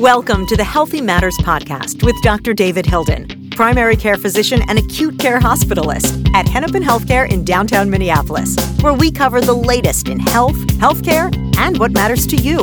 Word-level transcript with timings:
Welcome 0.00 0.46
to 0.46 0.56
the 0.56 0.64
Healthy 0.64 1.02
Matters 1.02 1.36
Podcast 1.36 2.02
with 2.02 2.16
Dr. 2.22 2.54
David 2.54 2.86
Hilden, 2.86 3.50
primary 3.50 3.96
care 3.96 4.16
physician 4.16 4.62
and 4.66 4.78
acute 4.78 5.18
care 5.18 5.38
hospitalist 5.38 6.26
at 6.34 6.48
Hennepin 6.48 6.82
Healthcare 6.82 7.30
in 7.30 7.44
downtown 7.44 7.90
Minneapolis, 7.90 8.56
where 8.80 8.94
we 8.94 9.12
cover 9.12 9.42
the 9.42 9.52
latest 9.52 10.08
in 10.08 10.18
health, 10.18 10.56
healthcare, 10.78 11.30
and 11.58 11.78
what 11.78 11.92
matters 11.92 12.26
to 12.28 12.36
you. 12.36 12.60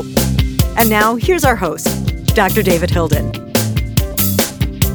And 0.79 0.89
now, 0.89 1.15
here's 1.15 1.43
our 1.43 1.55
host, 1.55 1.85
Dr. 2.33 2.63
David 2.63 2.89
Hilden. 2.89 3.31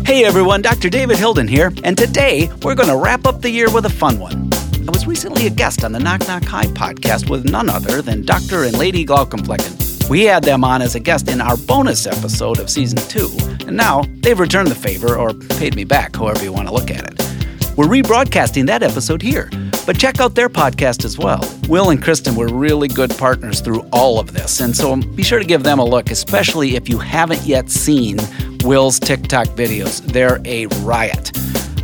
Hey 0.05 0.25
everyone, 0.25 0.63
Dr. 0.63 0.91
David 0.91 1.19
Hilden 1.19 1.47
here, 1.47 1.73
and 1.85 1.97
today 1.97 2.51
we're 2.63 2.75
going 2.75 2.89
to 2.89 2.97
wrap 2.97 3.25
up 3.25 3.41
the 3.41 3.51
year 3.51 3.71
with 3.71 3.87
a 3.87 3.91
fun 3.91 4.19
one. 4.19 4.51
I 4.53 4.91
was 4.91 5.07
recently 5.07 5.47
a 5.47 5.51
guest 5.51 5.85
on 5.85 5.93
the 5.93 6.01
Knock 6.01 6.27
Knock 6.27 6.43
Hi 6.47 6.65
podcast 6.65 7.31
with 7.31 7.49
none 7.49 7.71
other 7.71 8.03
than 8.03 8.27
Dr. 8.27 8.65
and 8.65 8.77
Lady 8.77 9.07
Glaucomflecken. 9.07 9.82
We 10.13 10.25
had 10.25 10.45
them 10.45 10.63
on 10.63 10.83
as 10.83 10.95
a 10.95 11.01
guest 11.01 11.31
in 11.31 11.41
our 11.41 11.57
bonus 11.57 12.07
episode 12.07 12.59
of 12.59 12.69
season 12.69 12.99
two, 13.09 13.31
and 13.67 13.75
now 13.75 14.03
they've 14.21 14.39
returned 14.39 14.69
the 14.69 14.75
favor 14.75 15.17
or 15.17 15.33
paid 15.33 15.75
me 15.75 15.85
back, 15.85 16.15
however 16.17 16.45
you 16.45 16.53
want 16.53 16.69
to 16.69 16.75
look 16.75 16.91
at 16.91 17.11
it. 17.11 17.79
We're 17.79 17.87
rebroadcasting 17.87 18.67
that 18.67 18.83
episode 18.83 19.23
here, 19.23 19.49
but 19.87 19.99
check 19.99 20.21
out 20.21 20.35
their 20.35 20.51
podcast 20.51 21.07
as 21.07 21.17
well. 21.17 21.41
Will 21.67 21.89
and 21.89 22.03
Kristen 22.03 22.35
were 22.35 22.49
really 22.49 22.89
good 22.89 23.17
partners 23.17 23.63
through 23.63 23.89
all 23.91 24.21
of 24.21 24.35
this, 24.35 24.61
and 24.61 24.77
so 24.77 24.95
be 24.97 25.23
sure 25.23 25.39
to 25.39 25.47
give 25.47 25.63
them 25.63 25.79
a 25.79 25.85
look, 25.85 26.11
especially 26.11 26.77
if 26.77 26.91
you 26.91 26.99
haven't 26.99 27.45
yet 27.45 27.71
seen 27.71 28.19
Will's 28.65 29.01
TikTok 29.01 29.47
videos. 29.57 30.03
They're 30.03 30.43
a 30.45 30.67
riot. 30.85 31.33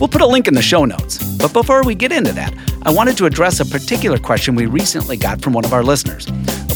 We'll 0.01 0.09
put 0.09 0.20
a 0.20 0.27
link 0.27 0.48
in 0.48 0.53
the 0.53 0.61
show 0.61 0.84
notes. 0.84 1.17
But 1.39 1.55
before 1.55 1.83
we 1.83 1.95
get 1.95 2.12
into 2.12 2.34
that, 2.34 2.53
I 2.83 2.91
wanted 2.91 3.17
to 3.17 3.25
address 3.25 3.61
a 3.61 3.65
particular 3.65 4.19
question 4.19 4.55
we 4.55 4.67
recently 4.67 5.17
got 5.17 5.41
from 5.41 5.55
one 5.55 5.65
of 5.65 5.73
our 5.73 5.83
listeners. 5.83 6.27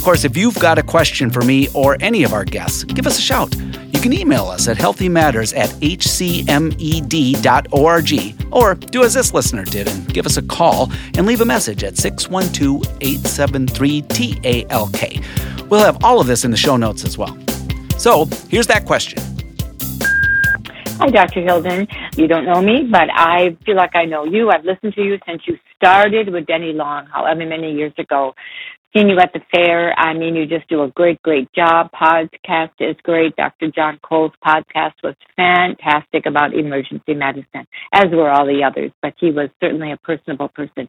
Of 0.02 0.06
course, 0.06 0.24
if 0.24 0.36
you've 0.36 0.58
got 0.58 0.80
a 0.80 0.82
question 0.82 1.30
for 1.30 1.42
me 1.42 1.68
or 1.74 1.96
any 2.00 2.24
of 2.24 2.32
our 2.32 2.44
guests, 2.44 2.82
give 2.82 3.06
us 3.06 3.20
a 3.20 3.22
shout. 3.22 3.54
You 3.92 4.00
can 4.00 4.12
email 4.12 4.46
us 4.46 4.66
at 4.66 4.76
healthymatters 4.76 5.56
at 5.56 5.68
hcmed.org 5.80 6.52
or 8.52 8.74
do 8.74 9.04
as 9.04 9.14
this 9.14 9.32
listener 9.32 9.64
did 9.64 9.86
and 9.86 10.12
give 10.12 10.26
us 10.26 10.36
a 10.36 10.42
call 10.42 10.90
and 11.16 11.24
leave 11.24 11.40
a 11.40 11.44
message 11.44 11.84
at 11.84 11.96
612 11.96 12.82
873 13.00 14.02
TALK. 14.02 15.70
We'll 15.70 15.84
have 15.84 16.02
all 16.02 16.20
of 16.20 16.26
this 16.26 16.44
in 16.44 16.50
the 16.50 16.56
show 16.56 16.76
notes 16.76 17.04
as 17.04 17.16
well. 17.16 17.38
So 17.96 18.24
here's 18.48 18.66
that 18.66 18.86
question. 18.86 19.22
Hi, 20.98 21.10
Dr. 21.10 21.42
Hilden. 21.42 21.86
You 22.16 22.26
don't 22.26 22.44
know 22.44 22.60
me, 22.60 22.88
but 22.90 23.08
I 23.14 23.56
feel 23.64 23.76
like 23.76 23.94
I 23.94 24.06
know 24.06 24.24
you. 24.24 24.50
I've 24.50 24.64
listened 24.64 24.94
to 24.94 25.00
you 25.00 25.20
since 25.28 25.42
you 25.46 25.56
started 25.76 26.32
with 26.32 26.46
Denny 26.46 26.72
Long, 26.72 27.06
however 27.06 27.46
many 27.46 27.72
years 27.72 27.92
ago 27.98 28.34
you 28.94 29.18
at 29.18 29.32
the 29.32 29.40
fair. 29.50 29.98
I 29.98 30.12
mean, 30.12 30.34
you 30.36 30.46
just 30.46 30.68
do 30.68 30.82
a 30.82 30.88
great, 30.88 31.20
great 31.22 31.50
job. 31.52 31.90
Podcast 31.92 32.72
is 32.80 32.96
great. 33.02 33.34
Dr. 33.36 33.70
John 33.70 33.98
Cole's 34.02 34.32
podcast 34.44 34.92
was 35.02 35.14
fantastic 35.34 36.26
about 36.26 36.54
emergency 36.54 37.14
medicine, 37.14 37.66
as 37.94 38.06
were 38.10 38.30
all 38.30 38.46
the 38.46 38.62
others, 38.62 38.92
but 39.00 39.14
he 39.18 39.30
was 39.30 39.48
certainly 39.60 39.92
a 39.92 39.96
personable 39.96 40.48
person. 40.48 40.88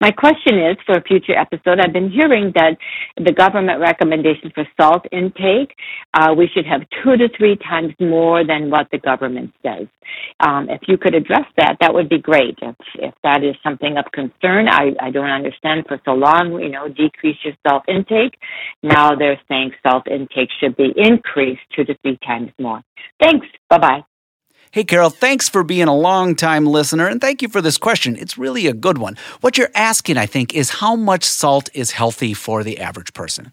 My 0.00 0.10
question 0.10 0.58
is 0.58 0.76
for 0.86 0.96
a 0.96 1.02
future 1.02 1.36
episode, 1.36 1.80
I've 1.80 1.92
been 1.92 2.10
hearing 2.10 2.52
that 2.54 2.76
the 3.16 3.32
government 3.32 3.80
recommendation 3.80 4.52
for 4.54 4.66
salt 4.80 5.04
intake, 5.10 5.74
uh, 6.14 6.32
we 6.36 6.48
should 6.54 6.66
have 6.66 6.82
two 7.02 7.16
to 7.16 7.28
three 7.36 7.56
times 7.56 7.92
more 8.00 8.46
than 8.46 8.70
what 8.70 8.86
the 8.92 8.98
government 8.98 9.52
says. 9.62 9.88
Um, 10.40 10.68
if 10.68 10.80
you 10.88 10.96
could 10.96 11.14
address 11.14 11.46
that, 11.56 11.76
that 11.80 11.94
would 11.94 12.08
be 12.08 12.18
great. 12.18 12.58
If, 12.62 12.76
if 12.94 13.14
that 13.22 13.44
is 13.44 13.54
something 13.62 13.96
of 13.96 14.04
concern, 14.12 14.68
I, 14.68 14.92
I 15.00 15.10
don't 15.10 15.30
understand 15.30 15.84
for 15.86 16.00
so 16.04 16.12
long, 16.12 16.58
you 16.60 16.70
know, 16.70 16.88
decrease 16.88 17.36
your 17.44 17.54
salt 17.66 17.84
intake. 17.88 18.34
Now 18.82 19.14
they're 19.14 19.40
saying 19.48 19.72
salt 19.86 20.06
intake 20.08 20.50
should 20.60 20.76
be 20.76 20.92
increased 20.96 21.62
two 21.74 21.84
to 21.84 21.96
three 22.02 22.18
times 22.26 22.50
more. 22.58 22.82
Thanks. 23.22 23.46
Bye 23.68 23.78
bye. 23.78 24.04
Hey, 24.72 24.84
Carol, 24.84 25.10
thanks 25.10 25.48
for 25.48 25.64
being 25.64 25.88
a 25.88 25.96
long 25.96 26.36
time 26.36 26.64
listener 26.64 27.08
and 27.08 27.20
thank 27.20 27.42
you 27.42 27.48
for 27.48 27.60
this 27.60 27.76
question. 27.76 28.14
It's 28.14 28.38
really 28.38 28.68
a 28.68 28.72
good 28.72 28.98
one. 28.98 29.16
What 29.40 29.58
you're 29.58 29.70
asking, 29.74 30.16
I 30.16 30.26
think, 30.26 30.54
is 30.54 30.70
how 30.70 30.94
much 30.94 31.24
salt 31.24 31.68
is 31.74 31.90
healthy 31.90 32.34
for 32.34 32.62
the 32.62 32.78
average 32.78 33.12
person. 33.12 33.50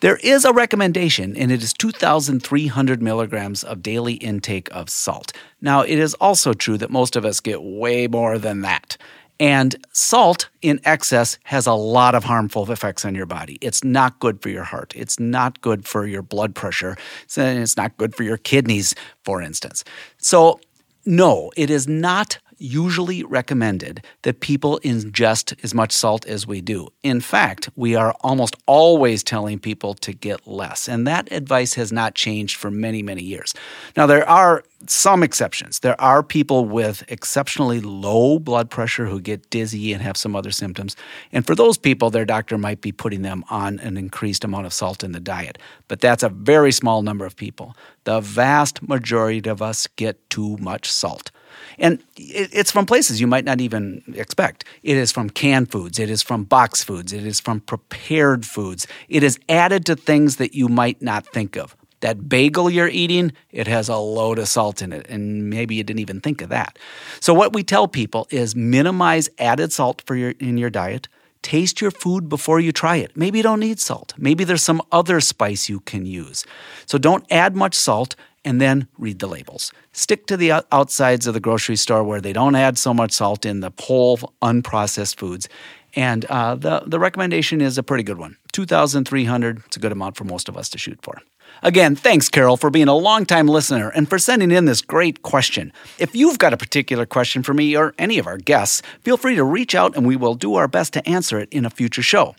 There 0.00 0.16
is 0.16 0.44
a 0.44 0.52
recommendation, 0.52 1.36
and 1.36 1.50
it 1.50 1.62
is 1.62 1.72
2,300 1.72 3.02
milligrams 3.02 3.64
of 3.64 3.82
daily 3.82 4.14
intake 4.14 4.68
of 4.70 4.90
salt. 4.90 5.32
Now, 5.62 5.80
it 5.80 5.98
is 5.98 6.12
also 6.14 6.52
true 6.52 6.76
that 6.78 6.90
most 6.90 7.16
of 7.16 7.24
us 7.24 7.40
get 7.40 7.62
way 7.62 8.06
more 8.06 8.38
than 8.38 8.60
that. 8.60 8.98
And 9.40 9.74
salt 9.92 10.48
in 10.62 10.80
excess 10.84 11.38
has 11.44 11.66
a 11.66 11.72
lot 11.72 12.14
of 12.14 12.24
harmful 12.24 12.70
effects 12.70 13.04
on 13.04 13.14
your 13.14 13.26
body. 13.26 13.58
It's 13.60 13.82
not 13.82 14.20
good 14.20 14.40
for 14.40 14.48
your 14.48 14.62
heart. 14.62 14.92
It's 14.94 15.18
not 15.18 15.60
good 15.60 15.86
for 15.86 16.06
your 16.06 16.22
blood 16.22 16.54
pressure. 16.54 16.96
It's 17.36 17.76
not 17.76 17.96
good 17.96 18.14
for 18.14 18.22
your 18.22 18.36
kidneys, 18.36 18.94
for 19.24 19.42
instance. 19.42 19.82
So, 20.18 20.60
no, 21.04 21.50
it 21.56 21.68
is 21.68 21.88
not 21.88 22.38
usually 22.64 23.22
recommended 23.24 24.04
that 24.22 24.40
people 24.40 24.80
ingest 24.82 25.54
as 25.62 25.74
much 25.74 25.92
salt 25.92 26.26
as 26.26 26.46
we 26.46 26.60
do. 26.60 26.88
In 27.02 27.20
fact, 27.20 27.68
we 27.76 27.94
are 27.94 28.14
almost 28.22 28.56
always 28.66 29.22
telling 29.22 29.58
people 29.58 29.94
to 29.94 30.12
get 30.12 30.46
less, 30.46 30.88
and 30.88 31.06
that 31.06 31.30
advice 31.30 31.74
has 31.74 31.92
not 31.92 32.14
changed 32.14 32.56
for 32.56 32.70
many, 32.70 33.02
many 33.02 33.22
years. 33.22 33.54
Now, 33.96 34.06
there 34.06 34.28
are 34.28 34.64
some 34.86 35.22
exceptions. 35.22 35.80
There 35.80 36.00
are 36.00 36.22
people 36.22 36.64
with 36.64 37.04
exceptionally 37.08 37.80
low 37.80 38.38
blood 38.38 38.70
pressure 38.70 39.06
who 39.06 39.20
get 39.20 39.50
dizzy 39.50 39.92
and 39.92 40.02
have 40.02 40.16
some 40.16 40.36
other 40.36 40.50
symptoms. 40.50 40.96
And 41.32 41.46
for 41.46 41.54
those 41.54 41.78
people, 41.78 42.10
their 42.10 42.24
doctor 42.24 42.58
might 42.58 42.80
be 42.80 42.92
putting 42.92 43.22
them 43.22 43.44
on 43.50 43.78
an 43.80 43.96
increased 43.96 44.44
amount 44.44 44.66
of 44.66 44.72
salt 44.72 45.02
in 45.02 45.12
the 45.12 45.20
diet. 45.20 45.58
But 45.88 46.00
that's 46.00 46.22
a 46.22 46.28
very 46.28 46.72
small 46.72 47.02
number 47.02 47.24
of 47.24 47.36
people. 47.36 47.76
The 48.04 48.20
vast 48.20 48.86
majority 48.86 49.48
of 49.48 49.62
us 49.62 49.86
get 49.86 50.28
too 50.30 50.56
much 50.58 50.90
salt. 50.90 51.30
And 51.78 52.02
it's 52.16 52.70
from 52.70 52.86
places 52.86 53.20
you 53.20 53.26
might 53.26 53.44
not 53.44 53.60
even 53.60 54.02
expect. 54.14 54.64
It 54.82 54.96
is 54.96 55.12
from 55.12 55.30
canned 55.30 55.70
foods, 55.70 55.98
it 55.98 56.10
is 56.10 56.22
from 56.22 56.44
box 56.44 56.82
foods, 56.84 57.12
it 57.12 57.26
is 57.26 57.40
from 57.40 57.60
prepared 57.60 58.46
foods. 58.46 58.86
It 59.08 59.22
is 59.22 59.38
added 59.48 59.86
to 59.86 59.96
things 59.96 60.36
that 60.36 60.54
you 60.54 60.68
might 60.68 61.00
not 61.02 61.26
think 61.26 61.56
of. 61.56 61.76
That 62.00 62.28
bagel 62.28 62.68
you're 62.68 62.88
eating, 62.88 63.32
it 63.50 63.66
has 63.66 63.88
a 63.88 63.96
load 63.96 64.38
of 64.38 64.46
salt 64.48 64.82
in 64.82 64.92
it, 64.92 65.06
and 65.08 65.48
maybe 65.48 65.74
you 65.74 65.82
didn't 65.82 66.00
even 66.00 66.20
think 66.20 66.42
of 66.42 66.50
that. 66.50 66.78
So 67.20 67.32
what 67.32 67.54
we 67.54 67.62
tell 67.62 67.88
people 67.88 68.26
is 68.30 68.54
minimize 68.54 69.30
added 69.38 69.72
salt 69.72 70.02
for 70.06 70.14
your 70.14 70.32
in 70.32 70.58
your 70.58 70.70
diet. 70.70 71.08
Taste 71.40 71.80
your 71.80 71.90
food 71.90 72.28
before 72.28 72.58
you 72.58 72.72
try 72.72 72.96
it. 72.96 73.14
Maybe 73.16 73.38
you 73.38 73.42
don't 73.42 73.60
need 73.60 73.78
salt. 73.78 74.14
Maybe 74.16 74.44
there's 74.44 74.62
some 74.62 74.80
other 74.90 75.20
spice 75.20 75.68
you 75.68 75.80
can 75.80 76.06
use. 76.06 76.46
So 76.86 76.96
don't 76.96 77.24
add 77.30 77.54
much 77.54 77.74
salt 77.74 78.16
and 78.44 78.60
then 78.60 78.88
read 78.98 79.18
the 79.18 79.26
labels. 79.26 79.72
Stick 79.92 80.26
to 80.26 80.36
the 80.36 80.52
outsides 80.72 81.26
of 81.26 81.34
the 81.34 81.40
grocery 81.40 81.76
store 81.76 82.04
where 82.04 82.20
they 82.20 82.32
don't 82.32 82.54
add 82.54 82.78
so 82.78 82.92
much 82.92 83.12
salt 83.12 83.44
in 83.46 83.60
the 83.60 83.72
whole 83.80 84.18
unprocessed 84.42 85.16
foods. 85.16 85.48
And 85.96 86.24
uh, 86.26 86.56
the, 86.56 86.82
the 86.86 86.98
recommendation 86.98 87.60
is 87.60 87.78
a 87.78 87.82
pretty 87.82 88.02
good 88.02 88.18
one 88.18 88.36
2,300. 88.52 89.62
It's 89.66 89.76
a 89.76 89.80
good 89.80 89.92
amount 89.92 90.16
for 90.16 90.24
most 90.24 90.48
of 90.48 90.56
us 90.56 90.68
to 90.70 90.78
shoot 90.78 90.98
for. 91.02 91.20
Again, 91.62 91.94
thanks, 91.94 92.28
Carol, 92.28 92.56
for 92.56 92.70
being 92.70 92.88
a 92.88 92.96
longtime 92.96 93.46
listener 93.46 93.90
and 93.90 94.08
for 94.08 94.18
sending 94.18 94.50
in 94.50 94.64
this 94.64 94.82
great 94.82 95.22
question. 95.22 95.72
If 95.98 96.14
you've 96.14 96.38
got 96.38 96.52
a 96.52 96.56
particular 96.56 97.06
question 97.06 97.42
for 97.42 97.54
me 97.54 97.76
or 97.76 97.94
any 97.98 98.18
of 98.18 98.26
our 98.26 98.38
guests, 98.38 98.82
feel 99.02 99.16
free 99.16 99.36
to 99.36 99.44
reach 99.44 99.74
out 99.74 99.96
and 99.96 100.06
we 100.06 100.16
will 100.16 100.34
do 100.34 100.56
our 100.56 100.68
best 100.68 100.92
to 100.94 101.08
answer 101.08 101.38
it 101.38 101.48
in 101.50 101.64
a 101.64 101.70
future 101.70 102.02
show. 102.02 102.34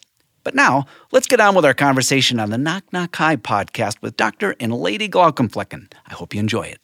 But 0.46 0.54
now, 0.54 0.86
let's 1.12 1.26
get 1.26 1.40
on 1.40 1.56
with 1.56 1.66
our 1.66 1.74
conversation 1.74 2.40
on 2.40 2.52
the 2.52 2.58
Knock 2.60 2.84
Knock 2.94 3.16
Hi 3.16 3.36
podcast 3.36 4.00
with 4.04 4.16
Dr. 4.16 4.56
and 4.60 4.72
Lady 4.72 5.10
Glaucomflecken. 5.10 5.92
I 6.06 6.14
hope 6.14 6.36
you 6.36 6.40
enjoy 6.40 6.68
it. 6.68 6.80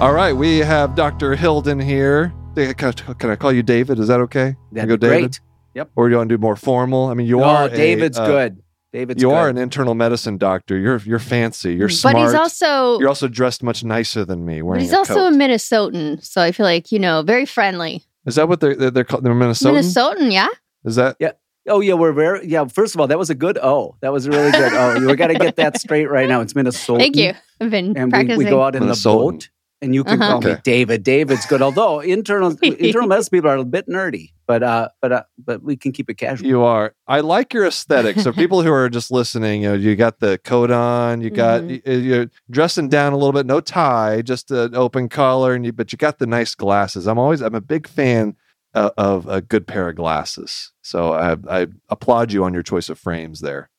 All 0.00 0.12
right, 0.12 0.32
we 0.32 0.58
have 0.58 0.94
Dr. 0.94 1.34
Hilden 1.34 1.80
here. 1.80 2.32
Can 2.54 3.30
I 3.30 3.34
call 3.34 3.52
you 3.52 3.64
David? 3.64 3.98
Is 3.98 4.06
that 4.06 4.20
okay? 4.20 4.54
That'd 4.70 4.88
go 4.88 4.96
be 4.96 5.00
David? 5.08 5.20
great. 5.20 5.40
Yep. 5.74 5.90
Or 5.96 6.08
do 6.08 6.12
you 6.12 6.18
want 6.18 6.30
to 6.30 6.36
do 6.36 6.40
more 6.40 6.54
formal? 6.54 7.06
I 7.06 7.14
mean, 7.14 7.26
you 7.26 7.38
no, 7.38 7.44
are. 7.44 7.68
David's 7.68 8.18
a, 8.18 8.22
uh, 8.22 8.26
good. 8.26 8.62
David's 8.92 9.20
you 9.20 9.30
good. 9.30 9.34
are 9.34 9.48
an 9.48 9.58
internal 9.58 9.94
medicine 9.96 10.38
doctor. 10.38 10.78
You're 10.78 10.98
you're 10.98 11.18
fancy. 11.18 11.74
You're 11.74 11.88
smart. 11.88 12.14
But 12.14 12.22
he's 12.22 12.34
also 12.34 13.00
you're 13.00 13.08
also 13.08 13.26
dressed 13.26 13.64
much 13.64 13.82
nicer 13.82 14.24
than 14.24 14.46
me. 14.46 14.62
Wearing 14.62 14.80
he's 14.80 14.94
also 14.94 15.14
coat. 15.14 15.32
a 15.32 15.36
Minnesotan, 15.36 16.24
so 16.24 16.40
I 16.40 16.52
feel 16.52 16.64
like 16.64 16.92
you 16.92 17.00
know 17.00 17.22
very 17.22 17.44
friendly. 17.44 18.04
Is 18.28 18.36
that 18.36 18.48
what 18.48 18.60
they're 18.60 18.76
they're, 18.76 18.90
they're 18.90 19.04
called? 19.04 19.24
They're 19.24 19.32
Minnesotan. 19.32 19.72
Minnesotan, 19.72 20.32
yeah. 20.32 20.48
Is 20.84 20.96
that? 20.96 21.16
Yeah. 21.18 21.32
Oh 21.66 21.80
yeah, 21.80 21.94
we're 21.94 22.12
very 22.12 22.46
yeah. 22.46 22.66
First 22.66 22.94
of 22.94 23.00
all, 23.00 23.06
that 23.08 23.18
was 23.18 23.30
a 23.30 23.34
good 23.34 23.58
O. 23.58 23.96
That 24.00 24.12
was 24.12 24.26
a 24.26 24.30
really 24.30 24.52
good 24.52 24.72
oh. 24.72 25.06
We 25.06 25.16
got 25.16 25.28
to 25.28 25.34
get 25.34 25.56
that 25.56 25.80
straight 25.80 26.08
right 26.08 26.28
now. 26.28 26.40
It's 26.40 26.54
Minnesota. 26.54 27.00
Thank 27.00 27.16
you. 27.16 27.32
I've 27.60 27.70
been 27.70 27.96
and 27.96 28.10
practicing. 28.10 28.38
We, 28.38 28.44
we 28.44 28.50
go 28.50 28.62
out 28.62 28.76
in 28.76 28.86
the 28.86 29.00
boat, 29.02 29.48
and 29.80 29.94
you 29.94 30.04
can 30.04 30.20
uh-huh. 30.20 30.30
call 30.30 30.38
okay. 30.38 30.54
me 30.54 30.60
David. 30.64 31.02
David's 31.02 31.46
good. 31.46 31.62
Although 31.62 32.00
internal 32.00 32.56
internal 32.62 33.08
medicine 33.08 33.30
people 33.30 33.50
are 33.50 33.56
a 33.56 33.64
bit 33.64 33.88
nerdy, 33.88 34.32
but 34.46 34.62
uh, 34.62 34.88
but 35.00 35.12
uh, 35.12 35.22
but 35.38 35.62
we 35.62 35.76
can 35.76 35.92
keep 35.92 36.10
it 36.10 36.14
casual. 36.14 36.46
You 36.46 36.62
are. 36.62 36.94
I 37.06 37.20
like 37.20 37.52
your 37.52 37.66
aesthetic. 37.66 38.18
So 38.18 38.32
people 38.32 38.62
who 38.62 38.72
are 38.72 38.88
just 38.88 39.10
listening, 39.10 39.62
you 39.62 39.68
know, 39.68 39.74
you 39.74 39.96
got 39.96 40.20
the 40.20 40.38
coat 40.38 40.70
on, 40.70 41.20
you 41.20 41.30
got 41.30 41.62
mm-hmm. 41.62 41.90
you're 41.90 42.30
dressing 42.50 42.88
down 42.88 43.12
a 43.12 43.16
little 43.16 43.32
bit, 43.32 43.46
no 43.46 43.60
tie, 43.60 44.22
just 44.22 44.50
an 44.50 44.74
open 44.74 45.08
collar, 45.08 45.54
and 45.54 45.64
you 45.64 45.72
but 45.72 45.92
you 45.92 45.98
got 45.98 46.18
the 46.18 46.26
nice 46.26 46.54
glasses. 46.54 47.06
I'm 47.06 47.18
always 47.18 47.40
I'm 47.40 47.54
a 47.54 47.60
big 47.60 47.86
fan 47.86 48.36
uh, 48.74 48.90
of 48.96 49.26
a 49.28 49.40
good 49.40 49.66
pair 49.66 49.88
of 49.88 49.96
glasses. 49.96 50.72
So 50.82 51.12
I, 51.12 51.36
I 51.48 51.66
applaud 51.88 52.32
you 52.32 52.44
on 52.44 52.54
your 52.54 52.62
choice 52.62 52.88
of 52.88 52.98
frames 52.98 53.40
there. 53.40 53.70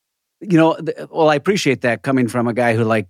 You 0.41 0.57
know, 0.57 0.75
th- 0.75 1.09
well, 1.11 1.29
I 1.29 1.35
appreciate 1.35 1.81
that 1.81 2.01
coming 2.01 2.27
from 2.27 2.47
a 2.47 2.53
guy 2.53 2.75
who 2.75 2.83
like 2.83 3.07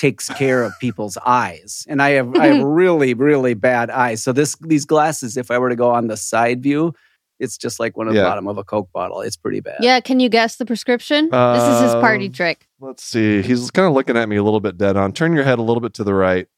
takes 0.00 0.28
care 0.30 0.64
of 0.64 0.72
people's 0.80 1.16
eyes, 1.26 1.86
and 1.88 2.00
I 2.02 2.10
have 2.10 2.34
I 2.36 2.46
have 2.46 2.64
really 2.82 3.14
really 3.14 3.54
bad 3.54 3.90
eyes. 3.90 4.22
So 4.22 4.32
this 4.32 4.56
these 4.56 4.84
glasses, 4.86 5.36
if 5.36 5.50
I 5.50 5.58
were 5.58 5.68
to 5.68 5.76
go 5.76 5.90
on 5.90 6.08
the 6.08 6.16
side 6.16 6.62
view, 6.62 6.94
it's 7.38 7.56
just 7.56 7.78
like 7.78 7.96
one 7.96 8.08
of 8.08 8.14
the 8.14 8.22
bottom 8.22 8.48
of 8.48 8.58
a 8.58 8.64
Coke 8.64 8.90
bottle. 8.92 9.20
It's 9.20 9.36
pretty 9.36 9.60
bad. 9.60 9.76
Yeah, 9.80 10.00
can 10.00 10.18
you 10.18 10.28
guess 10.28 10.56
the 10.56 10.66
prescription? 10.66 11.28
this 11.30 11.62
is 11.62 11.82
his 11.82 11.92
party 11.94 12.26
Um, 12.26 12.32
trick. 12.32 12.66
Let's 12.80 13.04
see. 13.04 13.42
He's 13.42 13.70
kind 13.70 13.86
of 13.86 13.92
looking 13.94 14.16
at 14.16 14.28
me 14.28 14.36
a 14.36 14.42
little 14.42 14.60
bit 14.60 14.76
dead 14.78 14.96
on. 14.96 15.12
Turn 15.12 15.34
your 15.34 15.44
head 15.44 15.58
a 15.58 15.62
little 15.62 15.80
bit 15.82 15.94
to 15.94 16.04
the 16.04 16.14
right. 16.14 16.48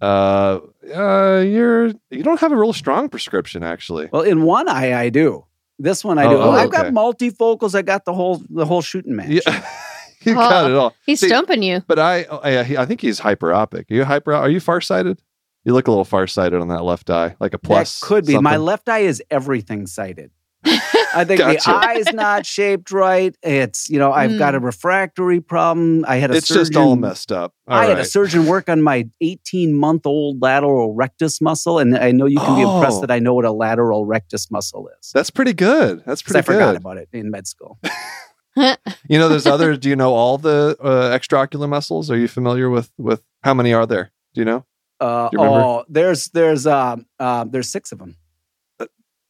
Uh, 0.00 0.58
uh, 0.92 1.44
you're 1.46 1.88
you 2.10 2.24
don't 2.24 2.40
have 2.40 2.50
a 2.50 2.56
real 2.56 2.72
strong 2.72 3.08
prescription 3.08 3.62
actually. 3.62 4.08
Well, 4.12 4.22
in 4.22 4.42
one 4.42 4.68
eye, 4.68 4.98
I 4.98 5.10
do. 5.10 5.44
This 5.78 6.04
one, 6.04 6.18
I 6.18 6.28
do. 6.28 6.36
Oh, 6.36 6.50
I've 6.50 6.68
okay. 6.68 6.82
got 6.82 6.92
multifocals. 6.92 7.74
I 7.74 7.82
got 7.82 8.04
the 8.04 8.12
whole 8.12 8.42
the 8.50 8.66
whole 8.66 8.82
shooting 8.82 9.14
match. 9.16 9.28
Yeah, 9.46 9.64
you 10.26 10.34
got 10.34 10.64
Oh. 10.64 10.68
it 10.68 10.74
uh, 10.76 10.80
all. 10.80 10.94
He's 11.06 11.20
See, 11.20 11.28
stumping 11.28 11.62
you. 11.62 11.82
But 11.86 11.98
I, 11.98 12.24
oh, 12.24 12.38
I, 12.38 12.60
I 12.78 12.86
think 12.86 13.00
he's 13.00 13.20
hyperopic. 13.20 13.90
Are 13.90 13.94
you 13.94 14.04
hyper? 14.04 14.32
Are 14.32 14.48
you 14.50 14.60
farsighted? 14.60 15.20
You 15.64 15.74
look 15.74 15.86
a 15.86 15.90
little 15.90 16.04
farsighted 16.04 16.60
on 16.60 16.68
that 16.68 16.82
left 16.82 17.08
eye, 17.08 17.36
like 17.38 17.54
a 17.54 17.58
plus. 17.58 18.00
that 18.00 18.06
could 18.06 18.26
be. 18.26 18.36
My 18.38 18.56
left 18.56 18.88
eye 18.88 19.00
is 19.00 19.22
everything 19.30 19.86
sighted. 19.86 20.30
I 20.64 21.24
think 21.24 21.38
Gotcha. 21.40 21.70
the 21.70 21.76
eye's 21.76 22.12
not 22.12 22.46
shaped 22.46 22.92
right. 22.92 23.36
It's 23.42 23.90
you 23.90 23.98
know 23.98 24.12
I've 24.12 24.38
got 24.38 24.54
a 24.54 24.58
hmm. 24.60 24.66
refractory 24.66 25.40
problem. 25.40 26.04
I 26.06 26.16
had 26.16 26.30
a 26.30 26.34
It's 26.36 26.46
surgeon, 26.46 26.60
just 26.64 26.76
all 26.76 26.94
messed 26.96 27.32
up. 27.32 27.52
All 27.66 27.78
I 27.78 27.86
had 27.86 27.98
a 27.98 28.04
surgeon 28.04 28.46
work 28.46 28.68
on 28.68 28.80
my 28.80 29.08
18 29.20 29.74
month 29.74 30.06
old 30.06 30.40
lateral 30.40 30.94
rectus 30.94 31.40
muscle, 31.40 31.78
and 31.80 31.96
I 31.96 32.12
know 32.12 32.26
you 32.26 32.38
can 32.38 32.56
be 32.56 32.64
Oh. 32.64 32.76
impressed 32.76 33.00
that 33.00 33.10
I 33.10 33.18
know 33.18 33.34
what 33.34 33.44
a 33.44 33.52
lateral 33.52 34.06
rectus 34.06 34.50
muscle 34.52 34.88
is 35.00 35.10
That's 35.12 35.30
pretty 35.30 35.52
good. 35.52 36.02
That's 36.06 36.22
because 36.22 36.36
I 36.36 36.42
pretty 36.42 36.60
forgot 36.60 36.76
about 36.76 36.96
it 36.96 37.08
in 37.12 37.30
med 37.30 37.46
school. 37.48 37.78
You 39.08 39.18
know, 39.18 39.28
there's 39.28 39.46
other. 39.46 39.76
do 39.76 39.88
you 39.88 39.96
know 39.96 40.14
all 40.14 40.38
the 40.38 40.76
uh, 40.80 41.16
extraocular 41.16 41.68
muscles? 41.68 42.10
Are 42.10 42.16
you 42.16 42.28
familiar 42.28 42.68
with 42.70 42.90
with 42.98 43.22
how 43.42 43.54
many 43.54 43.72
are 43.72 43.86
there? 43.86 44.12
Do 44.34 44.40
you 44.40 44.44
know? 44.44 44.64
Uh, 45.00 45.28
Do 45.30 45.38
you 45.38 45.44
oh, 45.44 45.84
there's 45.88 46.28
there's 46.28 46.66
um 46.66 47.06
uh, 47.18 47.44
there's 47.48 47.68
six 47.68 47.92
of 47.92 47.98
them. 47.98 48.16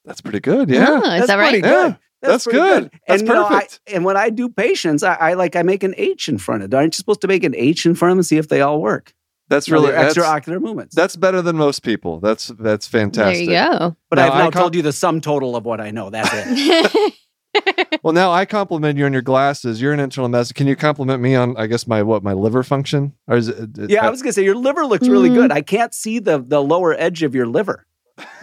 That's 0.04 0.20
pretty 0.20 0.40
good. 0.40 0.68
Yeah. 0.68 0.86
Oh, 0.88 0.96
is 0.96 1.02
That's 1.02 1.26
that 1.28 1.36
right? 1.36 1.50
pretty 1.52 1.66
Yeah, 1.68 1.82
good. 1.90 1.96
that's 2.22 2.44
pretty 2.44 2.58
good. 2.58 2.90
That's 3.06 3.22
and, 3.22 3.28
you 3.28 3.34
know, 3.34 3.46
I- 3.46 3.48
perfect. 3.54 3.80
and 3.86 4.04
when 4.04 4.16
I 4.16 4.30
do 4.30 4.48
patients, 4.48 5.02
I, 5.04 5.14
I 5.14 5.32
like 5.34 5.54
I 5.54 5.62
make 5.62 5.84
an 5.84 5.94
H 5.96 6.28
in 6.28 6.38
front 6.38 6.64
of 6.64 6.72
it. 6.72 6.76
Aren't 6.76 6.94
you 6.94 6.96
supposed 6.96 7.20
to 7.20 7.28
make 7.28 7.44
an 7.44 7.54
H 7.56 7.86
in 7.86 7.94
front 7.94 8.10
of 8.10 8.14
them 8.16 8.18
and 8.18 8.26
see 8.26 8.36
if 8.38 8.48
they 8.48 8.60
all 8.60 8.80
work? 8.80 9.14
That's 9.48 9.68
You 9.68 9.74
know, 9.74 9.82
really 9.82 9.92
extraocular 9.92 10.60
movements. 10.60 10.94
that's 10.96 11.14
better 11.14 11.40
than 11.42 11.56
most 11.56 11.82
people. 11.84 12.18
That's 12.20 12.48
that's 12.58 12.88
fantastic. 12.88 13.46
There 13.48 13.56
fantastic. 13.56 13.72
you 13.82 13.88
go. 13.88 13.96
but 14.10 14.16
Now, 14.16 14.26
I've 14.26 14.32
I 14.32 14.38
now 14.38 14.50
com- 14.50 14.62
told 14.62 14.74
you 14.74 14.82
the 14.82 14.92
sum 14.92 15.20
total 15.20 15.54
of 15.56 15.64
what 15.64 15.80
I 15.80 15.90
know. 15.92 16.10
That's 16.10 16.30
it. 16.32 17.14
Well, 18.02 18.12
now 18.12 18.32
I 18.32 18.46
compliment 18.46 18.98
you 18.98 19.04
on 19.04 19.12
your 19.12 19.22
glasses. 19.22 19.80
You're 19.80 19.92
an 19.92 20.00
internal 20.00 20.28
medicine. 20.28 20.54
Can 20.54 20.66
you 20.66 20.74
compliment 20.74 21.22
me 21.22 21.36
on, 21.36 21.56
I 21.56 21.66
guess, 21.68 21.86
my 21.86 22.02
what, 22.02 22.24
my 22.24 22.32
liver 22.32 22.64
function? 22.64 23.12
Or 23.28 23.36
is 23.36 23.46
it? 23.48 23.78
it- 23.78 23.90
yeah, 23.90 24.04
I 24.04 24.10
was 24.10 24.22
gonna 24.22 24.32
say 24.32 24.42
your 24.42 24.56
liver 24.56 24.84
looks 24.86 25.06
really 25.06 25.30
Mm. 25.30 25.34
good. 25.34 25.52
I 25.52 25.60
can't 25.62 25.94
see 25.94 26.18
the 26.18 26.38
the 26.44 26.60
lower 26.62 26.94
edge 26.98 27.22
of 27.22 27.34
your 27.34 27.46
liver. 27.46 27.86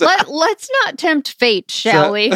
Let, 0.00 0.30
let's 0.30 0.70
not 0.84 0.96
tempt 0.96 1.32
fate, 1.38 1.70
shall 1.70 2.06
So- 2.06 2.12
we? 2.12 2.32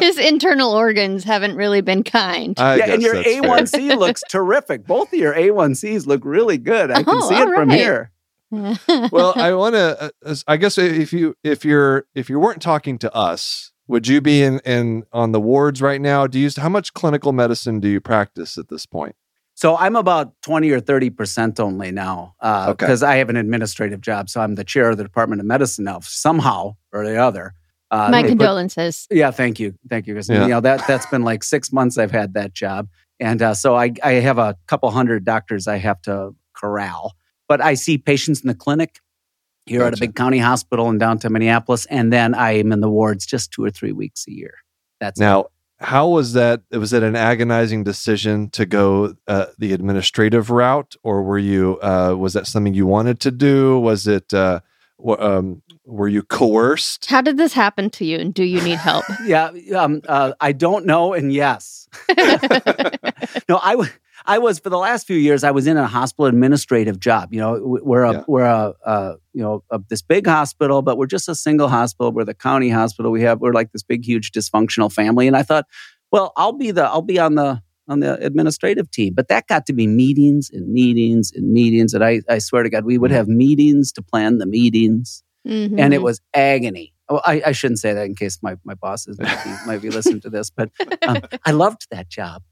His 0.00 0.18
internal 0.18 0.70
organs 0.72 1.24
haven't 1.24 1.56
really 1.56 1.80
been 1.80 2.04
kind. 2.04 2.58
I 2.60 2.76
yeah, 2.76 2.92
and 2.92 3.02
your. 3.02 3.14
A1C 3.16 3.96
looks 3.98 4.22
terrific. 4.28 4.86
Both 4.86 5.12
of 5.12 5.18
your 5.18 5.34
A1Cs 5.34 6.06
look 6.06 6.24
really 6.24 6.58
good. 6.58 6.90
I 6.92 7.02
can 7.02 7.14
Oh, 7.16 7.28
see 7.28 7.34
it 7.34 7.40
all 7.48 7.54
from 7.54 7.70
here. 7.70 8.12
well, 9.12 9.32
I 9.36 9.52
want 9.54 9.74
to. 9.74 10.12
Uh, 10.24 10.34
I 10.46 10.56
guess 10.56 10.78
if 10.78 11.12
you 11.12 11.34
if 11.44 11.64
you're 11.64 12.06
if 12.14 12.30
you 12.30 12.38
weren't 12.40 12.62
talking 12.62 12.98
to 12.98 13.14
us, 13.14 13.72
would 13.86 14.08
you 14.08 14.20
be 14.20 14.42
in 14.42 14.60
in 14.60 15.04
on 15.12 15.32
the 15.32 15.40
wards 15.40 15.82
right 15.82 16.00
now? 16.00 16.26
Do 16.26 16.38
you 16.38 16.50
how 16.56 16.68
much 16.68 16.94
clinical 16.94 17.32
medicine 17.32 17.80
do 17.80 17.88
you 17.88 18.00
practice 18.00 18.56
at 18.58 18.68
this 18.68 18.86
point? 18.86 19.14
So 19.54 19.76
I'm 19.76 19.96
about 19.96 20.40
20 20.42 20.70
or 20.70 20.80
30% 20.80 21.58
only 21.58 21.90
now 21.90 22.36
Okay. 22.40 22.70
because 22.78 23.02
I 23.02 23.16
have 23.16 23.28
an 23.28 23.34
administrative 23.36 24.00
job. 24.00 24.30
So 24.30 24.40
I'm 24.40 24.54
the 24.54 24.62
chair 24.62 24.88
of 24.88 24.98
the 24.98 25.02
Department 25.02 25.40
of 25.40 25.46
Medicine 25.46 25.84
now, 25.86 25.98
somehow 25.98 26.76
or 26.92 27.04
the 27.04 27.16
other. 27.16 27.54
Uh, 27.90 28.06
My 28.08 28.22
they 28.22 28.28
put- 28.28 28.38
condolences. 28.38 29.08
Yeah, 29.10 29.32
thank 29.32 29.58
you. 29.58 29.74
Thank 29.90 30.06
you, 30.06 30.14
Kristen. 30.14 30.36
Yeah. 30.36 30.42
You 30.42 30.48
know, 30.50 30.60
that, 30.60 30.86
that's 30.86 31.06
been 31.06 31.22
like 31.22 31.42
six 31.42 31.72
months 31.72 31.98
I've 31.98 32.12
had 32.12 32.34
that 32.34 32.52
job. 32.54 32.86
And 33.18 33.42
uh, 33.42 33.52
so 33.54 33.74
I, 33.74 33.92
I 34.04 34.12
have 34.12 34.38
a 34.38 34.56
couple 34.68 34.88
hundred 34.92 35.24
doctors 35.24 35.66
I 35.66 35.78
have 35.78 36.00
to 36.02 36.36
corral. 36.54 37.14
But 37.48 37.60
I 37.60 37.74
see 37.74 37.98
patients 37.98 38.40
in 38.42 38.48
the 38.48 38.54
clinic 38.54 39.00
here 39.66 39.82
at 39.82 39.94
a 39.94 39.96
big 39.96 40.14
county 40.14 40.38
hospital 40.38 40.88
in 40.88 40.98
downtown 40.98 41.32
Minneapolis. 41.32 41.86
And 41.86 42.12
then 42.12 42.34
I 42.34 42.52
am 42.58 42.72
in 42.72 42.80
the 42.80 42.90
wards 42.90 43.26
just 43.26 43.52
two 43.52 43.64
or 43.64 43.70
three 43.70 43.92
weeks 43.92 44.24
a 44.28 44.32
year. 44.32 44.54
That's 45.00 45.20
it. 45.20 45.24
Now, 45.24 45.46
how 45.80 46.08
was 46.08 46.32
that? 46.32 46.62
Was 46.72 46.92
it 46.92 47.02
an 47.02 47.14
agonizing 47.14 47.84
decision 47.84 48.50
to 48.50 48.66
go 48.66 49.14
uh, 49.28 49.46
the 49.58 49.72
administrative 49.72 50.50
route, 50.50 50.96
or 51.04 51.22
were 51.22 51.38
you? 51.38 51.78
Uh, 51.80 52.16
was 52.18 52.32
that 52.32 52.48
something 52.48 52.74
you 52.74 52.86
wanted 52.86 53.20
to 53.20 53.30
do? 53.30 53.78
Was 53.78 54.08
it? 54.08 54.34
Uh, 54.34 54.60
wh- 55.04 55.20
um, 55.20 55.62
were 55.84 56.08
you 56.08 56.22
coerced? 56.22 57.06
How 57.06 57.20
did 57.20 57.36
this 57.36 57.52
happen 57.52 57.90
to 57.90 58.04
you, 58.04 58.18
and 58.18 58.34
do 58.34 58.42
you 58.42 58.60
need 58.62 58.78
help? 58.78 59.04
Yeah, 59.24 59.52
um, 59.76 60.02
uh, 60.08 60.32
I 60.40 60.50
don't 60.50 60.84
know, 60.84 61.12
and 61.12 61.32
yes. 61.32 61.88
no, 63.48 63.56
I 63.56 63.70
I, 63.70 63.72
w- 63.72 63.90
I 64.28 64.38
was 64.38 64.58
for 64.60 64.68
the 64.70 64.78
last 64.78 65.06
few 65.06 65.16
years. 65.16 65.42
I 65.42 65.50
was 65.50 65.66
in 65.66 65.76
a 65.76 65.86
hospital 65.86 66.26
administrative 66.26 67.00
job. 67.00 67.32
You 67.32 67.40
know, 67.40 67.60
we're 67.62 68.04
a 68.04 68.12
Yeah. 68.12 68.24
we're 68.28 68.44
a, 68.44 68.74
uh 68.84 69.14
you 69.32 69.42
know 69.42 69.64
a, 69.70 69.80
this 69.88 70.02
big 70.02 70.26
hospital, 70.26 70.82
but 70.82 70.98
we're 70.98 71.06
just 71.06 71.28
a 71.28 71.34
single 71.34 71.68
hospital. 71.68 72.12
We're 72.12 72.24
the 72.24 72.34
county 72.34 72.68
hospital. 72.68 73.10
We 73.10 73.22
have 73.22 73.40
we're 73.40 73.52
like 73.52 73.72
this 73.72 73.82
big, 73.82 74.04
huge 74.04 74.30
dysfunctional 74.32 74.92
family. 74.92 75.26
And 75.26 75.36
I 75.36 75.42
thought, 75.42 75.64
well, 76.12 76.32
I'll 76.36 76.52
be 76.52 76.70
the 76.70 76.84
I'll 76.84 77.02
be 77.02 77.18
on 77.18 77.34
the 77.34 77.62
on 77.88 78.00
the 78.00 78.22
administrative 78.24 78.90
team. 78.90 79.14
But 79.14 79.28
that 79.28 79.46
got 79.48 79.64
to 79.66 79.72
be 79.72 79.86
meetings 79.86 80.50
and 80.52 80.70
meetings 80.72 81.32
and 81.34 81.50
meetings. 81.52 81.94
And 81.94 82.04
I 82.04 82.20
I 82.28 82.38
swear 82.38 82.62
to 82.62 82.70
God, 82.70 82.84
we 82.84 82.98
would 82.98 83.10
have 83.10 83.28
meetings 83.28 83.90
to 83.92 84.02
plan 84.02 84.38
the 84.38 84.46
meetings 84.46 85.24
and 85.44 85.70
Mm-hmm. 85.78 85.92
it 85.94 86.02
was 86.02 86.20
agony. 86.34 86.92
Oh, 87.08 87.22
I, 87.24 87.40
I 87.46 87.52
shouldn't 87.52 87.78
say 87.78 87.94
that 87.94 88.04
in 88.04 88.14
case 88.14 88.38
my, 88.42 88.56
my 88.64 88.74
bosses 88.74 89.18
might 89.18 89.42
be, 89.42 89.50
might 89.66 89.80
be 89.80 89.88
listening 89.88 90.20
to 90.20 90.28
this, 90.28 90.50
but 90.50 90.68
um, 91.06 91.22
I 91.46 91.52
loved 91.52 91.86
that 91.90 92.10
job. 92.10 92.42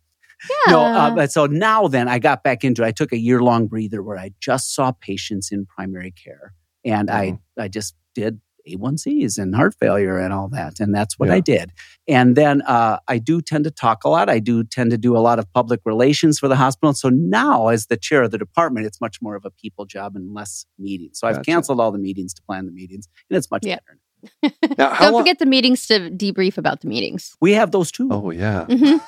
No, 0.69 0.81
uh, 0.83 1.15
but 1.15 1.33
so 1.33 1.47
now 1.47 1.89
then 1.89 2.09
I 2.09 2.19
got 2.19 2.43
back 2.43 2.63
into 2.65 2.83
it. 2.83 2.87
I 2.87 2.93
took 2.93 3.13
a 3.13 3.19
year 3.19 3.41
long 3.43 3.67
breather 3.67 4.03
where 4.03 4.19
I 4.19 4.31
just 4.41 4.75
saw 4.75 4.93
patients 4.93 5.51
in 5.51 5.67
primary 5.67 6.13
care 6.13 6.53
and 6.85 7.09
Mhm. 7.09 7.39
I, 7.59 7.63
I 7.65 7.69
just 7.69 7.95
did 8.15 8.41
A1Cs 8.69 9.39
and 9.39 9.55
heart 9.55 9.75
failure 9.81 10.19
and 10.19 10.33
all 10.33 10.49
that. 10.49 10.81
And 10.81 10.95
that's 10.95 11.19
what 11.19 11.29
Yeah. 11.29 11.37
I 11.37 11.41
did. 11.41 11.71
And 12.09 12.37
then 12.37 12.63
uh, 12.63 12.99
I 13.09 13.19
do 13.19 13.41
tend 13.41 13.65
to 13.65 13.71
talk 13.71 14.05
a 14.05 14.09
lot. 14.09 14.29
I 14.29 14.39
do 14.41 14.63
tend 14.65 14.91
to 14.91 14.99
do 14.99 15.17
a 15.17 15.21
lot 15.21 15.39
of 15.39 15.51
public 15.53 15.81
relations 15.85 16.39
for 16.39 16.49
the 16.49 16.57
hospital. 16.57 16.93
So 16.93 17.09
now, 17.09 17.69
as 17.69 17.87
the 17.87 17.97
chair 17.97 18.23
of 18.25 18.31
the 18.33 18.39
department, 18.39 18.85
it's 18.87 19.01
much 19.01 19.23
more 19.23 19.37
of 19.37 19.45
a 19.45 19.51
people 19.51 19.85
job 19.87 20.17
and 20.17 20.35
less 20.35 20.67
meetings. 20.79 21.19
So 21.21 21.29
I've 21.29 21.45
canceled 21.45 21.81
all 21.81 21.93
the 21.93 21.99
meetings 21.99 22.35
to 22.35 22.43
plan 22.43 22.67
the 22.67 22.73
meetings, 22.73 23.09
and 23.31 23.37
it's 23.37 23.51
much 23.51 23.65
Yeah. 23.65 23.77
better. 23.77 24.55
Now, 24.77 24.99
Don't 24.99 25.13
long? 25.13 25.23
forget 25.23 25.39
the 25.39 25.47
meetings 25.47 25.87
to 25.87 26.11
debrief 26.11 26.59
about 26.59 26.81
the 26.81 26.89
meetings. 26.89 27.37
We 27.41 27.53
have 27.53 27.71
those 27.71 27.93
too. 27.93 28.09
oh 28.11 28.31
yeah. 28.33 28.65
Mhm. 28.69 29.01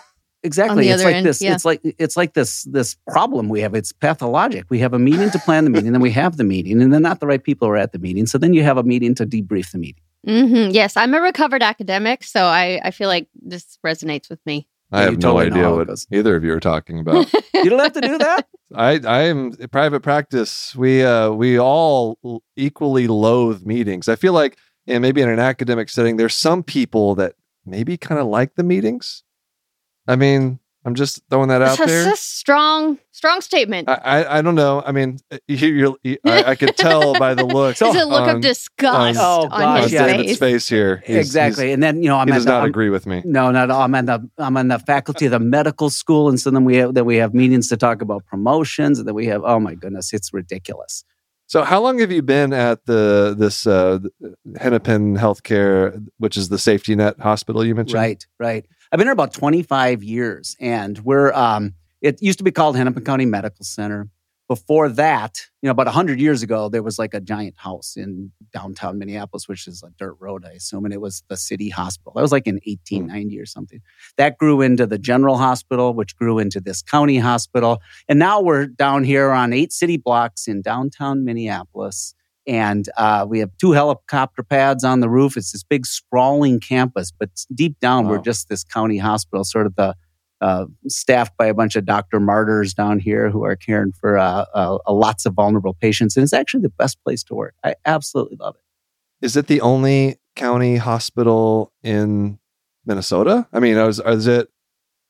Exactly. 0.42 0.88
It's 0.88 1.04
like 1.04 1.16
end, 1.16 1.26
this. 1.26 1.40
yeah. 1.42 1.54
It's 1.54 1.64
like 1.64 1.80
it's 1.85 2.16
like 2.16 2.35
this 2.35 2.64
this 2.64 2.97
problem 3.09 3.49
we 3.49 3.61
have. 3.61 3.75
It's 3.75 3.92
pathologic. 3.92 4.66
We 4.68 4.78
have 4.80 4.95
a 4.95 4.99
meeting 4.99 5.30
to 5.30 5.38
plan 5.38 5.64
the 5.64 5.71
meeting, 5.71 5.92
then 5.92 6.00
we 6.00 6.11
have 6.12 6.37
the 6.37 6.45
meeting, 6.45 6.80
and 6.83 6.92
then 6.92 7.02
not 7.02 7.21
the 7.21 7.26
right 7.26 7.42
people 7.42 7.68
are 7.68 7.76
at 7.76 7.92
the 7.92 7.99
meeting. 7.99 8.26
So 8.26 8.38
then 8.38 8.54
you 8.54 8.62
have 8.62 8.76
a 8.76 8.83
meeting 8.83 9.14
to 9.16 9.26
debrief 9.26 9.73
the 9.73 9.78
meeting. 9.78 10.02
Mm-hmm. 10.26 10.73
Yes, 10.73 10.97
I'm 10.97 11.14
a 11.14 11.21
recovered 11.21 11.62
academic, 11.62 12.25
so 12.25 12.45
I, 12.45 12.80
I 12.83 12.90
feel 12.90 13.09
like 13.09 13.28
this 13.35 13.78
resonates 13.87 14.28
with 14.28 14.40
me. 14.45 14.68
I 14.90 15.02
have 15.02 15.12
you 15.12 15.18
no 15.18 15.38
idea 15.38 15.71
what 15.71 15.87
goes. 15.87 16.07
either 16.11 16.35
of 16.35 16.45
you 16.45 16.52
are 16.52 16.61
talking 16.61 16.99
about. 16.99 17.33
You 17.54 17.71
don't 17.71 17.80
have 17.80 17.92
to 17.95 18.00
do 18.00 18.18
that. 18.18 18.47
I 18.73 19.00
I 19.04 19.23
am 19.23 19.52
private 19.73 20.00
practice. 20.00 20.76
We 20.76 21.02
uh 21.02 21.30
we 21.30 21.59
all 21.59 22.42
equally 22.57 23.09
loathe 23.09 23.66
meetings. 23.66 24.09
I 24.09 24.14
feel 24.14 24.33
like 24.33 24.57
and 24.87 25.02
maybe 25.02 25.21
in 25.21 25.28
an 25.28 25.40
academic 25.40 25.88
setting, 25.88 26.16
there's 26.16 26.35
some 26.35 26.62
people 26.62 27.16
that 27.16 27.35
maybe 27.66 27.97
kind 27.97 28.21
of 28.21 28.28
like 28.28 28.54
the 28.54 28.62
meetings. 28.62 29.25
I 30.08 30.16
mean, 30.16 30.58
I'm 30.84 30.94
just 30.94 31.20
throwing 31.28 31.48
that 31.50 31.60
out 31.60 31.76
there. 31.78 32.08
it's 32.08 32.18
a 32.20 32.22
strong, 32.22 32.98
strong 33.12 33.40
statement. 33.42 33.88
I, 33.90 33.94
I 34.22 34.38
I 34.38 34.42
don't 34.42 34.54
know. 34.54 34.82
I 34.86 34.92
mean, 34.92 35.18
you, 35.46 35.56
you're, 35.68 35.96
you, 36.02 36.16
I, 36.24 36.44
I 36.44 36.54
could 36.54 36.76
tell 36.86 37.12
by 37.18 37.34
the 37.34 37.44
look. 37.44 37.72
It's 37.72 37.82
a 37.82 38.04
look 38.06 38.22
on- 38.22 38.36
of 38.36 38.40
disgust 38.40 39.18
Oh, 39.20 39.42
on 39.42 39.50
gosh, 39.50 39.82
his 39.84 39.92
yeah. 39.92 40.06
David's 40.06 40.28
face. 40.30 40.38
face 40.38 40.68
here. 40.68 41.02
He's- 41.04 41.18
exactly. 41.26 41.72
and 41.72 41.82
then 41.82 42.02
you 42.02 42.08
know 42.08 42.16
I'm 42.16 42.26
He 42.28 42.32
does 42.32 42.44
the, 42.46 42.52
not 42.52 42.60
I'm- 42.60 42.68
agree 42.70 42.88
with 42.90 43.06
me. 43.06 43.22
No, 43.26 43.50
no, 43.50 43.66
no. 43.66 43.78
I'm 43.78 43.94
on 43.94 44.06
the 44.06 44.30
I'm 44.38 44.56
on 44.56 44.68
the 44.68 44.78
faculty 44.78 45.26
of 45.26 45.32
the 45.32 45.40
medical 45.40 45.90
school, 45.90 46.28
and 46.30 46.40
so 46.40 46.50
then 46.50 46.64
we 46.64 46.76
have 46.76 46.94
then 46.94 47.04
we 47.04 47.16
have 47.16 47.34
meetings 47.34 47.68
to 47.68 47.76
talk 47.76 48.00
about 48.00 48.24
promotions, 48.24 48.98
and 48.98 49.06
then 49.06 49.14
we 49.14 49.26
have 49.26 49.42
oh 49.44 49.60
my 49.60 49.74
goodness, 49.74 50.12
it's 50.14 50.32
ridiculous. 50.32 51.04
So, 51.48 51.64
how 51.64 51.80
long 51.80 51.98
have 52.00 52.12
you 52.12 52.20
been 52.22 52.52
at 52.52 52.84
the 52.84 53.34
this 53.36 53.66
uh, 53.66 53.98
Hennepin 54.58 55.16
Healthcare, 55.16 56.06
which 56.18 56.36
is 56.36 56.50
the 56.50 56.58
safety 56.58 56.94
net 56.94 57.18
hospital 57.20 57.64
you 57.64 57.74
mentioned? 57.74 57.94
Right, 57.94 58.26
right. 58.38 58.66
I've 58.90 58.97
been 58.97 59.07
here 59.07 59.12
about 59.12 59.35
25 59.35 60.02
years, 60.02 60.57
and 60.61 60.99
we're 61.00 61.30
um, 61.33 61.75
it 62.00 62.23
used 62.23 62.38
to 62.38 62.45
be 62.45 62.50
called 62.50 62.76
Hennepin 62.76 63.04
County 63.04 63.26
Medical 63.26 63.64
Center. 63.64 64.09
before 64.47 64.88
that, 64.88 65.42
you 65.61 65.66
know, 65.66 65.73
about 65.73 65.85
100 65.85 66.18
years 66.18 66.42
ago, 66.42 66.71
there 66.71 66.83
was 66.83 66.99
like 66.99 67.12
a 67.12 67.21
giant 67.21 67.54
house 67.59 67.99
in 67.99 68.33
downtown 68.50 68.99
Minneapolis, 68.99 69.47
which 69.47 69.66
is 69.66 69.83
a 69.83 69.90
dirt 69.99 70.16
road, 70.21 70.47
I 70.47 70.52
assume, 70.52 70.87
and 70.87 70.95
it 70.95 71.02
was 71.02 71.23
the 71.28 71.37
city 71.37 71.68
hospital. 71.68 72.14
That 72.16 72.23
was 72.23 72.33
like 72.33 72.47
in 72.47 72.54
1890 72.64 73.38
or 73.38 73.45
something. 73.45 73.83
That 74.16 74.38
grew 74.38 74.62
into 74.62 74.87
the 74.87 74.97
general 74.97 75.37
hospital, 75.37 75.92
which 75.92 76.16
grew 76.16 76.38
into 76.38 76.62
this 76.62 76.80
county 76.80 77.18
hospital. 77.18 77.83
And 78.09 78.18
now 78.18 78.40
we're 78.40 78.64
down 78.64 79.04
here 79.04 79.33
on 79.33 79.52
eight 79.52 79.71
city 79.71 79.99
blocks 79.99 80.49
in 80.49 80.62
downtown 80.62 81.26
Minneapolis. 81.26 82.14
And 82.48 82.88
uh, 82.96 83.26
we 83.28 83.38
have 83.40 83.50
two 83.60 83.72
helicopter 83.72 84.42
pads 84.42 84.82
on 84.82 85.00
the 85.00 85.08
roof. 85.10 85.36
It's 85.36 85.52
this 85.52 85.62
big 85.62 85.84
sprawling 85.84 86.58
campus, 86.60 87.12
but 87.16 87.28
deep 87.54 87.78
down, 87.78 88.06
Wow. 88.06 88.12
we're 88.12 88.22
just 88.22 88.48
this 88.48 88.64
county 88.64 88.96
hospital, 88.98 89.44
sort 89.44 89.66
of 89.66 89.76
the 89.76 89.94
uh, 90.40 90.64
staffed 90.86 91.36
by 91.36 91.46
a 91.46 91.52
bunch 91.54 91.76
of 91.76 91.84
doctor 91.84 92.18
martyrs 92.18 92.72
down 92.72 93.00
here 93.00 93.28
who 93.28 93.44
are 93.44 93.54
caring 93.56 93.92
for 93.92 94.16
uh, 94.16 94.44
uh, 94.54 94.78
lots 94.88 95.26
of 95.26 95.34
vulnerable 95.34 95.74
patients. 95.74 96.16
And 96.16 96.24
it's 96.24 96.32
actually 96.32 96.62
the 96.62 96.68
best 96.70 96.96
place 97.04 97.22
to 97.24 97.34
work. 97.34 97.54
I 97.64 97.74
absolutely 97.84 98.38
love 98.40 98.54
it. 98.56 99.26
Is 99.26 99.36
it 99.36 99.48
the 99.48 99.60
only 99.60 100.16
county 100.36 100.76
hospital 100.76 101.72
in 101.82 102.38
Minnesota? 102.86 103.46
I 103.52 103.58
mean, 103.60 103.76
is, 103.76 104.00
is 104.00 104.26
it? 104.26 104.48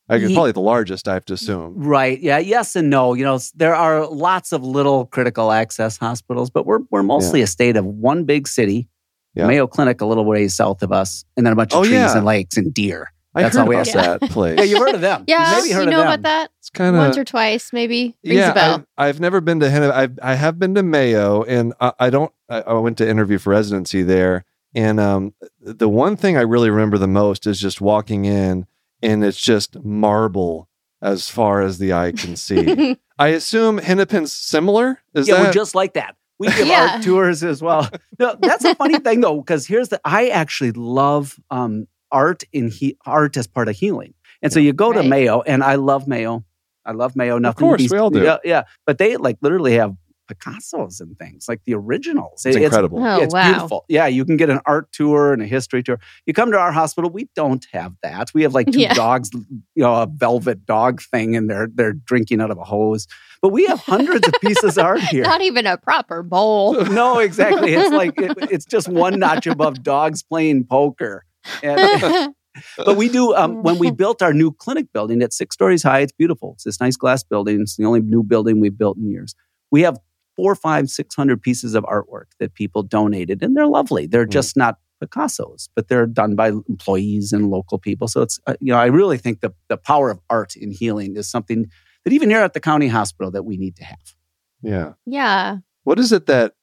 I 0.09 0.19
guess 0.19 0.33
probably 0.33 0.53
the 0.53 0.61
largest. 0.61 1.07
I 1.09 1.15
have 1.15 1.25
to 1.27 1.35
assume. 1.35 1.75
Right. 1.77 2.19
Yeah. 2.21 2.39
Yes 2.39 2.77
and 2.77 2.89
no. 2.91 3.15
You 3.15 3.25
know, 3.25 3.39
there 3.55 3.75
are 3.75 4.07
lots 4.07 4.53
of 4.53 4.63
little 4.65 5.07
critical 5.07 5.53
access 5.53 5.97
hospitals, 5.99 6.51
but 6.51 6.65
we're, 6.67 6.81
we're 6.91 7.03
mostly 7.03 7.43
a 7.43 7.47
state 7.47 7.77
of 7.77 7.85
one 7.85 8.25
big 8.25 8.49
city, 8.49 8.89
Yeah. 9.35 9.47
Mayo 9.47 9.67
Clinic 9.67 10.01
a 10.01 10.07
little 10.07 10.25
ways 10.25 10.55
south 10.55 10.83
of 10.83 10.93
us, 10.93 11.25
and 11.37 11.45
then 11.45 11.53
a 11.53 11.57
bunch 11.57 11.73
of 11.75 11.81
Oh, 11.81 11.83
trees 11.83 11.93
yeah. 11.95 12.17
and 12.17 12.25
lakes 12.25 12.57
and 12.57 12.73
deer. 12.73 13.13
I 13.35 13.43
That's 13.43 13.57
heard 13.57 13.63
all 13.63 13.69
we 13.69 13.75
about 13.77 13.87
have. 13.89 14.21
that 14.21 14.31
place. 14.31 14.57
Yeah, 14.59 14.65
you've 14.65 14.79
heard 14.79 14.95
of 14.95 15.03
them. 15.03 15.25
Yeah, 15.29 15.55
You've 15.57 15.65
maybe 15.65 15.75
heard 15.75 15.85
you 15.85 15.91
know 15.91 15.99
of 16.01 16.05
them. 16.07 16.13
about 16.15 16.23
that 16.23 16.51
it's 16.59 16.71
kind 16.71 16.97
of 16.97 17.01
once 17.03 17.19
or 17.19 17.25
twice, 17.25 17.73
maybe. 17.75 18.17
Rings 18.25 18.39
yeah. 18.39 18.51
a 18.51 18.55
bell. 18.55 18.75
I've, 18.75 18.87
I've 19.17 19.21
never 19.21 19.41
been 19.43 19.61
to 19.61 19.69
Hennepin. 19.71 20.19
I 20.23 20.33
I 20.33 20.35
have 20.35 20.59
been 20.59 20.75
to 20.75 20.83
Mayo, 20.83 21.43
and 21.45 21.75
I, 21.81 21.93
I 22.01 22.11
don't. 22.11 22.33
I, 22.49 22.63
I 22.63 22.73
went 22.75 22.97
to 22.99 23.09
interview 23.09 23.37
for 23.39 23.51
residency 23.51 24.03
there, 24.03 24.45
and 24.75 24.99
um, 24.99 25.35
the 25.61 25.89
one 25.91 26.17
thing 26.17 26.37
I 26.39 26.41
really 26.41 26.71
remember 26.71 26.97
the 26.99 27.07
most 27.07 27.47
is 27.47 27.61
just 27.61 27.81
walking 27.83 28.25
in, 28.25 28.67
and 29.03 29.25
it's 29.25 29.41
just 29.41 29.83
marble 29.85 30.69
as 31.01 31.29
far 31.29 31.63
as 31.63 31.79
the 31.79 31.93
eye 31.93 32.13
can 32.13 32.37
see. 32.37 32.97
I 33.19 33.29
assume 33.29 33.79
Hennepin's 33.79 34.33
similar. 34.33 35.01
Is 35.15 35.29
yeah, 35.29 35.37
that 35.37 35.47
we're 35.47 35.53
just 35.53 35.75
like 35.75 35.95
that. 35.95 36.17
We 36.39 36.49
give 36.57 36.67
Yeah. 36.67 36.93
art 36.95 37.03
tours 37.03 37.43
as 37.43 37.63
well. 37.63 37.89
No, 38.19 38.37
that's 38.41 38.65
a 38.65 38.75
funny 38.75 38.99
thing 38.99 39.21
though, 39.21 39.39
because 39.39 39.67
here's 39.67 39.89
the 39.89 40.01
I 40.05 40.29
actually 40.29 40.73
love 40.73 41.39
um, 41.51 41.87
art 42.13 42.43
in 42.53 42.71
he, 42.71 42.97
art 43.07 43.37
as 43.37 43.47
part 43.47 43.69
of 43.69 43.77
healing. 43.77 44.15
And 44.43 44.53
so 44.53 44.61
you 44.61 44.73
go 44.73 44.93
to 44.93 45.03
Mayo, 45.03 45.41
and 45.43 45.65
I 45.65 45.75
love 45.75 46.07
Mayo. 46.07 46.45
I 46.87 46.93
love 46.93 47.17
Mayo. 47.17 47.39
Nothing. 47.39 47.59
course, 47.69 47.83
to 47.83 47.89
be- 47.89 47.93
we 47.95 47.99
all 47.99 48.11
do. 48.11 48.23
Yeah, 48.23 48.37
yeah. 48.45 48.63
But 48.87 48.99
they 48.99 49.17
like 49.17 49.37
literally 49.43 49.75
have 49.75 49.95
Picasso's 50.29 51.01
and 51.01 51.19
things 51.19 51.47
like 51.49 51.61
the 51.65 51.75
originals. 51.75 52.45
it's 52.47 52.57
It- 52.57 52.63
incredible? 52.63 53.03
Oh, 53.05 53.21
it's 53.21 53.35
wow. 53.35 53.53
beautiful. 53.53 53.85
Yeah, 53.89 54.07
you 54.07 54.25
can 54.25 54.37
get 54.37 54.51
an 54.51 54.61
art 54.67 54.93
tour 54.93 55.33
and 55.33 55.43
a 55.43 55.47
history 55.47 55.83
tour. 55.83 55.99
You 56.27 56.35
come 56.35 56.51
to 56.53 56.59
our 56.59 56.71
hospital, 56.73 57.11
we 57.11 57.29
don't 57.35 57.67
have 57.73 57.95
that. 58.03 58.31
We 58.35 58.43
have 58.43 58.55
like 58.55 58.71
two 58.71 58.81
Yeah. 58.81 58.95
dogs, 58.95 59.31
you 59.35 59.83
know, 59.83 59.95
a 60.03 60.07
velvet 60.07 60.65
dog 60.67 61.01
thing, 61.03 61.35
and 61.37 61.49
they're 61.51 61.69
they're 61.75 61.95
drinking 61.95 62.41
out 62.41 62.51
of 62.51 62.59
a 62.59 62.65
hose. 62.65 63.07
But 63.41 63.49
we 63.51 63.67
have 63.67 63.79
hundreds 63.81 64.27
of 64.29 64.35
pieces 64.41 64.77
of 64.79 64.85
art 64.85 65.01
here. 65.11 65.23
Not 65.25 65.41
even 65.43 65.67
a 65.67 65.77
proper 65.79 66.23
bowl. 66.23 66.75
No, 66.91 67.19
exactly. 67.19 67.73
It's 67.75 67.93
like 67.93 68.21
it, 68.21 68.33
it's 68.51 68.65
just 68.65 68.89
one 68.89 69.19
notch 69.21 69.47
above 69.47 69.83
dogs 69.83 70.23
playing 70.23 70.65
poker. 70.65 71.25
And, 71.63 72.35
but 72.85 72.97
we 72.97 73.09
do 73.09 73.35
um, 73.37 73.63
when 73.63 73.79
we 73.79 73.91
built 73.93 74.21
our 74.23 74.33
new 74.33 74.51
clinic 74.53 74.87
building 74.93 75.23
at 75.23 75.33
six 75.33 75.55
stories 75.55 75.83
high. 75.85 76.01
It's 76.01 76.13
beautiful. 76.13 76.53
It's 76.55 76.65
this 76.65 76.81
nice 76.81 76.97
glass 76.97 77.23
building. 77.23 77.61
It's 77.61 77.77
the 77.77 77.85
only 77.85 78.01
new 78.01 78.23
building 78.25 78.59
we've 78.61 78.77
built 78.77 78.97
in 78.97 79.09
years. 79.09 79.35
We 79.71 79.83
have 79.83 79.97
four, 80.39 80.55
five, 80.55 80.89
six 80.89 81.15
hundred 81.17 81.43
pieces 81.43 81.75
of 81.75 81.83
artwork 81.85 82.27
that 82.39 82.55
people 82.55 82.83
donated, 82.85 83.43
and 83.43 83.57
they're 83.57 83.67
lovely. 83.67 84.07
They're 84.07 84.27
Mm. 84.27 84.31
just 84.33 84.57
not 84.57 84.77
Picasso's, 85.01 85.69
but 85.77 85.89
they're 85.89 86.07
done 86.07 86.35
by 86.37 86.49
employees 86.69 87.33
and 87.33 87.51
local 87.51 87.79
people. 87.79 88.07
So 88.09 88.23
it's 88.23 88.39
uh, 88.47 88.55
you 88.61 88.73
know 88.73 88.79
I 88.79 88.87
really 88.87 89.19
think 89.19 89.41
the 89.41 89.53
the 89.69 89.77
power 89.77 90.11
of 90.11 90.21
art 90.31 90.57
in 90.57 90.71
healing 90.71 91.17
is 91.17 91.29
something 91.31 91.67
that 92.05 92.13
even 92.13 92.31
here 92.31 92.41
at 92.41 92.55
the 92.55 92.61
county 92.61 92.89
hospital 92.89 93.31
that 93.33 93.45
we 93.45 93.57
need 93.57 93.77
to 93.77 93.85
have. 93.85 94.15
Yeah. 94.63 94.93
yeah. 95.07 95.59
What 95.85 95.99
is 95.99 96.11
it 96.13 96.27
that 96.27 96.55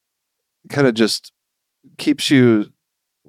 kind 0.70 0.88
of 0.88 0.94
just 0.96 1.32
keeps 1.98 2.30
you? 2.32 2.72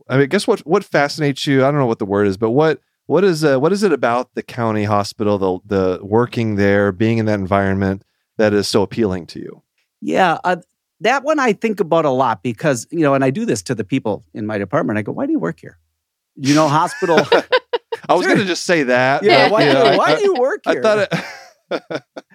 I 0.08 0.14
mean, 0.14 0.22
I 0.22 0.26
guess 0.26 0.46
what 0.46 0.60
what 0.60 0.84
fascinates 0.84 1.46
you? 1.46 1.64
I 1.64 1.70
don't 1.70 1.80
know 1.80 1.86
what 1.86 1.98
the 1.98 2.06
word 2.06 2.26
is, 2.26 2.36
but 2.36 2.50
what 2.50 2.80
what 3.06 3.22
is 3.24 3.44
uh, 3.44 3.58
what 3.58 3.72
is 3.72 3.82
it 3.84 3.92
about 3.92 4.34
the 4.34 4.42
county 4.42 4.84
hospital, 4.84 5.38
the 5.38 5.58
the 5.66 6.04
working 6.04 6.56
there, 6.56 6.90
being 6.92 7.18
in 7.18 7.26
that 7.26 7.38
environment 7.40 8.02
that 8.38 8.52
is 8.52 8.66
so 8.66 8.82
appealing 8.82 9.26
to 9.26 9.38
you? 9.40 9.62
Yeah, 10.06 10.38
uh, 10.44 10.56
that 11.00 11.25
one 11.25 11.40
I 11.40 11.52
think 11.52 11.80
about 11.80 12.04
a 12.04 12.10
lot 12.10 12.42
because 12.42 12.86
you 12.92 13.00
know, 13.00 13.14
and 13.14 13.25
I 13.25 13.30
do 13.30 13.44
this 13.44 13.60
to 13.64 13.75
the 13.75 13.82
people 13.84 14.25
in 14.34 14.46
my 14.46 14.56
department. 14.56 14.98
I 14.98 15.02
go, 15.02 15.10
"Why 15.10 15.26
do 15.26 15.32
you 15.32 15.40
work 15.40 15.58
here? 15.60 15.78
You 16.36 16.54
know, 16.54 16.68
hospital. 16.68 17.18
I 18.08 18.14
was 18.14 18.25
going 18.25 18.38
to 18.38 18.44
just 18.44 18.64
say 18.64 18.84
that. 18.84 19.25
yeah, 19.25 19.46
but, 19.46 19.52
why, 19.52 19.64
you 19.64 19.72
do 19.72 19.75
know, 19.75 19.84
you, 19.86 19.90
I- 19.90 19.96
why 19.96 20.14
do 20.16 20.22
you 20.22 20.34
work 20.34 20.60
I 20.66 20.80
thought 20.80 20.98
it. 21.00 21.12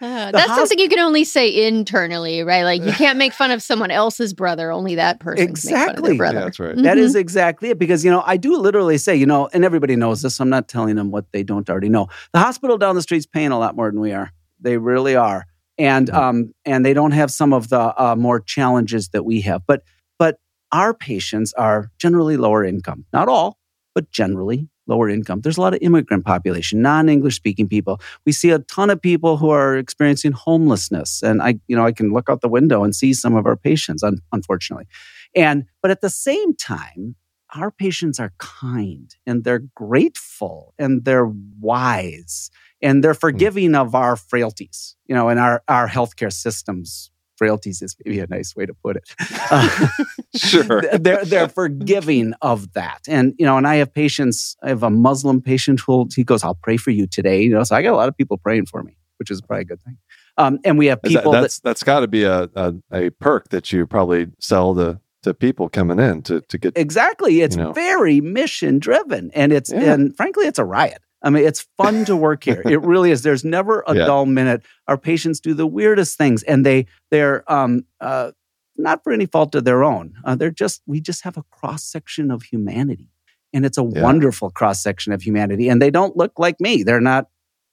Uh, 0.02 0.32
that's 0.32 0.50
hos- 0.50 0.58
something 0.58 0.80
you 0.80 0.90
can 0.90 1.00
only 1.00 1.24
say 1.24 1.66
internally, 1.68 2.42
right? 2.44 2.64
Like 2.64 2.82
you 2.82 2.92
can't 2.92 3.18
make 3.18 3.32
fun 3.32 3.52
of 3.52 3.62
someone 3.62 3.90
else's 3.92 4.34
brother. 4.34 4.72
Only 4.72 4.96
that 4.96 5.20
person 5.22 5.46
can 5.46 5.54
make 5.54 5.58
fun 5.58 5.74
of 5.74 5.80
Exactly. 5.80 6.02
their 6.02 6.12
Yeah, 6.14 6.18
brother. 6.18 6.40
that's 6.42 6.60
right. 6.60 6.76
That 6.76 6.98
Mhm. 6.98 7.02
is 7.02 7.16
exactly 7.16 7.70
it. 7.70 7.80
Because, 7.80 8.04
you 8.04 8.12
know, 8.12 8.24
I 8.26 8.36
do 8.36 8.58
literally 8.58 8.98
say, 8.98 9.16
you 9.16 9.26
know, 9.26 9.48
and 9.54 9.64
everybody 9.64 9.96
knows 9.96 10.22
this. 10.24 10.36
So 10.36 10.42
I'm 10.44 10.50
not 10.50 10.68
telling 10.68 10.96
them 10.98 11.12
what 11.12 11.32
they 11.32 11.44
don't 11.44 11.70
already 11.70 11.88
know. 11.88 12.08
The 12.34 12.40
hospital 12.40 12.78
down 12.78 12.96
the 12.96 13.02
street's 13.02 13.26
paying 13.26 13.52
a 13.52 13.60
lot 13.60 13.76
more 13.78 13.90
than 13.90 14.02
we 14.02 14.12
are. 14.12 14.32
They 14.60 14.78
really 14.78 15.16
are. 15.16 15.46
And 15.82 16.10
um, 16.12 16.54
and 16.64 16.86
they 16.86 16.94
don't 16.94 17.12
have 17.12 17.32
some 17.32 17.54
of 17.54 17.70
the 17.70 17.80
uh, 18.02 18.16
more 18.16 18.40
challenges 18.40 19.10
that 19.10 19.24
we 19.24 19.42
have. 19.42 19.62
But 19.66 19.82
but 20.20 20.38
our 20.72 20.94
patients 20.94 21.54
are 21.54 21.90
generally 21.98 22.38
lower 22.38 22.64
income. 22.64 23.06
Not 23.12 23.28
all, 23.28 23.58
but 23.96 24.12
generally 24.12 24.70
lower 24.88 25.10
income. 25.10 25.42
There's 25.42 25.58
a 25.58 25.62
lot 25.62 25.74
of 25.74 25.80
immigrant 25.82 26.26
population, 26.26 26.82
non-English 26.82 27.36
speaking 27.36 27.68
people. 27.68 28.00
We 28.26 28.32
see 28.32 28.52
a 28.52 28.60
ton 28.60 28.90
of 28.90 29.02
people 29.02 29.38
who 29.38 29.50
are 29.50 29.78
experiencing 29.78 30.34
homelessness. 30.34 31.24
And 31.24 31.42
I, 31.42 31.56
you 31.68 31.76
know, 31.76 31.86
I 31.86 31.92
can 31.92 32.12
look 32.14 32.30
out 32.30 32.42
the 32.42 32.50
window 32.50 32.84
and 32.84 32.96
see 32.96 33.14
some 33.14 33.36
of 33.36 33.46
our 33.46 33.56
patients, 33.56 34.04
un- 34.04 34.20
unfortunately. 34.32 34.88
And 35.36 35.66
but 35.82 35.92
at 35.92 36.02
the 36.02 36.10
same 36.10 36.56
time, 36.56 37.16
our 37.56 37.72
patients 37.72 38.20
are 38.20 38.34
kind 38.38 39.16
and 39.26 39.44
they're 39.44 39.64
grateful 39.76 40.74
and 40.78 41.04
they're 41.06 41.32
wise 41.60 42.52
and 42.82 43.04
they're 43.04 43.14
forgiving 43.14 43.76
of 43.76 43.94
our 43.96 44.16
frailties, 44.16 44.96
you 45.06 45.16
know, 45.16 45.30
and 45.30 45.40
our 45.40 45.64
our 45.68 45.88
healthcare 45.88 46.32
systems 46.32 47.10
frailties 47.38 47.82
is 47.82 47.96
maybe 48.06 48.20
a 48.20 48.28
nice 48.28 48.56
way 48.56 48.66
to 48.68 48.74
put 48.84 48.98
it. 48.98 49.04
Uh, 49.52 49.88
Sure. 50.36 50.82
they're 51.00 51.26
they're 51.26 51.50
forgiving 51.50 52.34
of 52.42 52.72
that, 52.74 53.00
and 53.08 53.34
you 53.38 53.46
know, 53.46 53.58
and 53.58 53.68
I 53.68 53.76
have 53.76 53.94
patients. 53.94 54.56
I 54.64 54.70
have 54.70 54.82
a 54.84 54.90
Muslim 54.90 55.42
patient 55.42 55.82
who 55.86 56.08
he 56.16 56.24
goes, 56.24 56.44
"I'll 56.44 56.56
pray 56.56 56.78
for 56.78 56.92
you 56.92 57.06
today." 57.06 57.42
You 57.44 57.50
know, 57.50 57.64
so 57.64 57.76
I 57.76 57.82
got 57.82 57.92
a 57.94 57.98
lot 57.98 58.08
of 58.08 58.16
people 58.16 58.38
praying 58.38 58.68
for 58.68 58.82
me, 58.82 58.96
which 59.18 59.30
is 59.30 59.42
probably 59.42 59.64
a 59.64 59.66
good 59.66 59.82
thing. 59.82 59.98
Um, 60.38 60.60
and 60.64 60.78
we 60.78 60.86
have 60.88 61.02
that- 61.02 61.10
people 61.10 61.34
that 61.34 61.42
that's 61.42 61.60
that's 61.60 61.84
got 61.84 62.00
to 62.00 62.08
be 62.08 62.24
a, 62.24 62.50
a 62.56 62.74
a 62.94 63.10
perk 63.10 63.50
that 63.50 63.74
you 63.74 63.86
probably 63.86 64.28
sell 64.40 64.74
to 64.76 65.02
to 65.24 65.34
people 65.34 65.68
coming 65.68 66.00
in 66.00 66.22
to 66.24 66.40
to 66.42 66.58
get. 66.58 66.78
Exactly. 66.78 67.42
It's 67.42 67.58
You 67.58 67.64
know? 67.64 67.72
very 67.74 68.22
mission 68.22 68.80
driven. 68.80 69.30
And 69.34 69.52
it's 69.52 69.70
Yeah. 69.70 69.94
and 69.94 70.16
frankly, 70.16 70.46
it's 70.48 70.60
a 70.60 70.66
riot. 70.66 71.02
I 71.24 71.30
mean, 71.30 71.46
it's 71.46 71.68
fun 71.78 72.06
to 72.06 72.16
work 72.16 72.44
here. 72.44 72.62
It 72.66 72.82
really 72.82 73.12
is. 73.12 73.22
There's 73.22 73.44
never 73.46 73.84
a 73.88 73.96
Yeah. 73.96 74.06
dull 74.06 74.26
minute. 74.26 74.64
Our 74.88 74.98
patients 74.98 75.40
do 75.40 75.54
the 75.54 75.68
weirdest 75.68 76.18
things 76.18 76.44
and 76.44 76.66
they 76.66 76.88
they're 77.12 77.44
um 77.52 77.86
uh 78.00 78.32
not 78.78 79.04
for 79.04 79.14
any 79.14 79.26
fault 79.28 79.54
of 79.56 79.64
their 79.64 79.84
own. 79.84 80.14
Uh, 80.26 80.36
they're 80.36 80.50
just 80.50 80.82
we 80.88 81.00
just 81.02 81.24
have 81.24 81.38
a 81.38 81.44
cross 81.52 81.84
section 81.84 82.32
of 82.32 82.44
humanity. 82.44 83.10
And 83.54 83.66
it's 83.66 83.78
a 83.78 83.84
Yeah. 83.84 84.02
wonderful 84.04 84.50
cross 84.50 84.82
section 84.82 85.14
of 85.14 85.22
humanity. 85.22 85.70
And 85.70 85.82
they 85.82 85.92
don't 85.92 86.16
look 86.18 86.34
like 86.40 86.60
me. 86.60 86.84
They're 86.84 87.02
not 87.02 87.28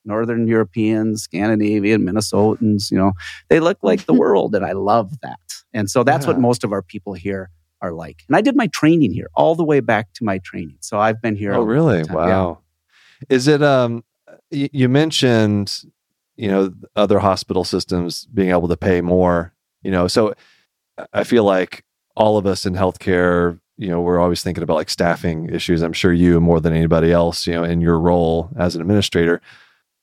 Northern 0.04 0.46
Europeans, 0.48 1.22
Scandinavian, 1.22 2.02
Minnesotans, 2.02 2.90
you 2.90 2.96
know. 2.98 3.12
They 3.48 3.60
look 3.60 3.78
like 3.82 4.06
the 4.06 4.14
world, 4.24 4.54
and 4.54 4.64
I 4.64 4.72
love 4.72 5.20
that. 5.22 5.38
And 5.72 5.90
so 5.90 6.02
that's 6.02 6.26
what 6.26 6.38
most 6.38 6.64
of 6.64 6.72
our 6.72 6.82
people 6.82 7.12
here 7.14 7.50
are 7.82 7.92
like. 7.92 8.22
And 8.28 8.34
I 8.36 8.40
did 8.40 8.56
my 8.56 8.68
training 8.68 9.12
here 9.12 9.28
all 9.34 9.54
the 9.54 9.64
way 9.64 9.80
back 9.80 10.12
to 10.14 10.24
my 10.24 10.38
training. 10.38 10.78
So 10.80 10.98
I've 10.98 11.20
been 11.22 11.36
here. 11.36 11.54
Oh, 11.54 11.62
really? 11.62 11.98
Yeah. 11.98 12.12
Wow. 12.12 12.58
Is 13.28 13.48
it? 13.48 13.62
Um, 13.62 14.04
y- 14.50 14.70
you 14.72 14.88
mentioned, 14.88 15.84
you 16.36 16.48
know, 16.48 16.72
other 16.96 17.18
hospital 17.18 17.64
systems 17.64 18.26
being 18.26 18.50
able 18.50 18.68
to 18.68 18.76
pay 18.76 19.00
more. 19.00 19.52
You 19.82 19.90
know, 19.90 20.08
so 20.08 20.34
I 21.12 21.24
feel 21.24 21.44
like 21.44 21.84
all 22.16 22.36
of 22.36 22.46
us 22.46 22.66
in 22.66 22.74
healthcare, 22.74 23.60
you 23.76 23.88
know, 23.88 24.00
we're 24.00 24.18
always 24.18 24.42
thinking 24.42 24.62
about 24.62 24.74
like 24.74 24.90
staffing 24.90 25.48
issues. 25.50 25.82
I'm 25.82 25.92
sure 25.92 26.12
you 26.12 26.40
more 26.40 26.60
than 26.60 26.72
anybody 26.72 27.12
else, 27.12 27.46
you 27.46 27.54
know, 27.54 27.64
in 27.64 27.80
your 27.80 27.98
role 27.98 28.50
as 28.56 28.74
an 28.74 28.80
administrator. 28.80 29.40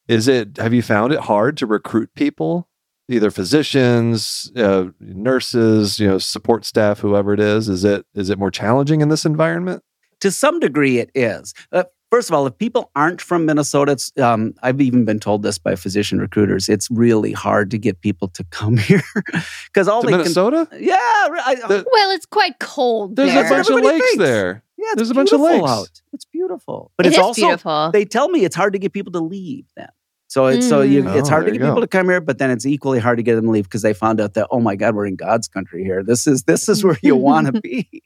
Is 0.08 0.28
it? 0.28 0.58
Have 0.58 0.74
you 0.74 0.82
found 0.82 1.14
it 1.14 1.20
hard 1.22 1.58
to 1.58 1.66
recruit 1.66 2.14
people? 2.16 2.70
Either 3.08 3.30
physicians, 3.30 4.52
uh, 4.56 4.86
nurses, 5.00 6.00
you 6.00 6.08
know, 6.08 6.18
support 6.18 6.66
staff, 6.66 7.00
whoever 7.00 7.34
it 7.34 7.40
is. 7.40 7.70
Is 7.70 7.84
it 7.84 8.06
is 8.16 8.30
it 8.30 8.40
more 8.40 8.50
challenging 8.52 9.02
in 9.02 9.10
this 9.10 9.26
environment? 9.26 9.84
To 10.22 10.32
some 10.32 10.60
degree, 10.60 11.00
it 11.00 11.12
is. 11.14 11.54
Uh, 11.72 11.84
First 12.16 12.30
of 12.30 12.34
all, 12.34 12.48
if 12.48 12.58
people 12.58 12.92
aren't 12.96 13.20
from 13.20 13.46
Minnesota, 13.46 13.92
it's, 13.92 14.10
um, 14.20 14.54
I've 14.64 14.80
even 14.80 15.04
been 15.04 15.20
told 15.20 15.44
this 15.44 15.58
by 15.58 15.76
physician 15.76 16.18
recruiters. 16.20 16.70
It's 16.70 16.90
really 16.90 17.34
hard 17.34 17.70
to 17.72 17.78
get 17.78 18.00
people 18.00 18.30
to 18.30 18.44
come 18.52 18.78
here 18.90 19.04
because 19.66 19.90
all 19.90 20.02
To 20.02 20.08
they 20.08 20.16
Minnesota? 20.16 20.66
can. 20.72 20.82
Yeah, 20.82 20.96
I, 20.96 21.56
The- 21.68 21.86
Well, 21.92 22.12
it's 22.12 22.26
quite 22.26 22.58
cold. 22.60 23.18
There's 23.18 23.34
there. 23.34 23.46
a 23.46 23.50
bunch 23.50 23.70
of 23.70 23.76
lakes 23.82 24.06
thinks. 24.06 24.18
there. 24.18 24.64
yeah, 24.78 24.94
there's 24.96 25.10
a 25.10 25.14
bunch 25.14 25.34
of 25.34 25.42
lakes. 25.42 25.70
out. 25.70 25.90
It's 26.14 26.24
beautiful, 26.24 26.90
but 26.96 27.06
It 27.06 27.10
it's 27.10 27.18
is 27.18 27.22
also 27.24 27.42
beautiful. 27.42 27.90
they 27.92 28.06
tell 28.06 28.30
me 28.30 28.46
it's 28.46 28.56
hard 28.56 28.72
to 28.72 28.80
get 28.80 28.94
people 28.94 29.12
to 29.12 29.20
leave. 29.20 29.66
Then, 29.76 29.90
so 30.28 30.46
it's 30.46 30.70
so 30.70 30.80
you, 30.84 31.04
Mm. 31.04 31.18
it's 31.20 31.28
Oh, 31.28 31.32
hard 31.32 31.46
to 31.48 31.52
there 31.52 31.60
get 31.60 31.66
you 31.66 31.70
people 31.72 31.82
to 31.82 31.88
come 31.88 32.08
here, 32.08 32.22
but 32.22 32.38
then 32.38 32.50
it's 32.50 32.66
equally 32.66 33.00
hard 33.00 33.18
to 33.18 33.24
get 33.24 33.36
them 33.36 33.44
to 33.46 33.52
leave 33.52 33.66
because 33.66 33.82
they 33.82 33.94
found 33.94 34.22
out 34.22 34.36
that 34.36 34.48
oh 34.52 34.62
my 34.62 34.78
God, 34.78 34.96
we're 34.96 35.06
in 35.06 35.18
God's 35.18 35.50
country 35.50 35.84
here. 35.84 36.02
This 36.02 36.28
is 36.28 36.44
this 36.44 36.70
is 36.70 36.82
where 36.86 36.98
you 37.04 37.18
want 37.18 37.48
to 37.54 37.62
be. 37.62 38.02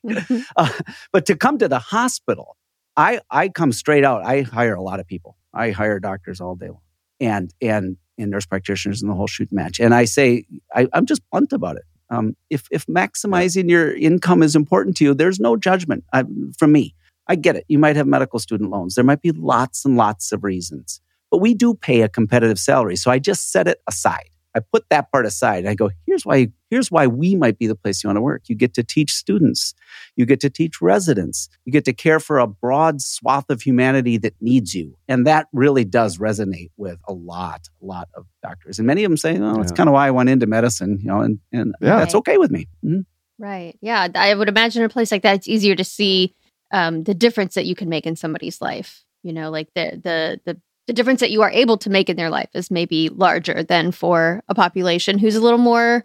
Uh, 0.58 0.70
but 1.14 1.28
to 1.28 1.36
come 1.36 1.60
to 1.60 1.68
the 1.68 1.78
hospital, 1.80 2.56
I 3.00 3.22
I 3.32 3.48
come 3.48 3.72
straight 3.72 4.04
out. 4.04 4.26
I 4.26 4.42
hire 4.42 4.76
a 4.76 4.82
lot 4.82 5.00
of 5.00 5.08
people. 5.08 5.38
I 5.54 5.72
hire 5.72 6.00
doctors 6.02 6.42
all 6.42 6.56
day 6.56 6.68
long, 6.68 6.82
and 7.22 7.54
and 7.62 7.96
and 8.18 8.30
nurse 8.30 8.46
practitioners 8.46 9.02
and 9.02 9.10
the 9.10 9.16
whole 9.16 9.28
shoot 9.28 9.52
match. 9.54 9.80
And 9.80 9.96
I 9.96 10.04
say 10.04 10.44
I, 10.76 10.88
I'm 10.92 11.06
just 11.06 11.22
blunt 11.32 11.54
about 11.54 11.78
it. 11.78 11.84
Um, 12.10 12.36
if 12.50 12.68
if 12.72 12.86
maximizing 12.88 13.70
your 13.70 13.96
income 13.96 14.44
is 14.44 14.54
important 14.54 14.98
to 14.98 15.06
you, 15.06 15.14
there's 15.14 15.40
no 15.40 15.56
judgment 15.56 16.04
I, 16.12 16.26
from 16.58 16.74
me. 16.74 16.94
I 17.28 17.36
get 17.36 17.56
it. 17.56 17.64
You 17.70 17.80
might 17.80 17.96
have 17.96 18.06
medical 18.06 18.40
student 18.40 18.70
loans. 18.70 18.96
There 18.96 19.04
might 19.06 19.22
be 19.22 19.32
lots 19.32 19.86
and 19.86 19.96
lots 19.96 20.34
of 20.34 20.44
reasons, 20.44 21.00
but 21.32 21.38
we 21.38 21.54
do 21.54 21.76
pay 21.76 22.02
a 22.02 22.10
competitive 22.10 22.60
salary. 22.60 22.98
So 22.98 23.12
I 23.12 23.20
just 23.20 23.50
set 23.50 23.68
it 23.68 23.82
aside. 23.88 24.30
I 24.56 24.60
put 24.62 24.86
that 24.90 25.12
part 25.12 25.26
aside. 25.26 25.66
I 25.66 25.76
go, 25.76 25.92
here's 26.08 26.26
why, 26.26 26.48
here's 26.70 26.90
why 26.90 27.06
we 27.08 27.36
might 27.36 27.60
be 27.60 27.68
the 27.68 27.76
place 27.76 28.04
you 28.04 28.08
want 28.08 28.18
to 28.18 28.22
work. 28.22 28.44
You 28.48 28.56
get 28.56 28.74
to 28.76 28.84
teach 28.84 29.12
students. 29.14 29.74
You 30.16 30.26
get 30.26 30.40
to 30.42 30.50
teach 30.50 30.82
residents. 30.82 31.50
You 31.66 31.72
get 31.72 31.86
to 31.86 31.94
care 31.94 32.20
for 32.20 32.40
a 32.40 32.48
broad 32.48 33.02
swath 33.02 33.50
of 33.50 33.62
humanity 33.62 34.18
that 34.18 34.34
needs 34.42 34.74
you. 34.74 34.98
And 35.08 35.28
that 35.28 35.48
really 35.54 35.86
does 35.86 36.18
resonate 36.18 36.72
with 36.78 37.00
a 37.08 37.14
lot, 37.14 37.68
a 37.82 37.86
lot 37.86 38.10
of 38.16 38.26
doctors. 38.42 38.80
And 38.80 38.88
many 38.88 39.04
of 39.04 39.10
them 39.12 39.18
say, 39.18 39.38
oh, 39.38 39.62
it's 39.62 39.72
Yeah. 39.72 39.76
kind 39.76 39.90
of 39.90 39.94
why 39.94 40.08
I 40.08 40.12
went 40.12 40.30
into 40.30 40.48
medicine, 40.48 41.00
you 41.02 41.08
know, 41.08 41.22
and, 41.22 41.40
and 41.52 41.76
Yeah. 41.82 41.98
that's 42.00 42.16
okay 42.16 42.38
with 42.38 42.50
me. 42.52 42.68
Mhm. 42.84 43.06
Right. 43.38 43.78
Yeah. 43.82 44.08
I 44.16 44.34
would 44.34 44.50
imagine 44.50 44.82
in 44.82 44.88
a 44.88 44.90
place 44.90 45.12
like 45.12 45.22
that, 45.24 45.36
it's 45.36 45.48
easier 45.48 45.76
to 45.76 45.84
see 45.84 46.34
um, 46.72 47.04
the 47.04 47.16
difference 47.16 47.56
that 47.56 47.66
you 47.66 47.74
can 47.76 47.90
make 47.90 48.06
in 48.06 48.16
somebody's 48.16 48.62
life. 48.62 49.04
You 49.24 49.34
know, 49.34 49.50
like 49.50 49.70
the 49.76 50.00
the 50.04 50.40
the 50.46 50.62
the 50.90 50.94
difference 50.94 51.20
that 51.20 51.30
you 51.30 51.44
are 51.44 51.52
able 51.52 51.78
to 51.78 51.88
make 51.88 52.10
in 52.10 52.18
their 52.18 52.32
life 52.32 52.50
is 52.56 52.72
maybe 52.72 53.10
larger 53.10 53.62
than 53.62 53.92
for 53.92 54.42
a 54.50 54.56
population 54.56 55.20
who's 55.20 55.36
a 55.36 55.40
little 55.40 55.60
more, 55.60 56.04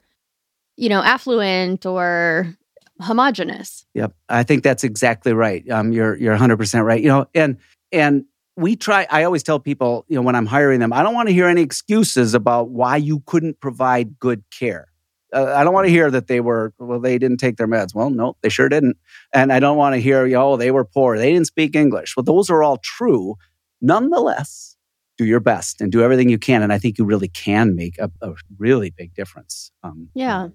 you 0.76 0.90
know, 0.90 1.02
affluent 1.02 1.86
or 1.86 2.54
homogenous. 3.00 3.86
Yep, 3.94 4.14
I 4.28 4.42
think 4.42 4.62
that's 4.62 4.84
exactly 4.84 5.32
right. 5.32 5.66
Um, 5.70 5.90
you're 5.90 6.16
you're 6.16 6.34
100 6.34 6.58
percent 6.58 6.84
right. 6.84 7.02
You 7.02 7.08
know, 7.08 7.26
and 7.34 7.56
and 7.92 8.26
we 8.58 8.76
try. 8.76 9.06
I 9.10 9.24
always 9.24 9.42
tell 9.42 9.58
people, 9.58 10.04
you 10.06 10.16
know, 10.16 10.22
when 10.22 10.34
I'm 10.34 10.44
hiring 10.44 10.80
them, 10.80 10.92
I 10.92 11.02
don't 11.02 11.14
want 11.14 11.28
to 11.28 11.34
hear 11.34 11.46
any 11.46 11.62
excuses 11.62 12.34
about 12.34 12.68
why 12.68 12.98
you 12.98 13.20
couldn't 13.24 13.60
provide 13.60 14.18
good 14.18 14.44
care. 14.50 14.88
Uh, 15.32 15.54
I 15.56 15.64
don't 15.64 15.72
want 15.72 15.86
to 15.86 15.90
hear 15.90 16.10
that 16.10 16.26
they 16.26 16.40
were 16.40 16.74
well, 16.78 17.00
they 17.00 17.16
didn't 17.16 17.38
take 17.38 17.56
their 17.56 17.68
meds. 17.68 17.94
Well, 17.94 18.10
no, 18.10 18.36
they 18.42 18.50
sure 18.50 18.68
didn't. 18.68 18.98
And 19.32 19.50
I 19.50 19.60
don't 19.60 19.78
want 19.78 19.94
to 19.94 19.98
hear, 19.98 20.26
you 20.26 20.34
know, 20.34 20.52
oh, 20.52 20.56
they 20.58 20.70
were 20.70 20.84
poor, 20.84 21.16
they 21.16 21.32
didn't 21.32 21.46
speak 21.46 21.74
English. 21.74 22.18
Well, 22.18 22.24
those 22.24 22.50
are 22.50 22.62
all 22.62 22.76
true. 22.76 23.36
Nonetheless, 23.80 24.73
do 25.16 25.24
your 25.24 25.40
best 25.40 25.80
and 25.80 25.92
do 25.92 26.02
everything 26.02 26.28
you 26.28 26.38
can. 26.38 26.62
And 26.62 26.72
I 26.72 26.78
think 26.78 26.98
you 26.98 27.04
really 27.04 27.28
can 27.28 27.74
make 27.74 27.98
a, 27.98 28.10
a 28.20 28.34
really 28.58 28.90
big 28.90 29.14
difference. 29.14 29.70
Um, 29.82 30.08
Yeah. 30.14 30.48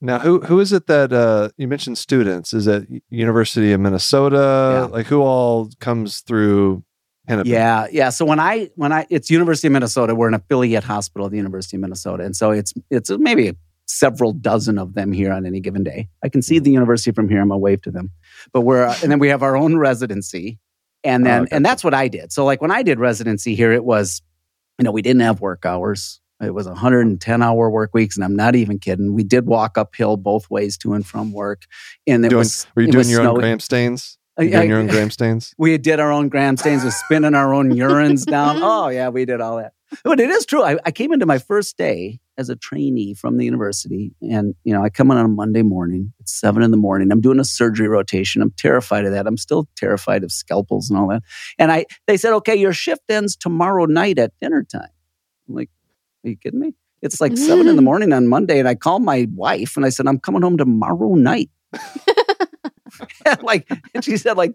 Now, 0.00 0.18
who 0.18 0.40
who 0.40 0.60
is 0.60 0.72
it 0.72 0.86
that 0.88 1.12
uh, 1.12 1.48
you 1.56 1.66
mentioned 1.66 1.96
students? 1.96 2.52
Is 2.52 2.66
it 2.66 2.86
University 3.08 3.72
of 3.72 3.80
Minnesota? 3.80 4.88
Yeah. 4.90 4.96
Like 4.96 5.06
who 5.06 5.22
all 5.22 5.70
comes 5.80 6.20
through 6.20 6.84
Hennepin? 7.26 7.50
Yeah, 7.50 7.86
yeah. 7.90 8.10
So 8.10 8.26
when 8.26 8.38
I 8.38 8.70
when 8.76 8.92
I 8.92 9.06
it's 9.08 9.30
University 9.30 9.68
of 9.68 9.72
Minnesota, 9.72 10.14
we're 10.14 10.28
an 10.28 10.34
affiliate 10.34 10.84
hospital 10.84 11.24
of 11.24 11.32
the 11.32 11.38
University 11.38 11.78
of 11.78 11.80
Minnesota, 11.80 12.24
and 12.24 12.36
so 12.36 12.50
it's 12.50 12.74
it's 12.90 13.10
maybe 13.10 13.56
several 13.86 14.32
dozen 14.32 14.78
of 14.78 14.94
them 14.94 15.12
here 15.12 15.32
on 15.32 15.46
any 15.46 15.60
given 15.60 15.82
day. 15.82 16.08
I 16.22 16.28
can 16.28 16.42
see 16.42 16.58
the 16.58 16.70
university 16.70 17.12
from 17.12 17.28
here. 17.28 17.40
I'm 17.40 17.48
gonna 17.48 17.58
wave 17.58 17.80
to 17.82 17.90
them, 17.90 18.10
but 18.52 18.60
we're 18.62 18.84
uh, 18.84 18.96
and 19.02 19.10
then 19.10 19.18
we 19.18 19.28
have 19.28 19.42
our 19.42 19.56
own 19.56 19.76
residency, 19.78 20.58
and 21.06 21.24
oh, 21.26 21.30
then 21.30 21.40
Oh, 21.40 21.44
gotcha. 21.44 21.54
and 21.54 21.64
that's 21.66 21.82
what 21.84 21.94
I 21.94 22.08
did. 22.08 22.32
So 22.32 22.44
like 22.44 22.60
when 22.60 22.70
I 22.70 22.82
did 22.82 22.98
residency 22.98 23.54
here, 23.54 23.72
it 23.72 23.84
was 23.84 24.20
you 24.78 24.84
know 24.84 24.90
we 24.92 25.02
didn't 25.02 25.22
have 25.22 25.40
work 25.40 25.64
hours. 25.64 26.20
It 26.42 26.52
was 26.52 26.66
110 26.68 27.42
hour 27.42 27.70
work 27.70 27.94
weeks, 27.94 28.14
and 28.16 28.22
I'm 28.24 28.36
not 28.36 28.54
even 28.54 28.78
kidding. 28.78 29.14
We 29.14 29.24
did 29.24 29.46
walk 29.46 29.78
uphill 29.78 30.18
both 30.18 30.50
ways 30.50 30.76
to 30.78 30.92
and 30.92 31.06
from 31.06 31.32
work, 31.32 31.62
and 32.06 32.26
it 32.26 32.28
Doing, 32.28 32.40
was 32.40 32.66
were 32.74 32.82
you 32.82 32.88
it 32.88 32.92
doing 32.92 33.00
was 33.00 33.10
your 33.10 33.22
own 33.22 33.36
gram 33.36 33.58
stains? 33.60 34.18
Uh, 34.38 34.42
you 34.42 34.48
I- 34.50 34.52
doing 34.58 34.68
your 34.68 34.78
own 34.80 34.86
gram 34.88 35.10
stains? 35.10 35.54
we 35.58 35.78
did 35.78 35.98
our 35.98 36.12
own 36.12 36.28
gram 36.28 36.58
stains 36.58 36.84
with 36.84 36.92
spinning 36.92 37.34
our 37.34 37.54
own 37.54 37.70
urines 37.72 38.26
down. 38.26 38.56
Mm-hmm. 38.56 38.64
Oh, 38.64 38.88
yeah, 38.88 39.08
we 39.08 39.24
did 39.24 39.40
all 39.40 39.56
that. 39.56 39.72
But 40.04 40.20
it 40.20 40.28
is 40.28 40.44
true. 40.44 40.62
I, 40.62 40.76
I 40.84 40.90
came 40.90 41.12
into 41.12 41.24
my 41.24 41.38
first 41.38 41.78
day 41.78 42.20
as 42.38 42.48
a 42.48 42.56
trainee 42.56 43.14
from 43.14 43.38
the 43.38 43.44
university. 43.44 44.14
And, 44.22 44.54
you 44.64 44.72
know, 44.72 44.82
I 44.82 44.90
come 44.90 45.10
in 45.10 45.16
on 45.16 45.24
a 45.24 45.28
Monday 45.28 45.62
morning. 45.62 46.12
It's 46.20 46.38
seven 46.38 46.62
in 46.62 46.70
the 46.70 46.76
morning. 46.76 47.10
I'm 47.10 47.20
doing 47.20 47.40
a 47.40 47.44
surgery 47.44 47.88
rotation. 47.88 48.42
I'm 48.42 48.52
terrified 48.52 49.04
of 49.04 49.12
that. 49.12 49.26
I'm 49.26 49.36
still 49.36 49.68
terrified 49.76 50.24
of 50.24 50.32
scalpels 50.32 50.90
and 50.90 50.98
all 50.98 51.08
that. 51.08 51.22
And 51.58 51.72
I 51.72 51.86
they 52.06 52.16
said, 52.16 52.32
okay, 52.34 52.56
your 52.56 52.72
shift 52.72 53.02
ends 53.08 53.36
tomorrow 53.36 53.86
night 53.86 54.18
at 54.18 54.32
dinner 54.40 54.64
time. 54.64 54.88
I'm 55.48 55.54
like, 55.54 55.70
are 56.24 56.30
you 56.30 56.36
kidding 56.36 56.60
me? 56.60 56.74
It's 57.02 57.20
like 57.20 57.36
seven 57.36 57.68
in 57.68 57.76
the 57.76 57.82
mm. 57.82 57.86
morning 57.86 58.12
on 58.12 58.26
Monday. 58.26 58.58
And 58.58 58.68
I 58.68 58.74
called 58.74 59.02
my 59.02 59.28
wife 59.34 59.76
and 59.76 59.86
I 59.86 59.90
said, 59.90 60.06
I'm 60.06 60.18
coming 60.18 60.42
home 60.42 60.56
tomorrow 60.56 61.14
night. 61.14 61.50
like, 63.42 63.70
and 63.94 64.04
she 64.04 64.16
said, 64.16 64.36
like, 64.36 64.54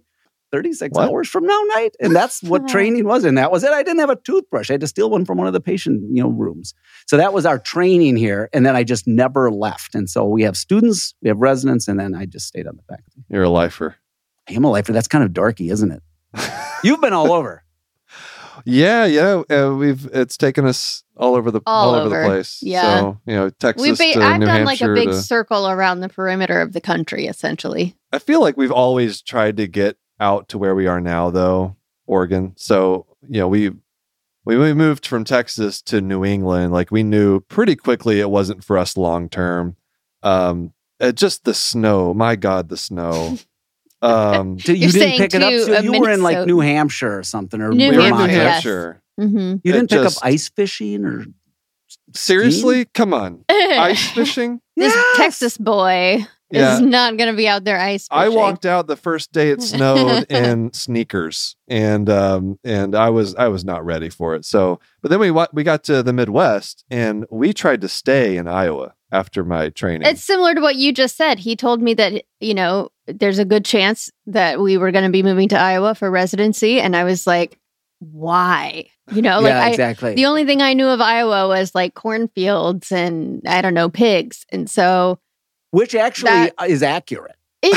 36 0.52 0.96
What? 0.96 1.10
hours 1.10 1.28
from 1.30 1.46
now 1.46 1.60
night. 1.76 1.96
And 2.00 2.16
that's 2.16 2.44
what 2.44 2.68
training 2.68 3.06
was. 3.06 3.24
And 3.24 3.38
that 3.38 3.52
was 3.52 3.64
it. 3.64 3.72
I 3.72 3.84
didn't 3.84 4.00
have 4.00 4.10
a 4.10 4.16
toothbrush. 4.16 4.70
I 4.70 4.74
had 4.74 4.82
to 4.82 4.88
steal 4.88 5.10
one 5.10 5.26
from 5.26 5.38
one 5.38 5.48
of 5.48 5.54
the 5.54 5.62
patient, 5.62 6.04
you 6.12 6.22
know, 6.22 6.30
rooms. 6.30 6.74
So 7.08 7.18
that 7.18 7.34
was 7.34 7.46
our 7.46 7.60
training 7.60 8.18
here. 8.18 8.50
And 8.54 8.66
then 8.66 8.76
I 8.76 8.84
just 8.84 9.08
never 9.08 9.52
left. 9.52 9.96
And 9.96 10.10
so 10.10 10.26
we 10.26 10.44
have 10.44 10.58
students, 10.58 11.14
we 11.22 11.30
have 11.30 11.38
residents, 11.38 11.88
and 11.88 12.00
then 12.00 12.14
I 12.16 12.26
just 12.26 12.48
stayed 12.48 12.68
on 12.68 12.76
the 12.76 12.84
faculty. 12.84 13.24
You're 13.30 13.44
a 13.44 13.50
lifer. 13.50 13.96
I 14.50 14.54
am 14.54 14.64
a 14.64 14.70
lifer. 14.72 14.92
That's 14.92 15.08
kind 15.08 15.24
of 15.24 15.32
dorky, 15.32 15.72
isn't 15.72 15.92
it? 15.92 16.04
You've 16.84 17.02
been 17.02 17.14
all 17.14 17.32
over. 17.32 17.64
Yeah, 18.66 19.06
yeah. 19.06 19.42
Uh, 19.50 19.74
we've 19.76 20.06
it's 20.14 20.38
taken 20.38 20.66
us 20.68 21.04
all 21.18 21.36
over 21.36 21.52
the 21.52 21.62
All 21.66 21.96
over. 21.96 22.10
the 22.22 22.26
place. 22.28 22.60
Yeah. 22.62 23.00
So 23.00 23.20
you 23.26 23.34
know, 23.36 23.50
Texas 23.50 23.82
We've 23.82 23.98
ba- 23.98 24.20
to 24.20 24.24
I've 24.26 24.40
New 24.40 24.46
done 24.46 24.66
like 24.66 24.82
a 24.82 24.94
big 24.94 25.10
to- 25.10 25.22
circle 25.22 25.68
around 25.70 26.02
the 26.02 26.10
perimeter 26.10 26.60
of 26.62 26.74
the 26.74 26.82
country, 26.82 27.26
essentially. 27.28 27.96
I 28.12 28.20
feel 28.20 28.42
like 28.42 28.58
we've 28.58 28.72
always 28.72 29.22
tried 29.22 29.58
to 29.58 29.68
get 29.68 29.98
out 30.22 30.48
to 30.50 30.58
where 30.58 30.74
we 30.76 30.88
are 30.88 31.02
now, 31.02 31.30
though, 31.32 31.76
Oregon. 32.06 32.54
So 32.56 33.06
you 33.28 33.40
know, 33.42 33.48
we 33.50 33.72
when 34.44 34.60
we 34.60 34.74
moved 34.74 35.06
from 35.06 35.24
Texas 35.26 35.82
to 35.84 36.00
New 36.02 36.24
England, 36.24 36.72
like 36.72 36.92
we 36.92 37.04
knew 37.04 37.42
pretty 37.42 37.76
quickly 37.76 38.20
it 38.22 38.30
wasn't 38.30 38.64
for 38.64 38.78
us 38.78 38.96
long 38.96 39.28
term. 39.30 39.76
Um, 40.24 40.74
uh, 41.00 41.12
just 41.12 41.44
the 41.46 41.54
snow, 41.54 42.14
my 42.14 42.36
God, 42.36 42.70
the 42.70 42.78
snow. 42.78 43.38
Um, 44.04 44.58
So 44.60 44.72
you 44.72 44.80
You're 44.88 44.92
didn't 44.94 45.18
pick 45.20 45.34
it 45.36 45.44
up. 45.44 45.54
So 45.68 45.74
a 45.74 45.84
you 45.84 46.00
were 46.00 46.10
in 46.10 46.24
like 46.24 46.48
New 46.48 46.60
Hampshire 46.60 47.20
or 47.20 47.22
something, 47.22 47.62
or 47.62 47.70
New 47.70 47.92
we 47.92 47.98
were 47.98 48.02
New 48.04 48.10
Vermont. 48.10 48.32
Hampshire, 48.32 49.04
yes. 49.20 49.28
Mm-hmm. 49.30 49.56
You 49.64 49.72
didn't 49.74 49.92
It 49.92 49.96
pick 49.96 50.04
just- 50.06 50.18
up 50.18 50.26
ice 50.26 50.50
fishing 50.50 51.06
or 51.06 51.26
Seriously, 52.16 52.86
come 52.86 53.14
on, 53.14 53.46
ice 53.50 54.10
fishing. 54.16 54.60
this 54.76 54.94
Yes! 54.96 55.18
Texas 55.18 55.58
boy 55.58 56.26
Yeah. 56.52 56.76
is 56.76 56.82
not 56.82 57.18
going 57.18 57.32
to 57.32 57.38
be 57.38 57.48
out 57.48 57.64
there 57.64 57.80
ice 57.80 58.08
fishing. 58.08 58.24
I 58.24 58.30
walked 58.30 58.66
out 58.66 58.88
the 58.88 58.96
first 58.96 59.32
day 59.32 59.52
it 59.52 59.62
snowed 59.62 60.26
in 60.30 60.74
sneakers, 60.74 61.56
and 61.68 62.10
um, 62.10 62.60
and 62.64 62.96
I 62.96 63.10
was 63.10 63.36
I 63.36 63.48
was 63.48 63.64
not 63.64 63.86
ready 63.86 64.10
for 64.10 64.36
it. 64.36 64.46
So, 64.46 64.80
but 65.02 65.10
then 65.10 65.20
we 65.20 65.32
we 65.32 65.64
got 65.64 65.84
to 65.86 66.04
the 66.04 66.14
Midwest, 66.14 66.84
and 66.90 67.26
we 67.30 67.54
tried 67.54 67.82
to 67.82 67.88
stay 67.88 68.38
in 68.38 68.48
Iowa 68.48 68.94
after 69.12 69.44
my 69.44 69.70
training. 69.70 70.08
It's 70.08 70.24
similar 70.24 70.56
to 70.56 70.62
what 70.62 70.76
you 70.76 70.94
just 70.94 71.18
said. 71.18 71.40
He 71.40 71.56
told 71.56 71.82
me 71.82 71.94
that, 71.96 72.24
you 72.40 72.54
know, 72.54 72.90
there's 73.08 73.40
a 73.40 73.46
good 73.46 73.66
chance 73.66 74.10
that 74.28 74.60
we 74.60 74.78
were 74.78 74.92
going 74.92 75.04
to 75.04 75.12
be 75.12 75.24
moving 75.24 75.50
to 75.50 75.60
Iowa 75.60 75.96
for 75.96 76.10
residency. 76.10 76.80
And 76.80 76.96
I 76.96 77.04
was 77.04 77.28
like, 77.28 77.60
why? 78.00 78.86
You 79.12 79.22
know, 79.22 79.40
like 79.42 79.52
yeah, 79.52 79.64
I, 79.64 79.70
exactly. 79.70 80.16
the 80.16 80.26
only 80.26 80.46
thing 80.46 80.62
I 80.62 80.74
knew 80.74 80.88
of 80.88 81.02
Iowa 81.02 81.48
was 81.48 81.76
like 81.76 81.94
cornfields 81.94 82.92
and 82.92 83.42
I 83.46 83.62
don't 83.62 83.74
know, 83.74 83.90
pigs. 83.90 84.46
And 84.50 84.70
so, 84.70 85.20
Which 85.72 85.96
actually 85.96 86.32
That- 86.32 86.54
is 86.70 86.84
accurate. 86.84 87.36
it, 87.64 87.76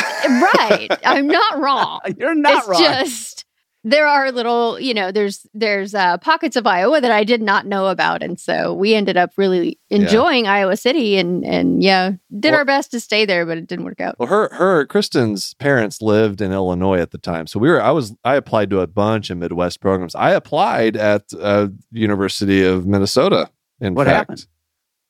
right. 0.59 0.88
I'm 1.04 1.26
not 1.26 1.59
wrong. 1.61 2.00
You're 2.18 2.35
not 2.35 2.59
it's 2.59 2.68
wrong. 2.68 2.80
just 2.83 3.44
there 3.87 4.07
are 4.07 4.33
little 4.33 4.80
you 4.80 4.94
know 4.94 5.12
there's 5.12 5.46
there's 5.52 5.94
uh, 5.94 6.16
pockets 6.16 6.57
of 6.57 6.66
iowa 6.66 7.02
that 7.02 7.11
i 7.11 7.22
did 7.22 7.42
not 7.42 7.66
know 7.66 7.88
about 7.88 8.22
and 8.22 8.40
so 8.40 8.72
we 8.72 8.94
ended 8.94 9.18
up 9.18 9.30
really 9.37 9.78
enjoying 9.90 10.46
iowa 10.46 10.74
city 10.74 11.18
and 11.18 11.44
and 11.44 11.83
yeah 11.83 12.12
did 12.40 12.52
Well- 12.52 12.61
our 12.61 12.64
best 12.64 12.92
to 12.92 13.00
stay 13.00 13.26
there 13.26 13.44
but 13.44 13.59
it 13.59 13.66
didn't 13.66 13.85
work 13.85 14.00
out 14.00 14.18
well, 14.18 14.28
her 14.30 14.48
her 14.54 14.87
Kristen's 14.87 15.52
parents 15.54 16.00
lived 16.00 16.40
in 16.40 16.50
Illinois 16.50 16.98
at 16.98 17.11
the 17.11 17.18
time, 17.18 17.46
so 17.46 17.59
we 17.61 17.68
were 17.68 17.83
I 17.83 17.90
was 17.90 18.14
I 18.24 18.37
applied 18.37 18.70
to 18.70 18.80
a 18.80 18.87
bunch 18.87 19.28
of 19.28 19.37
Midwest 19.37 19.83
programs. 19.83 20.14
I 20.14 20.30
applied 20.30 20.96
at 20.96 21.24
uh, 21.38 21.68
University 21.92 22.64
of 22.64 22.87
Minnesota. 22.87 23.50
In 23.80 23.94
What 23.94 24.07
fact, 24.07 24.16
happened? 24.30 24.46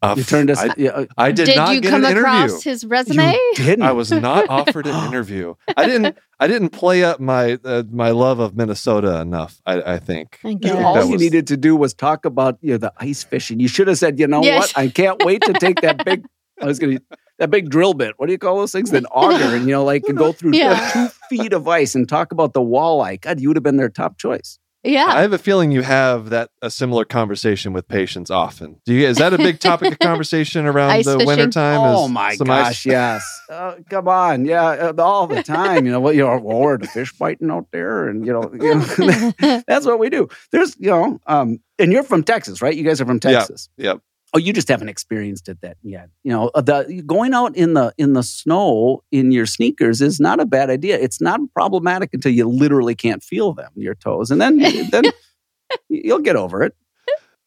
Uh, 0.03 0.15
You 0.19 0.25
turned 0.25 0.51
us. 0.51 0.59
I, 0.59 0.75
yeah, 0.77 0.91
uh, 0.91 1.07
I 1.17 1.33
did, 1.33 1.57
not 1.57 1.75
you 1.75 1.81
get 1.81 1.91
come 1.91 2.05
an 2.05 2.11
interview. 2.11 2.29
across 2.45 2.63
his 2.63 2.85
resume? 2.85 3.33
You 3.33 3.53
didn't. 3.57 3.83
I 3.85 3.93
was 3.93 4.11
not 4.11 4.49
offered 4.51 4.87
an 4.87 5.07
interview. 5.09 5.55
I 5.77 5.87
didn't. 5.87 6.19
I 6.39 6.47
didn't 6.47 6.71
play 6.71 7.03
up 7.05 7.21
my 7.21 7.59
uh, 7.65 7.85
my 7.91 8.11
love 8.11 8.39
of 8.39 8.55
Minnesota 8.55 9.21
enough. 9.21 9.63
I, 9.65 9.95
I 9.95 9.99
think. 9.99 10.41
I 10.45 10.57
You- 10.61 10.77
all 10.77 10.95
That 10.95 11.09
you 11.09 11.17
needed 11.17 11.47
to 11.47 11.57
do 11.57 11.75
was 11.75 11.95
talk 11.95 12.25
about 12.27 12.59
you 12.61 12.73
know, 12.73 12.79
the 12.79 12.93
ice 12.99 13.25
fishing. 13.25 13.61
You 13.61 13.69
should 13.69 13.89
have 13.89 13.97
said, 13.99 14.19
you 14.19 14.27
know 14.27 14.43
Yes. 14.43 14.75
what? 14.75 14.79
I 14.85 14.89
can't 14.89 15.25
wait 15.25 15.43
to 15.43 15.53
take 15.55 15.81
that 15.81 16.05
big. 16.05 16.27
I 16.61 16.67
was 16.67 16.79
going 16.79 16.99
to 16.99 17.03
that 17.39 17.51
big 17.51 17.71
drill 17.71 17.95
bit. 17.95 18.15
What 18.19 18.27
do 18.27 18.33
you 18.33 18.39
call 18.39 18.59
those 18.59 18.73
things? 18.73 18.93
An 18.93 19.07
auger, 19.07 19.57
and 19.57 19.65
you 19.67 19.73
know, 19.73 19.85
like 19.85 20.05
and 20.07 20.17
go 20.19 20.33
through 20.33 20.53
Yeah. 20.55 20.91
two 20.93 21.09
feet 21.31 21.53
of 21.53 21.67
ice 21.67 21.95
and 21.95 22.07
talk 22.09 22.31
about 22.31 22.53
the 22.53 22.61
walleye. 22.61 23.21
God, 23.21 23.41
you 23.41 23.49
would 23.49 23.57
have 23.57 23.65
been 23.65 23.77
their 23.77 23.89
top 23.89 24.19
choice. 24.19 24.59
Yeah. 24.85 25.07
I 25.09 25.23
have 25.23 25.33
a 25.33 25.39
feeling 25.39 25.73
you 25.73 25.83
have 25.83 26.31
that 26.31 26.51
a 26.63 26.71
similar 26.71 27.05
conversation 27.05 27.73
with 27.73 27.89
patients 27.89 28.31
often. 28.31 28.81
Do 28.85 28.93
you? 28.95 29.07
Is 29.07 29.17
that 29.19 29.33
a 29.35 29.39
big 29.39 29.59
topic 29.61 29.93
of 29.93 29.99
conversation 30.01 30.67
around 30.67 30.91
Ice 30.91 31.05
the 31.07 31.13
fishing? 31.15 31.27
wintertime? 31.27 31.81
oh 31.81 32.09
my 32.09 32.35
some 32.37 32.51
ice- 32.51 32.65
gosh, 32.65 32.87
yes. 32.87 33.41
Uh, 33.51 33.75
come 33.91 34.09
on, 34.09 34.45
yeah, 34.45 34.63
uh, 34.65 34.95
all 34.99 35.27
the 35.27 35.43
time. 35.43 35.87
You 35.87 35.93
know 35.93 36.01
what? 36.01 36.15
You 36.15 36.23
know, 36.23 36.39
well, 36.39 36.59
we're 36.61 36.79
the 36.79 36.87
fish 36.87 37.13
biting 37.13 37.51
out 37.51 37.67
there, 37.73 38.09
and 38.09 38.27
you 38.27 38.33
know, 38.33 38.51
you 38.53 38.75
know, 38.75 39.63
that's 39.67 39.87
what 39.87 39.99
we 39.99 40.11
do. 40.11 40.29
There's, 40.53 40.77
you 40.79 40.91
know, 40.91 41.19
um, 41.27 41.59
and 41.79 41.93
you're 41.93 42.03
from 42.03 42.23
Texas, 42.25 42.61
right? 42.63 42.75
You 42.75 42.85
guys 42.85 43.01
are 43.01 43.07
from 43.07 43.21
Yeah. 43.23 43.31
Texas. 43.39 43.69
Yep. 43.77 44.01
Oh, 44.35 44.39
you 44.39 44.53
just 44.53 44.67
haven't 44.67 44.89
experienced 44.89 45.49
it 45.49 45.61
that 45.61 45.77
yet. 45.83 46.11
You 46.25 46.33
know, 46.33 46.51
uh, 46.57 46.61
the 46.61 47.03
going 47.07 47.35
out 47.35 47.57
in 47.57 47.75
the 47.75 47.95
in 47.99 48.15
the 48.15 48.25
snow 48.25 49.05
in 49.13 49.31
your 49.31 49.47
sneakers 49.47 50.01
is 50.01 50.19
not 50.19 50.41
a 50.41 50.45
bad 50.45 50.71
idea. 50.71 50.99
It's 50.99 51.21
not 51.21 51.39
problematic 51.55 52.11
until 52.13 52.33
you 52.33 52.49
literally 52.49 52.97
can't 52.97 53.23
feel 53.23 53.53
them, 53.53 53.71
your 53.77 53.95
toes, 53.95 54.33
and 54.33 54.41
then 54.41 54.59
then 54.91 55.05
you'll 55.89 56.19
get 56.19 56.35
over 56.35 56.65
it. 56.65 56.75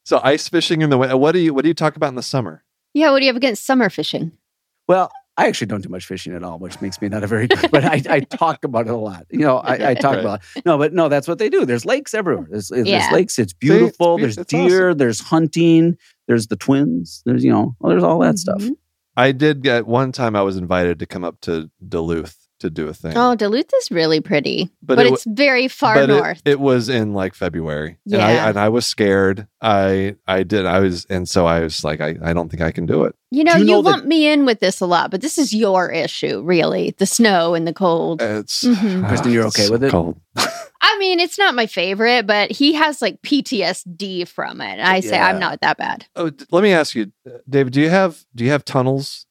So 0.06 0.22
ice 0.24 0.48
fishing 0.48 0.82
in 0.82 0.90
the 0.90 0.98
winter. 0.98 1.18
What 1.18 1.34
do 1.34 1.40
you? 1.40 1.54
What 1.54 1.64
do 1.64 1.68
you 1.68 1.74
talk 1.74 1.98
about 1.98 2.08
in 2.08 2.16
the 2.16 2.24
summer? 2.24 2.64
yeah. 2.94 3.12
What 3.12 3.20
do 3.20 3.26
you 3.26 3.30
have 3.30 3.38
against 3.38 3.66
summer 3.66 3.90
fishing? 3.90 4.32
Well, 4.88 5.12
I 5.40 5.48
actually 5.48 5.68
don't 5.68 5.82
do 5.82 5.90
much 5.90 6.06
fishing 6.08 6.34
at 6.34 6.44
all, 6.44 6.58
which 6.58 6.82
makes 6.82 7.00
me 7.00 7.10
not 7.10 7.24
a 7.24 7.28
very 7.28 7.48
good. 7.48 7.70
But 7.72 7.86
I, 7.86 8.02
I 8.10 8.20
talk 8.22 8.64
about 8.66 8.88
it 8.88 8.92
a 8.94 8.98
lot. 8.98 9.28
You 9.30 9.40
know, 9.40 9.58
I, 9.58 9.92
I 9.92 9.94
talk 9.94 10.14
Right. 10.16 10.20
about 10.22 10.42
it. 10.56 10.66
no, 10.66 10.78
but 10.80 10.94
no, 10.94 11.10
that's 11.10 11.28
what 11.28 11.38
they 11.38 11.48
do. 11.50 11.64
There's 11.66 11.86
lakes 11.86 12.14
everywhere. 12.16 12.48
There's, 12.50 12.70
there's 12.70 13.12
lakes. 13.12 13.38
It's 13.38 13.52
it's 13.52 13.54
beautiful. 13.54 14.18
be- 14.18 14.24
there's 14.24 14.38
it's 14.40 14.50
deer. 14.50 14.96
There's 14.96 15.20
hunting. 15.22 15.96
There's 16.28 16.48
the 16.48 16.56
twins. 16.56 17.22
There's 17.26 17.44
you 17.44 17.52
know, 17.52 17.76
well, 17.80 17.92
there's 17.92 18.04
all 18.04 18.20
that 18.20 18.40
stuff. 18.40 18.62
Mhm. 18.62 18.72
I 19.16 19.32
did 19.32 19.62
get 19.64 19.86
one 19.88 20.12
time. 20.12 20.36
I 20.36 20.42
was 20.42 20.58
invited 20.58 21.00
to 21.00 21.06
come 21.06 21.24
up 21.24 21.40
to 21.42 21.70
Duluth 21.88 22.47
to 22.60 22.70
do 22.70 22.88
a 22.88 22.94
thing. 22.94 23.14
Oh, 23.16 23.36
Duluth 23.36 23.70
is 23.82 23.92
really 23.92 24.20
pretty, 24.22 24.70
But 24.82 24.96
but, 24.96 25.06
it 25.06 25.14
it's 25.14 25.26
very 25.26 25.68
far 25.68 25.96
but 25.96 26.10
north. 26.10 26.42
It, 26.46 26.60
was 26.60 26.90
in 26.90 27.14
like 27.14 27.34
February, 27.36 27.98
and 28.12 28.22
I 28.22 28.34
Yeah. 28.34 28.50
and 28.50 28.58
I 28.58 28.70
was 28.70 28.86
scared. 28.86 29.48
I 29.62 30.16
I 30.28 30.44
did. 30.44 30.66
I 30.66 30.80
was, 30.80 31.06
and 31.10 31.28
so 31.30 31.46
I 31.46 31.62
was 31.62 31.84
like, 31.84 32.02
I, 32.02 32.16
I 32.22 32.34
don't 32.34 32.50
think 32.50 32.62
I 32.62 32.72
can 32.72 32.86
do 32.86 33.04
it. 33.06 33.16
you 33.32 33.44
know, 33.44 33.54
Do 33.54 33.60
you, 33.60 33.66
you 33.66 33.72
know 33.72 33.82
that- 33.82 33.90
lump 33.90 34.06
me 34.06 34.28
in 34.28 34.46
with 34.46 34.60
this 34.60 34.80
a 34.82 34.86
lot, 34.86 35.12
but 35.12 35.22
this 35.22 35.38
is 35.38 35.54
your 35.54 35.92
issue, 35.92 36.42
really. 36.42 36.96
The 36.98 37.06
snow 37.06 37.54
and 37.54 37.68
the 37.68 37.74
cold. 37.74 38.22
It's 38.22 38.64
Mhm. 38.64 39.08
Kristen, 39.08 39.32
you're 39.32 39.46
okay 39.48 39.66
so 39.66 39.72
with 39.74 39.84
it? 39.84 39.92
Cold. 39.92 40.20
I 40.82 40.98
mean, 41.00 41.20
it's 41.20 41.38
not 41.38 41.56
my 41.56 41.66
favorite, 41.66 42.26
but 42.28 42.52
he 42.52 42.74
has 42.74 43.02
like 43.02 43.22
PTSD 43.22 44.28
from 44.28 44.62
it. 44.62 44.80
I 44.80 45.00
say 45.02 45.16
Yeah. 45.16 45.28
I'm 45.28 45.40
not 45.40 45.62
that 45.62 45.78
bad. 45.78 46.06
Oh, 46.16 46.30
d- 46.30 46.46
let 46.52 46.64
me 46.64 46.72
ask 46.72 46.96
you, 46.96 47.12
uh, 47.28 47.38
David. 47.50 47.74
Do 47.74 47.82
you 47.82 47.90
have 47.90 48.26
do 48.36 48.44
you 48.44 48.52
have 48.52 48.64
tunnels 48.66 49.26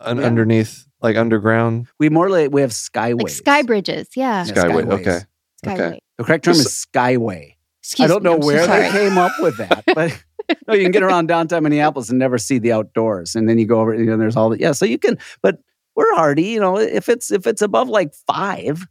un- 0.00 0.18
Yeah. 0.18 0.24
underneath, 0.26 0.86
like 1.02 1.16
underground? 1.16 1.88
We 1.98 2.08
more 2.08 2.28
like 2.30 2.50
we 2.52 2.60
have 2.60 2.70
skyways. 2.70 3.22
Like 3.22 3.32
sky 3.32 3.62
bridges. 3.62 4.08
Yeah. 4.16 4.44
Yeah, 4.46 4.52
Skyway. 4.52 4.84
skyways. 4.84 4.92
Okay. 5.00 5.18
Skyway. 5.64 5.74
okay. 5.90 6.00
The 6.18 6.24
correct 6.24 6.44
term 6.44 6.54
is 6.54 6.66
skyway. 6.92 7.54
Excuse 7.80 8.04
I 8.10 8.12
don't 8.12 8.22
me, 8.22 8.30
know 8.30 8.36
I'm 8.36 8.42
so 8.42 8.46
where 8.46 8.66
they 8.66 8.90
came 8.90 9.18
up 9.18 9.32
with 9.40 9.56
that, 9.58 9.82
but 9.94 10.24
no, 10.68 10.74
you 10.74 10.82
can 10.84 10.92
get 10.92 11.02
around 11.02 11.26
downtown 11.26 11.64
Minneapolis 11.64 12.10
and 12.10 12.18
never 12.18 12.38
see 12.38 12.58
the 12.58 12.70
outdoors, 12.72 13.34
and 13.34 13.48
then 13.48 13.58
you 13.58 13.66
go 13.66 13.80
over, 13.80 13.92
you 13.94 14.04
know, 14.06 14.16
there's 14.16 14.36
all 14.36 14.50
the 14.50 14.58
yeah. 14.60 14.70
So 14.72 14.84
you 14.84 14.98
can, 14.98 15.18
but 15.42 15.58
we're 15.96 16.14
hardy, 16.14 16.44
you 16.44 16.60
know. 16.60 16.78
If 16.78 17.08
it's 17.08 17.32
if 17.32 17.46
it's 17.46 17.60
above 17.60 17.88
like 17.88 18.14
five 18.26 18.86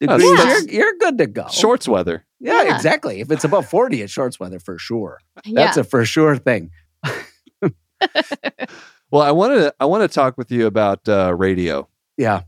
degrees, 0.00 0.36
that's- 0.36 0.66
you're, 0.66 0.84
you're 0.84 0.94
good 1.00 1.18
to 1.18 1.26
go. 1.26 1.48
Shorts 1.50 1.88
weather. 1.88 2.24
yeah, 2.38 2.62
Yeah. 2.62 2.76
exactly. 2.76 3.20
If 3.20 3.30
it's 3.32 3.42
above 3.44 3.68
forty, 3.68 4.00
it's 4.00 4.12
shorts 4.12 4.38
weather 4.38 4.60
for 4.60 4.78
sure. 4.78 5.18
Yeah. 5.44 5.64
That's 5.64 5.76
a 5.78 5.84
for 5.84 6.04
sure 6.04 6.36
thing. 6.36 6.70
Well, 9.10 9.22
I 9.22 9.30
wanted 9.32 9.56
to, 9.56 9.74
I 9.80 9.86
want 9.86 10.08
to 10.08 10.14
talk 10.14 10.38
with 10.38 10.52
you 10.52 10.66
about 10.66 11.08
uh, 11.08 11.34
radio 11.34 11.88
Yeah, 12.16 12.42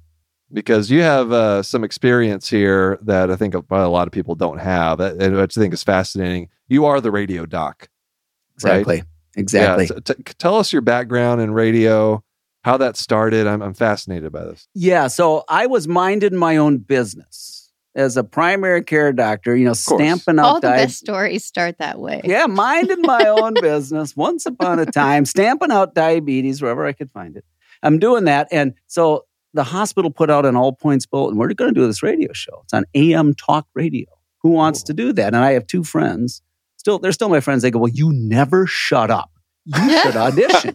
because 0.53 0.90
you 0.90 1.03
have 1.03 1.33
uh, 1.33 1.62
some 1.62 1.85
experience 1.85 2.48
here 2.48 2.98
that 3.03 3.31
I 3.31 3.37
think 3.37 3.55
a, 3.55 3.64
a 3.70 3.88
lot 3.88 4.07
of 4.07 4.12
people 4.12 4.35
don't 4.35 4.59
have, 4.59 5.01
and 5.01 5.37
which 5.37 5.57
I 5.57 5.61
think 5.61 5.75
is 5.75 5.83
fascinating. 5.83 6.48
You 6.68 6.85
are 6.85 7.01
the 7.01 7.11
radio 7.11 7.46
doc. 7.46 7.88
Right. 8.62 8.81
exactly, 8.81 9.03
exactly. 9.37 9.85
Yeah, 9.85 9.88
so 9.88 10.14
t- 10.14 10.22
tell 10.38 10.57
us 10.57 10.72
your 10.72 10.83
background 10.83 11.40
in 11.40 11.53
radio, 11.53 12.22
how 12.64 12.77
that 12.77 12.96
started. 12.96 13.46
I'm, 13.46 13.62
I'm 13.62 13.75
fascinated 13.75 14.31
by 14.31 14.44
this. 14.44 14.68
Yeah, 14.75 15.09
so 15.09 15.44
I 15.48 15.66
was 15.66 15.88
minding 15.88 16.37
my 16.37 16.57
own 16.59 16.79
business 16.79 17.62
as 17.94 18.16
a 18.16 18.24
primary 18.24 18.83
care 18.83 19.12
doctor. 19.12 19.57
You 19.57 19.64
know, 19.64 19.72
stamping 19.72 20.38
out 20.38 20.44
All 20.44 20.61
the 20.61 20.68
di- 20.68 20.76
best 20.76 20.98
stories 20.98 21.44
start 21.44 21.78
that 21.78 21.98
way. 21.98 22.20
Yeah, 22.24 22.46
minding 22.46 23.02
my 23.02 23.24
own 23.26 23.55
business 23.55 24.16
once 24.16 24.46
upon 24.46 24.78
a 24.78 24.87
time, 24.87 25.24
stamping 25.24 25.70
out 25.70 25.94
diabetes 25.94 26.62
wherever 26.62 26.87
I 26.87 26.92
could 26.92 27.11
find 27.12 27.37
it. 27.37 27.44
I'm 27.83 27.98
doing 27.98 28.24
that. 28.24 28.48
And 28.52 28.74
so 28.87 29.26
the 29.55 29.64
hospital 29.64 30.11
put 30.11 30.31
out 30.31 30.46
an 30.46 30.57
all 30.57 30.72
points 30.72 31.07
bulletin. 31.07 31.38
We're 31.38 31.52
going 31.55 31.72
to 31.74 31.81
do 31.81 31.87
this 31.87 32.02
radio 32.02 32.33
show. 32.33 32.61
It's 32.64 32.72
on 32.72 32.85
AM 32.94 33.35
talk 33.35 33.66
radio. 33.74 34.07
Who 34.42 34.50
wants 34.50 34.83
to 34.85 34.94
do 34.94 35.12
that? 35.12 35.35
And 35.35 35.37
I 35.37 35.52
have 35.52 35.66
two 35.66 35.85
friends. 35.85 36.42
Still, 36.76 36.98
they're 36.98 37.12
still 37.12 37.28
my 37.28 37.40
friends. 37.40 37.62
They 37.62 37.70
go, 37.70 37.78
Well, 37.78 37.92
you 37.92 38.12
never 38.12 38.66
shut 38.66 39.11
up. 39.11 39.31
You 39.66 39.98
should 40.00 40.16
audition. 40.16 40.74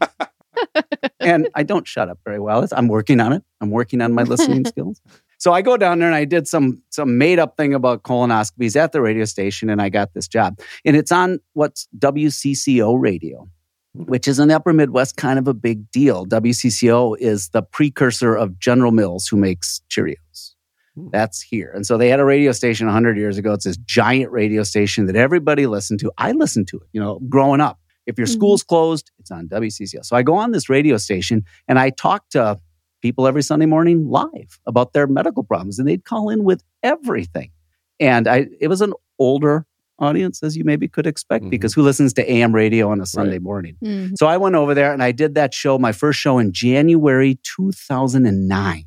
and 1.19 1.49
I 1.55 1.63
don't 1.63 1.87
shut 1.87 2.07
up 2.09 2.19
very 2.23 2.39
well. 2.39 2.65
I'm 2.71 2.87
working 2.87 3.19
on 3.19 3.33
it. 3.33 3.43
I'm 3.59 3.69
working 3.71 4.01
on 4.01 4.13
my 4.13 4.23
listening 4.23 4.65
skills. 4.67 5.01
So 5.39 5.53
I 5.53 5.61
go 5.61 5.77
down 5.77 5.99
there 5.99 6.07
and 6.07 6.15
I 6.15 6.25
did 6.25 6.47
some 6.47 6.81
some 6.89 7.17
made 7.17 7.39
up 7.39 7.57
thing 7.57 7.73
about 7.73 8.03
colonoscopies 8.03 8.75
at 8.75 8.91
the 8.91 9.01
radio 9.01 9.25
station, 9.25 9.69
and 9.69 9.81
I 9.81 9.89
got 9.89 10.13
this 10.13 10.27
job. 10.27 10.59
And 10.85 10.95
it's 10.95 11.11
on 11.11 11.39
what's 11.53 11.87
WCCO 11.97 12.99
radio, 12.99 13.47
which 13.93 14.27
is 14.27 14.39
in 14.39 14.47
the 14.47 14.55
Upper 14.55 14.73
Midwest, 14.73 15.15
kind 15.17 15.37
of 15.39 15.47
a 15.47 15.53
big 15.53 15.89
deal. 15.91 16.25
WCCO 16.25 17.17
is 17.19 17.49
the 17.49 17.61
precursor 17.61 18.35
of 18.35 18.57
General 18.59 18.91
Mills, 18.91 19.27
who 19.27 19.37
makes 19.37 19.81
Cheerios. 19.89 20.55
Hmm. 20.95 21.09
That's 21.11 21.41
here. 21.41 21.71
And 21.75 21.85
so 21.85 21.97
they 21.97 22.09
had 22.09 22.19
a 22.19 22.25
radio 22.25 22.51
station 22.51 22.87
100 22.87 23.17
years 23.17 23.37
ago. 23.37 23.53
It's 23.53 23.65
this 23.65 23.77
giant 23.77 24.31
radio 24.31 24.63
station 24.63 25.05
that 25.05 25.15
everybody 25.15 25.67
listened 25.67 25.99
to. 25.99 26.11
I 26.17 26.31
listened 26.31 26.67
to 26.69 26.77
it, 26.77 26.87
you 26.93 26.99
know, 27.01 27.19
growing 27.29 27.61
up. 27.61 27.79
If 28.07 28.17
your 28.17 28.25
Mhm. 28.27 28.31
school's 28.33 28.63
closed, 28.63 29.11
it's 29.19 29.29
on 29.31 29.47
WCCO. 29.47 30.01
So 30.01 30.15
I 30.15 30.23
go 30.23 30.35
on 30.35 30.51
this 30.51 30.69
radio 30.69 30.97
station 30.97 31.43
and 31.67 31.77
I 31.77 31.89
talk 31.89 32.29
to 32.29 32.57
people 33.01 33.27
every 33.27 33.43
Sunday 33.43 33.65
morning 33.65 34.09
live 34.09 34.59
about 34.65 34.93
their 34.93 35.07
medical 35.07 35.43
problems, 35.43 35.79
and 35.79 35.87
they'd 35.87 36.03
call 36.05 36.29
in 36.29 36.43
with 36.43 36.63
everything. 36.83 37.51
And 37.99 38.27
I, 38.27 38.47
it 38.59 38.67
was 38.67 38.81
an 38.81 38.93
older 39.19 39.65
audience, 39.99 40.43
as 40.43 40.55
you 40.55 40.63
maybe 40.63 40.87
could 40.87 41.07
expect, 41.07 41.45
Mhm. 41.45 41.49
because 41.49 41.73
who 41.73 41.81
listens 41.81 42.13
to 42.13 42.31
AM 42.31 42.53
radio 42.53 42.89
on 42.91 43.01
a 43.01 43.05
Sunday 43.05 43.31
Right. 43.33 43.41
morning? 43.41 43.75
Mhm. 43.83 44.11
So 44.17 44.27
I 44.27 44.37
went 44.37 44.53
over 44.55 44.75
there 44.75 44.93
and 44.93 45.01
I 45.01 45.11
did 45.11 45.33
that 45.35 45.53
show, 45.55 45.79
my 45.79 45.91
first 45.91 46.19
show 46.19 46.37
in 46.37 46.51
January 46.51 47.39
2009. 47.41 48.85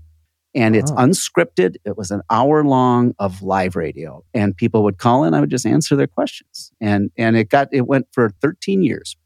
And 0.54 0.74
it's 0.76 0.90
Wow. 0.92 1.06
unscripted. 1.06 1.76
It 1.84 1.96
was 1.96 2.10
an 2.12 2.22
hour 2.30 2.64
long 2.64 3.14
of 3.18 3.42
live 3.42 3.74
radio. 3.76 4.24
And 4.34 4.56
people 4.56 4.82
would 4.84 4.98
call 4.98 5.24
in, 5.24 5.34
I 5.34 5.40
would 5.40 5.50
just 5.50 5.66
answer 5.66 5.94
their 5.96 6.06
questions. 6.08 6.70
And 6.80 7.10
and 7.16 7.36
it 7.36 7.48
got 7.48 7.68
it 7.72 7.86
went 7.88 8.06
for 8.12 8.30
13 8.40 8.82
years. 8.82 9.16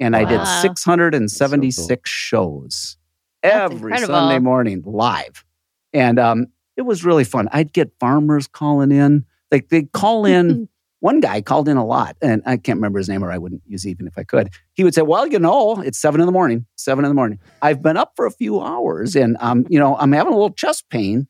And 0.00 0.14
I 0.14 0.24
did 0.24 0.38
Wow. 0.38 0.60
676 0.62 2.10
shows 2.10 2.96
That's 3.42 3.72
every 3.72 3.92
incredible. 3.92 4.14
Sunday 4.14 4.38
morning 4.38 4.82
live. 4.84 5.44
And 5.92 6.18
um, 6.18 6.46
it 6.76 6.82
was 6.82 7.04
really 7.04 7.24
fun. 7.24 7.48
I'd 7.52 7.72
get 7.72 7.92
farmers 7.98 8.46
calling 8.46 8.92
in. 8.92 9.24
Like 9.50 9.68
they'd 9.68 9.90
call 9.92 10.24
in 10.26 10.68
one 11.00 11.20
guy 11.20 11.40
called 11.40 11.68
in 11.68 11.76
a 11.76 11.84
lot, 11.86 12.16
and 12.20 12.42
I 12.44 12.56
can't 12.56 12.76
remember 12.76 12.98
his 12.98 13.08
name, 13.08 13.24
or 13.24 13.30
I 13.32 13.38
wouldn't 13.38 13.62
use 13.66 13.86
even 13.86 14.06
if 14.06 14.18
I 14.18 14.24
could. 14.24 14.50
He 14.74 14.84
would 14.84 14.94
say, 14.94 15.02
"Well, 15.02 15.26
you 15.26 15.38
know, 15.38 15.80
it's 15.80 15.98
seven 15.98 16.20
in 16.20 16.26
the 16.26 16.32
morning. 16.32 16.66
Seven 16.76 17.04
in 17.04 17.08
the 17.10 17.14
morning. 17.14 17.38
I've 17.62 17.80
been 17.82 17.96
up 17.96 18.12
for 18.16 18.26
a 18.26 18.30
few 18.30 18.60
hours, 18.60 19.16
and 19.16 19.36
um, 19.40 19.64
you 19.70 19.78
know, 19.78 19.96
I'm 19.96 20.12
having 20.12 20.32
a 20.32 20.36
little 20.36 20.52
chest 20.52 20.84
pain, 20.90 21.26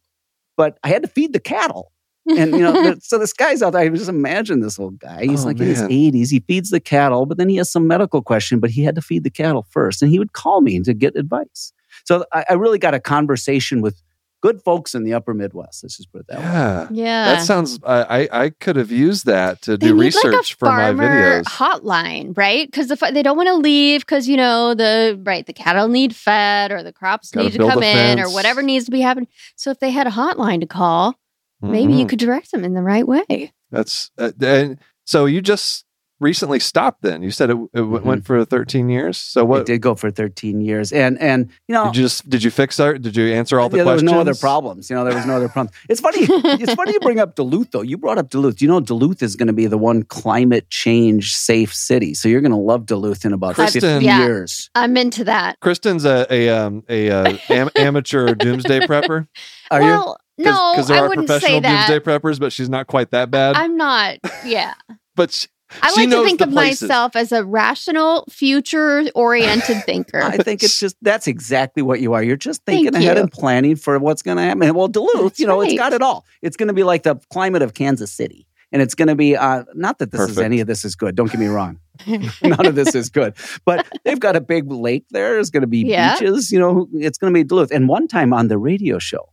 but 0.57 0.79
I 0.83 0.89
had 0.89 1.03
to 1.03 1.09
feed 1.09 1.33
the 1.33 1.41
cattle." 1.41 1.93
And 2.37 2.53
you 2.53 2.59
know, 2.59 2.95
so 3.01 3.19
this 3.19 3.33
guy's 3.33 3.63
out 3.63 3.75
there. 3.75 3.83
I 3.83 3.89
just 3.91 4.09
imagine 4.09 4.61
this 4.61 4.79
old 4.79 4.99
guy. 4.99 5.25
He's 5.27 5.45
Oh, 5.45 5.49
like 5.49 5.61
in 5.61 5.67
his 5.67 5.81
80s. 5.83 6.31
He 6.31 6.41
feeds 6.41 6.71
the 6.71 6.81
cattle, 6.81 7.25
but 7.27 7.39
then 7.39 7.49
he 7.49 7.57
has 7.57 7.71
some 7.71 7.87
medical 7.87 8.21
question. 8.23 8.59
But 8.61 8.71
he 8.71 8.83
had 8.83 8.97
to 8.97 9.01
feed 9.03 9.23
the 9.23 9.31
cattle 9.31 9.65
first, 9.71 10.03
and 10.03 10.11
he 10.11 10.19
would 10.19 10.33
call 10.33 10.61
me 10.61 10.81
to 10.81 10.93
get 10.93 11.15
advice. 11.17 11.73
So 12.05 12.25
I, 12.33 12.45
I 12.51 12.53
really 12.55 12.79
got 12.79 12.95
a 12.95 13.01
conversation 13.01 13.81
with 13.81 14.01
good 14.41 14.63
folks 14.63 14.95
in 14.95 15.03
the 15.03 15.13
Upper 15.15 15.35
Midwest. 15.35 15.83
Let's 15.83 15.97
just 15.97 16.13
put 16.13 16.21
it 16.21 16.27
that 16.29 16.39
way. 16.39 16.45
Yeah. 16.45 16.89
yeah. 16.93 17.25
That 17.35 17.43
sounds. 17.43 17.79
I 17.85 18.03
I, 18.23 18.45
I 18.45 18.51
could 18.51 18.77
have 18.77 18.91
used 18.93 19.27
that 19.27 19.63
to 19.63 19.73
They 19.77 19.89
do 19.89 19.95
need, 19.95 20.01
research 20.01 20.33
like 20.33 20.43
a 20.43 20.57
for 20.57 20.67
my 20.71 20.85
farmer 20.95 21.09
videos. 21.09 21.45
hotline, 21.45 22.37
right? 22.39 22.67
Because 22.67 22.87
the 22.89 22.97
they 23.13 23.23
don't 23.23 23.37
want 23.37 23.49
to 23.49 23.55
leave 23.57 24.03
because 24.03 24.29
you 24.29 24.37
know 24.37 24.75
the 24.75 25.21
right 25.25 25.45
the 25.45 25.53
cattle 25.53 25.89
need 25.89 26.15
fed 26.15 26.71
or 26.73 26.83
the 26.83 26.93
crops 26.93 27.31
Gotta 27.31 27.47
need 27.47 27.53
to 27.55 27.59
come 27.59 27.83
in 27.83 28.21
or 28.21 28.31
whatever 28.31 28.63
needs 28.63 28.85
to 28.85 28.91
be 28.91 29.01
happening. 29.01 29.29
So 29.57 29.71
if 29.71 29.81
they 29.81 29.91
had 29.91 30.07
a 30.07 30.11
hotline 30.11 30.61
to 30.61 30.67
call, 30.67 31.15
maybe 31.61 31.95
you 31.95 32.05
Mhm. 32.07 32.09
could 32.11 32.19
direct 32.21 32.53
them 32.53 32.65
in 32.65 32.75
the 32.75 32.83
right 32.83 33.07
way. 33.07 33.53
That's 33.73 34.11
uh, 34.19 34.31
and 34.41 34.79
so 35.05 35.25
you 35.27 35.41
just 35.43 35.85
recently 36.21 36.59
stopped. 36.61 37.03
Then 37.03 37.23
you 37.23 37.31
said 37.31 37.51
it, 37.51 37.57
it 37.75 37.79
w- 37.79 38.01
went 38.05 38.25
for 38.27 38.45
13 38.45 38.89
years. 38.89 39.17
So 39.19 39.45
what 39.45 39.61
It 39.63 39.67
did 39.67 39.83
go 39.83 39.95
for 39.95 40.11
13 40.11 40.61
years, 40.61 40.93
and 40.93 41.19
and 41.21 41.51
you 41.69 41.75
know, 41.75 41.87
Did 41.87 41.97
you 41.97 42.03
just 42.03 42.29
did 42.29 42.43
you 42.43 42.51
fix 42.51 42.79
our? 42.81 42.99
Did 42.99 43.17
you 43.17 43.33
answer 43.33 43.59
all 43.61 43.69
the 43.69 43.79
yeah, 43.79 43.85
there 43.85 43.93
was 43.95 44.03
questions? 44.03 44.13
no 44.17 44.21
other 44.21 44.35
problems. 44.35 44.91
You 44.91 44.97
know, 44.97 45.05
there 45.05 45.15
was 45.15 45.27
no 45.27 45.37
other 45.37 45.49
problems. 45.49 45.77
It's 45.89 46.01
funny. 46.01 46.19
it's 46.63 46.75
funny 46.75 46.93
you 46.93 47.01
bring 47.01 47.21
up 47.21 47.35
Duluth, 47.35 47.71
though. 47.71 47.83
You 47.83 47.97
brought 47.99 48.19
up 48.19 48.31
Duluth. 48.31 48.61
You 48.63 48.69
know, 48.69 48.81
Duluth 48.81 49.23
is 49.23 49.37
going 49.37 49.47
to 49.49 49.53
be 49.53 49.67
the 49.67 49.79
one 49.79 50.03
climate 50.03 50.69
change 50.71 51.35
safe 51.35 51.75
city. 51.75 52.15
So 52.15 52.29
you're 52.29 52.41
going 52.41 52.53
to 52.53 52.57
love 52.59 52.87
Duluth 52.87 53.25
in 53.25 53.33
about 53.33 53.55
Kristen- 53.55 53.81
50 53.81 54.05
Yeah. 54.05 54.19
years. 54.25 54.71
I'm 54.75 54.97
into 54.97 55.25
that. 55.25 55.59
Kristen's 55.61 56.05
a 56.05 56.27
a 56.31 56.49
um, 56.51 56.83
a 56.89 57.11
uh, 57.11 57.37
am- 57.51 57.71
amateur 57.77 58.35
doomsday 58.35 58.81
prepper. 58.81 59.27
Are 59.71 59.81
you? 59.81 59.87
well, 59.87 60.19
no, 60.41 60.73
Because 60.73 60.89
there 60.89 60.99
I 60.99 61.01
are 61.01 61.09
wouldn't 61.09 61.27
professional 61.27 61.57
say 61.59 61.61
that. 61.61 61.89
doomsday 61.89 62.11
preppers, 62.11 62.39
but 62.39 62.53
she's 62.53 62.69
not 62.69 62.87
quite 62.87 63.11
that 63.11 63.31
bad. 63.31 63.57
I'm 63.57 63.77
not. 63.77 64.19
Yeah. 64.45 64.75
but 65.17 65.33
she, 65.33 65.49
I 65.83 65.93
like 65.95 66.11
to 66.11 66.25
think 66.25 66.41
of 66.41 66.51
places. 66.51 66.83
myself 66.89 67.15
as 67.17 67.33
a 67.33 67.45
rational, 67.45 68.25
future 68.31 69.05
oriented 69.15 69.85
thinker. 69.85 70.23
I 70.23 70.39
think 70.39 70.63
it's 70.63 70.79
just 70.81 70.97
that's 71.03 71.27
exactly 71.27 71.83
what 71.83 72.01
you 72.01 72.15
are. 72.15 72.23
You're 72.23 72.37
just 72.37 72.63
Thank 72.65 72.85
thinking 72.87 72.95
ahead 73.03 73.17
you. 73.17 73.23
and 73.25 73.33
planning 73.33 73.77
for 73.77 73.99
what's 73.99 74.23
going 74.23 74.37
to 74.39 74.43
happen. 74.43 74.75
Well, 74.75 74.89
Duluth, 74.89 75.23
That's 75.23 75.41
you 75.41 75.47
know, 75.47 75.61
it's 75.61 75.73
right. 75.73 75.79
got 75.79 75.93
it 75.93 76.03
all. 76.03 76.25
It's 76.43 76.57
going 76.57 76.69
to 76.69 76.75
be 76.75 76.85
like 76.85 77.03
the 77.03 77.17
climate 77.31 77.63
of 77.63 77.75
Kansas 77.75 78.13
City. 78.13 78.47
And 78.71 78.83
it's 78.83 78.95
going 78.95 79.09
to 79.09 79.15
be 79.15 79.35
uh, 79.35 79.65
not 79.75 79.99
that 79.99 80.11
this 80.11 80.29
is 80.29 80.39
any 80.39 80.61
of 80.61 80.67
this 80.67 80.85
is 80.85 80.95
good. 80.95 81.15
Don't 81.17 81.31
get 81.31 81.41
me 81.41 81.47
wrong. 81.47 81.81
None 82.07 82.67
of 82.67 82.75
this 82.75 82.95
is 82.95 83.09
good. 83.09 83.35
But 83.65 83.87
they've 84.05 84.21
got 84.21 84.37
a 84.37 84.43
big 84.43 84.71
lake 84.71 85.07
there. 85.11 85.33
There's 85.35 85.49
going 85.51 85.63
to 85.63 85.67
be 85.67 85.87
Yeah. 85.87 86.19
beaches. 86.19 86.53
You 86.53 86.59
know, 86.61 86.87
it's 86.93 87.17
going 87.17 87.33
to 87.33 87.39
be 87.39 87.45
Duluth. 87.45 87.71
And 87.71 87.89
one 87.89 88.07
time 88.09 88.35
on 88.35 88.49
the 88.49 88.59
radio 88.59 88.99
show, 88.99 89.31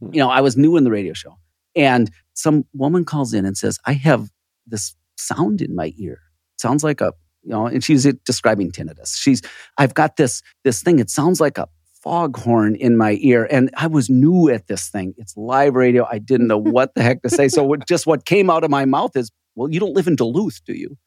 Hmm. 0.00 0.12
you 0.12 0.18
know, 0.20 0.28
I 0.28 0.42
was 0.42 0.56
new 0.58 0.76
in 0.76 0.84
the 0.84 0.90
radio 0.90 1.14
show, 1.14 1.38
and 1.74 2.10
some 2.34 2.66
woman 2.74 3.06
calls 3.06 3.32
in 3.32 3.46
and 3.46 3.56
says, 3.56 3.78
"I 3.86 3.94
have 3.94 4.28
this 4.66 4.94
sound 5.16 5.60
in 5.62 5.74
my 5.74 5.92
ear. 5.98 6.20
sounds 6.58 6.84
like 6.84 7.00
a 7.00 7.12
you 7.42 7.50
know." 7.50 7.66
And 7.66 7.82
she's 7.82 8.04
describing 8.24 8.70
tinnitus. 8.70 9.16
She's, 9.16 9.42
"I've 9.78 9.94
got 9.94 10.16
this 10.16 10.42
this 10.64 10.82
thing. 10.82 10.98
It 10.98 11.10
sounds 11.10 11.40
like 11.40 11.58
a." 11.58 11.68
Foghorn 12.04 12.76
in 12.76 12.98
my 12.98 13.16
ear, 13.22 13.48
and 13.50 13.70
I 13.78 13.86
was 13.86 14.10
new 14.10 14.50
at 14.50 14.66
this 14.66 14.88
thing. 14.90 15.14
It's 15.16 15.34
live 15.38 15.74
radio. 15.74 16.04
I 16.04 16.18
didn't 16.18 16.48
know 16.48 16.58
what 16.58 16.94
the 16.94 17.02
heck 17.02 17.22
to 17.22 17.30
say. 17.30 17.48
So, 17.48 17.76
just 17.88 18.06
what 18.06 18.26
came 18.26 18.50
out 18.50 18.62
of 18.62 18.70
my 18.70 18.84
mouth 18.84 19.16
is, 19.16 19.30
"Well, 19.54 19.70
you 19.70 19.80
don't 19.80 19.94
live 19.94 20.06
in 20.06 20.14
Duluth, 20.14 20.60
do 20.66 20.74
you?" 20.74 20.98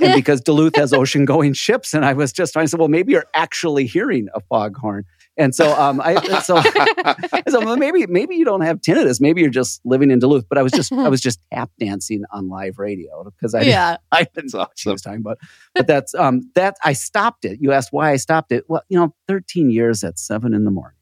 and 0.00 0.14
because 0.16 0.40
Duluth 0.40 0.76
has 0.76 0.92
ocean 0.92 1.24
going 1.24 1.52
ships. 1.52 1.94
And 1.94 2.04
I 2.04 2.12
was 2.12 2.32
just 2.32 2.52
trying 2.52 2.66
to 2.66 2.68
say, 2.70 2.76
well, 2.76 2.88
maybe 2.88 3.12
you're 3.12 3.26
actually 3.34 3.86
hearing 3.86 4.28
a 4.34 4.40
foghorn. 4.40 5.04
And 5.40 5.54
so, 5.54 5.74
um, 5.80 6.02
I, 6.04 6.40
so, 6.40 6.60
so 7.48 7.76
maybe, 7.76 8.06
maybe 8.06 8.36
you 8.36 8.44
don't 8.44 8.60
have 8.60 8.80
tinnitus. 8.82 9.20
Maybe 9.20 9.40
you're 9.40 9.48
just 9.48 9.80
living 9.86 10.10
in 10.10 10.18
Duluth. 10.18 10.44
But 10.48 10.58
I 10.58 10.62
was 10.62 10.70
just, 10.70 10.92
I 10.92 11.08
was 11.08 11.20
just 11.20 11.40
tap 11.52 11.70
dancing 11.78 12.24
on 12.30 12.48
live 12.50 12.78
radio 12.78 13.24
because 13.24 13.54
I, 13.54 13.62
yeah. 13.62 13.96
I 14.12 14.24
didn't 14.34 14.52
know 14.52 14.60
what 14.60 14.72
she 14.76 14.90
was 14.90 15.00
talking 15.00 15.20
about. 15.20 15.38
But 15.74 15.86
that's, 15.86 16.14
um, 16.14 16.50
that 16.56 16.76
I 16.84 16.92
stopped 16.92 17.46
it. 17.46 17.58
You 17.60 17.72
asked 17.72 17.88
why 17.90 18.10
I 18.10 18.16
stopped 18.16 18.52
it. 18.52 18.64
Well, 18.68 18.82
you 18.90 18.98
know, 18.98 19.14
13 19.28 19.70
years 19.70 20.04
at 20.04 20.18
seven 20.18 20.52
in 20.52 20.64
the 20.64 20.70
morning. 20.70 20.96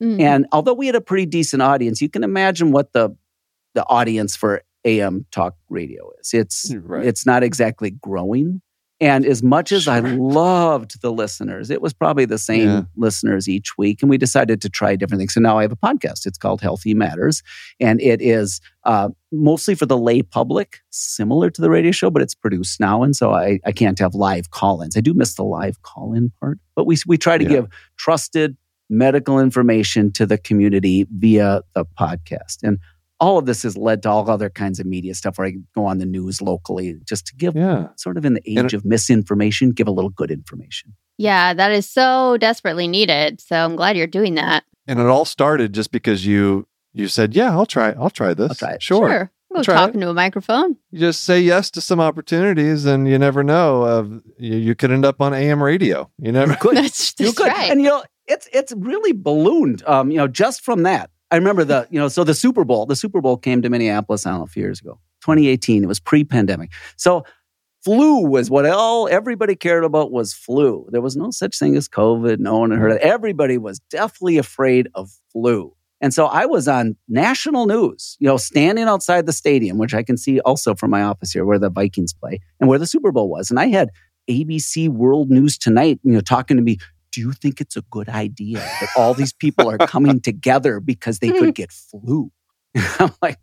Mm. 0.00 0.20
And 0.20 0.46
although 0.52 0.74
we 0.74 0.86
had 0.86 0.94
a 0.94 1.00
pretty 1.00 1.26
decent 1.26 1.60
audience, 1.60 2.00
you 2.00 2.08
can 2.08 2.22
imagine 2.22 2.70
what 2.70 2.92
the, 2.92 3.16
the 3.74 3.84
audience 3.88 4.36
for 4.36 4.62
AM 4.84 5.26
talk 5.32 5.56
radio 5.68 6.10
is. 6.20 6.32
It's, 6.32 6.72
Right. 6.74 7.04
it's 7.04 7.26
not 7.26 7.42
exactly 7.42 7.90
growing. 7.90 8.62
And 9.02 9.24
as 9.24 9.42
much 9.42 9.72
as 9.72 9.88
I 9.88 10.00
loved 10.00 11.00
the 11.00 11.10
listeners, 11.10 11.70
it 11.70 11.80
was 11.80 11.94
probably 11.94 12.26
the 12.26 12.36
same 12.38 12.68
Yeah. 12.68 12.82
listeners 12.96 13.48
each 13.48 13.78
week. 13.78 14.02
And 14.02 14.10
we 14.10 14.18
decided 14.18 14.60
to 14.60 14.68
try 14.68 14.94
different 14.94 15.20
things. 15.20 15.32
So 15.34 15.40
now 15.40 15.58
I 15.58 15.62
have 15.62 15.72
a 15.72 15.76
podcast. 15.76 16.26
It's 16.26 16.36
called 16.36 16.60
Healthy 16.60 16.92
Matters. 16.92 17.42
And 17.80 17.98
it 18.02 18.20
is 18.20 18.60
uh, 18.84 19.08
mostly 19.32 19.74
for 19.74 19.86
the 19.86 19.96
lay 19.96 20.20
public, 20.22 20.80
similar 20.90 21.48
to 21.50 21.62
the 21.62 21.70
radio 21.70 21.92
show, 21.92 22.10
but 22.10 22.20
it's 22.20 22.34
produced 22.34 22.78
now. 22.78 23.02
And 23.02 23.16
so 23.16 23.32
I, 23.32 23.58
I 23.64 23.72
can't 23.72 23.98
have 23.98 24.14
live 24.14 24.50
call 24.50 24.82
ins. 24.82 24.96
I 24.96 25.00
do 25.00 25.14
miss 25.14 25.34
the 25.34 25.44
live 25.44 25.80
call 25.82 26.12
in 26.12 26.30
part, 26.40 26.58
but 26.74 26.84
we, 26.86 26.96
we 27.06 27.16
try 27.16 27.38
to 27.38 27.44
Yeah. 27.44 27.50
give 27.50 27.68
trusted 27.96 28.56
medical 28.90 29.38
information 29.40 30.12
to 30.12 30.26
the 30.26 30.36
community 30.36 31.06
via 31.16 31.62
the 31.74 31.84
podcast. 31.98 32.58
And 32.62 32.78
all 33.20 33.38
of 33.38 33.46
this 33.46 33.62
has 33.62 33.76
led 33.76 34.02
to 34.02 34.10
all 34.10 34.28
other 34.30 34.48
kinds 34.50 34.80
of 34.80 34.86
media 34.86 35.14
stuff 35.14 35.38
where 35.38 35.46
I 35.48 35.52
go 35.74 35.84
on 35.84 35.98
the 35.98 36.06
news 36.06 36.40
locally 36.40 36.98
just 37.06 37.26
to 37.26 37.36
give 37.36 37.54
yeah. 37.54 37.88
sort 37.96 38.16
of 38.16 38.24
in 38.24 38.34
the 38.34 38.42
And 38.46 38.66
age 38.66 38.74
of 38.74 38.84
misinformation, 38.84 39.70
give 39.72 39.86
a 39.86 39.90
little 39.90 40.10
good 40.10 40.30
information. 40.30 40.94
Yeah, 41.18 41.52
that 41.52 41.70
is 41.70 41.88
so 41.88 42.38
desperately 42.38 42.88
needed. 42.88 43.40
So 43.40 43.56
I'm 43.56 43.76
glad 43.76 43.96
you're 43.96 44.06
doing 44.06 44.36
that. 44.36 44.64
And 44.86 44.98
it 44.98 45.06
all 45.06 45.26
started 45.26 45.74
just 45.74 45.92
because 45.92 46.24
you 46.24 46.66
you 46.92 47.06
said, 47.06 47.36
"Yeah, 47.36 47.52
I'll 47.52 47.66
try. 47.66 47.90
I'll 47.92 48.10
try 48.10 48.34
this. 48.34 48.50
I'll 48.50 48.56
try 48.56 48.72
it. 48.72 48.82
Sure." 48.82 49.30
Go 49.52 49.62
Try 49.64 49.74
talking 49.74 50.00
to 50.00 50.08
a 50.08 50.14
microphone. 50.14 50.76
You 50.92 51.00
just 51.00 51.24
say 51.24 51.40
yes 51.40 51.72
to 51.72 51.80
some 51.80 51.98
opportunities, 51.98 52.84
and 52.84 53.08
you 53.08 53.18
never 53.18 53.42
know. 53.42 53.82
Of 53.82 54.22
you, 54.38 54.56
you 54.56 54.74
could 54.76 54.92
end 54.92 55.04
up 55.04 55.20
on 55.20 55.34
AM 55.34 55.60
radio. 55.60 56.08
You 56.18 56.30
never. 56.30 56.54
Good. 56.54 56.76
That's, 56.76 57.14
You 57.18 57.32
could. 57.32 57.48
right. 57.48 57.68
And 57.70 57.80
you 57.82 57.88
know, 57.88 58.04
it's 58.26 58.48
it's 58.52 58.72
really 58.76 59.12
ballooned. 59.12 59.82
Um, 59.86 60.10
you 60.12 60.18
know, 60.18 60.28
just 60.28 60.62
from 60.62 60.84
that. 60.84 61.10
I 61.30 61.36
remember 61.36 61.64
the, 61.64 61.86
you 61.90 61.98
know, 62.00 62.08
so 62.08 62.24
the 62.24 62.34
Super 62.34 62.64
Bowl, 62.64 62.86
the 62.86 62.96
Super 62.96 63.20
Bowl 63.20 63.36
came 63.36 63.62
to 63.62 63.70
Minneapolis, 63.70 64.26
I 64.26 64.30
don't 64.30 64.40
know, 64.40 64.44
a 64.44 64.48
few 64.48 64.62
years 64.62 64.80
ago. 64.80 64.98
2018. 65.22 65.84
It 65.84 65.86
was 65.86 66.00
pre-pandemic. 66.00 66.72
So 66.96 67.24
flu 67.84 68.26
was 68.26 68.50
what 68.50 68.66
all 68.66 69.08
everybody 69.08 69.54
cared 69.54 69.84
about 69.84 70.10
was 70.10 70.32
flu. 70.32 70.86
There 70.90 71.00
was 71.00 71.16
no 71.16 71.30
such 71.30 71.58
thing 71.58 71.76
as 71.76 71.88
COVID. 71.88 72.38
No 72.38 72.58
one 72.58 72.70
had 72.70 72.80
heard 72.80 72.90
of 72.92 72.96
it. 72.96 73.02
Everybody 73.02 73.58
was 73.58 73.80
deathly 73.90 74.38
afraid 74.38 74.88
of 74.94 75.10
flu. 75.32 75.74
And 76.02 76.14
so 76.14 76.26
I 76.26 76.46
was 76.46 76.66
on 76.66 76.96
national 77.08 77.66
news, 77.66 78.16
you 78.20 78.26
know, 78.26 78.38
standing 78.38 78.84
outside 78.84 79.26
the 79.26 79.34
stadium, 79.34 79.76
which 79.76 79.92
I 79.92 80.02
can 80.02 80.16
see 80.16 80.40
also 80.40 80.74
from 80.74 80.90
my 80.90 81.02
office 81.02 81.30
here 81.30 81.44
where 81.44 81.58
the 81.58 81.68
Vikings 81.68 82.14
play 82.14 82.40
and 82.58 82.68
where 82.68 82.78
the 82.78 82.86
Super 82.86 83.12
Bowl 83.12 83.28
was. 83.28 83.50
And 83.50 83.60
I 83.60 83.66
had 83.66 83.90
ABC 84.28 84.88
World 84.88 85.30
News 85.30 85.58
Tonight, 85.58 86.00
you 86.02 86.12
know, 86.12 86.20
talking 86.20 86.56
to 86.56 86.62
me. 86.62 86.78
Do 87.12 87.20
you 87.20 87.32
think 87.32 87.60
it's 87.60 87.76
a 87.76 87.82
good 87.82 88.08
idea 88.08 88.58
that 88.58 88.88
all 88.96 89.14
these 89.14 89.32
people 89.32 89.68
are 89.68 89.78
coming 89.78 90.20
together 90.30 90.80
because 90.80 91.18
they 91.18 91.30
could 91.30 91.54
get 91.54 91.72
flu? 91.72 92.30
I'm 93.00 93.10
like, 93.20 93.36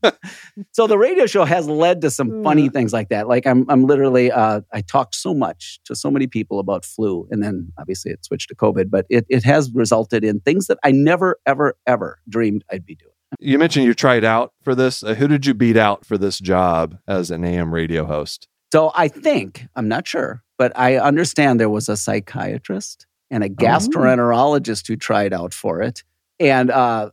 so 0.71 0.87
the 0.87 0.97
radio 0.97 1.25
show 1.25 1.43
has 1.43 1.67
led 1.67 2.01
to 2.01 2.11
some 2.11 2.43
funny 2.43 2.69
things 2.69 2.93
like 2.93 3.09
that. 3.09 3.27
Like 3.27 3.45
I'm, 3.45 3.65
I'm 3.69 3.85
literally, 3.85 4.31
uh, 4.31 4.61
I 4.71 4.81
talked 4.81 5.15
so 5.15 5.33
much 5.33 5.79
to 5.85 5.95
so 5.95 6.09
many 6.09 6.27
people 6.27 6.59
about 6.59 6.85
flu, 6.85 7.27
and 7.29 7.43
then 7.43 7.73
obviously 7.77 8.11
it 8.11 8.23
switched 8.23 8.47
to 8.49 8.55
COVID. 8.55 8.89
But 8.89 9.05
it, 9.09 9.25
it 9.27 9.43
has 9.43 9.69
resulted 9.73 10.23
in 10.23 10.39
things 10.39 10.67
that 10.67 10.77
I 10.83 10.91
never, 10.91 11.39
ever, 11.45 11.75
ever 11.85 12.19
dreamed 12.29 12.63
I'd 12.71 12.85
be 12.85 12.95
doing. 12.95 13.11
You 13.39 13.59
mentioned 13.59 13.85
you 13.85 13.93
tried 13.93 14.23
out 14.23 14.53
for 14.63 14.73
this. 14.73 15.03
Uh, 15.03 15.15
who 15.15 15.27
did 15.27 15.45
you 15.45 15.53
beat 15.53 15.75
out 15.75 16.05
for 16.05 16.17
this 16.17 16.39
job 16.39 16.97
as 17.07 17.29
an 17.29 17.43
AM 17.43 17.73
radio 17.73 18.05
host? 18.05 18.47
So 18.71 18.91
I 18.95 19.09
think 19.09 19.65
I'm 19.75 19.87
not 19.89 20.07
sure, 20.07 20.43
but 20.57 20.71
I 20.77 20.97
understand 20.97 21.59
there 21.59 21.69
was 21.69 21.89
a 21.89 21.97
psychiatrist 21.97 23.05
and 23.29 23.43
a 23.43 23.49
gastroenterologist 23.49 24.87
who 24.87 24.95
tried 24.95 25.33
out 25.33 25.53
for 25.53 25.81
it, 25.81 26.03
and 26.39 26.69
uh, 26.71 27.09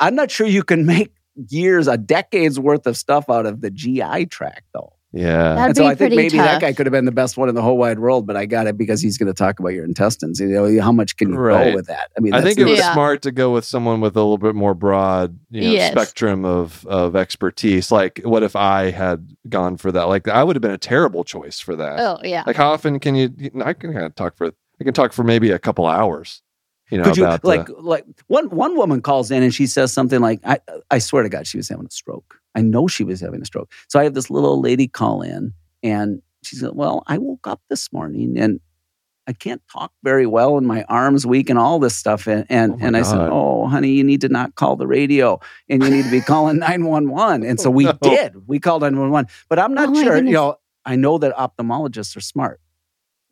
I'm 0.00 0.14
not 0.14 0.30
sure 0.30 0.46
you 0.46 0.62
can 0.62 0.86
make 0.86 1.12
years, 1.48 1.88
a 1.88 1.96
decade's 1.96 2.58
worth 2.60 2.86
of 2.86 2.96
stuff 2.96 3.28
out 3.30 3.46
of 3.46 3.60
the 3.60 3.70
GI 3.70 4.26
tract, 4.26 4.64
though. 4.74 4.92
Yeah. 5.14 5.54
That'd 5.56 5.66
and 5.66 5.76
so 5.76 5.82
be 5.82 5.86
I 5.88 5.88
think 5.90 5.98
pretty 5.98 6.16
maybe 6.16 6.38
that 6.38 6.62
guy 6.62 6.72
could 6.72 6.86
have 6.86 6.90
been 6.90 7.04
the 7.04 7.12
best 7.12 7.36
one 7.36 7.50
in 7.50 7.54
the 7.54 7.60
whole 7.60 7.76
wide 7.76 7.98
world, 7.98 8.26
but 8.26 8.34
I 8.34 8.46
got 8.46 8.66
it 8.66 8.78
because 8.78 9.02
he's 9.02 9.18
going 9.18 9.26
to 9.26 9.34
talk 9.34 9.60
about 9.60 9.74
your 9.74 9.84
intestines. 9.84 10.40
You 10.40 10.46
know, 10.48 10.80
how 10.80 10.90
much 10.90 11.18
can 11.18 11.28
you 11.28 11.36
Right. 11.36 11.68
go 11.70 11.74
with 11.74 11.86
that? 11.88 12.10
I 12.16 12.20
mean, 12.20 12.32
I 12.32 12.40
think 12.40 12.58
it 12.58 12.64
was 12.64 12.78
Yeah. 12.78 12.94
smart 12.94 13.20
to 13.22 13.30
go 13.30 13.52
with 13.52 13.66
someone 13.66 14.00
with 14.00 14.16
a 14.16 14.20
little 14.20 14.38
bit 14.38 14.54
more 14.54 14.72
broad 14.72 15.38
you 15.50 15.60
know, 15.60 15.70
Yes. 15.72 15.92
spectrum 15.92 16.46
of, 16.46 16.86
of 16.86 17.14
expertise. 17.14 17.92
Like, 17.92 18.22
what 18.24 18.42
if 18.42 18.56
I 18.56 18.90
had 18.90 19.36
gone 19.50 19.76
for 19.76 19.92
that? 19.92 20.04
Like, 20.04 20.28
I 20.28 20.42
would 20.42 20.56
have 20.56 20.62
been 20.62 20.70
a 20.70 20.78
terrible 20.78 21.24
choice 21.24 21.60
for 21.60 21.76
that. 21.76 22.00
Oh, 22.00 22.18
yeah. 22.24 22.44
Like, 22.46 22.56
how 22.56 22.70
often 22.72 22.98
can 22.98 23.14
you? 23.14 23.28
you 23.36 23.50
I 23.62 23.74
can 23.74 23.92
kind 23.92 24.06
of 24.06 24.14
talk 24.14 24.34
for. 24.34 24.52
I 24.82 24.84
can 24.84 24.94
talk 24.94 25.12
for 25.12 25.22
maybe 25.22 25.52
a 25.52 25.60
couple 25.60 25.86
hours. 25.86 26.42
You 26.90 26.98
know 26.98 27.04
Could 27.04 27.16
you 27.16 27.22
about 27.22 27.44
like 27.44 27.70
uh, 27.70 27.74
like 27.78 28.04
one 28.26 28.50
one 28.50 28.76
woman 28.76 29.00
calls 29.00 29.30
in 29.30 29.44
and 29.44 29.54
she 29.54 29.66
says 29.68 29.92
something 29.92 30.20
like, 30.20 30.40
I 30.44 30.58
I 30.90 30.98
swear 30.98 31.22
to 31.22 31.28
God, 31.28 31.46
she 31.46 31.56
was 31.56 31.68
having 31.68 31.86
a 31.86 31.90
stroke. 31.90 32.40
I 32.56 32.62
know 32.62 32.88
she 32.88 33.04
was 33.04 33.20
having 33.20 33.40
a 33.40 33.44
stroke. 33.44 33.70
So 33.88 34.00
I 34.00 34.04
have 34.04 34.14
this 34.14 34.28
little 34.28 34.50
old 34.50 34.64
lady 34.64 34.88
call 34.88 35.22
in 35.22 35.54
and 35.84 36.20
she 36.42 36.56
said, 36.56 36.70
Well, 36.74 37.04
I 37.06 37.16
woke 37.18 37.46
up 37.46 37.60
this 37.70 37.92
morning 37.92 38.36
and 38.36 38.58
I 39.28 39.32
can't 39.32 39.62
talk 39.72 39.92
very 40.02 40.26
well 40.26 40.58
and 40.58 40.66
my 40.66 40.82
arms 40.88 41.24
weak 41.24 41.48
and 41.48 41.60
all 41.60 41.78
this 41.78 41.96
stuff. 41.96 42.26
And 42.26 42.44
and, 42.48 42.72
Oh 42.72 42.78
and 42.80 42.96
I 42.96 43.02
said, 43.02 43.28
Oh, 43.30 43.68
honey, 43.68 43.92
you 43.92 44.02
need 44.02 44.20
to 44.22 44.28
not 44.28 44.56
call 44.56 44.74
the 44.74 44.88
radio 44.88 45.38
and 45.68 45.80
you 45.82 45.90
need 45.90 46.02
to 46.04 46.10
be 46.10 46.20
calling 46.26 46.58
911. 46.58 47.44
And 47.48 47.60
so 47.60 47.68
Oh, 47.68 47.72
we 47.72 47.84
no. 47.84 47.92
did. 48.02 48.48
We 48.48 48.58
called 48.58 48.82
911. 48.82 49.30
But 49.48 49.60
I'm 49.60 49.74
not 49.74 49.90
Oh, 49.90 50.02
sure, 50.02 50.16
you 50.16 50.32
know, 50.32 50.56
I 50.84 50.96
know 50.96 51.18
that 51.18 51.34
ophthalmologists 51.36 52.16
are 52.16 52.20
smart. 52.20 52.60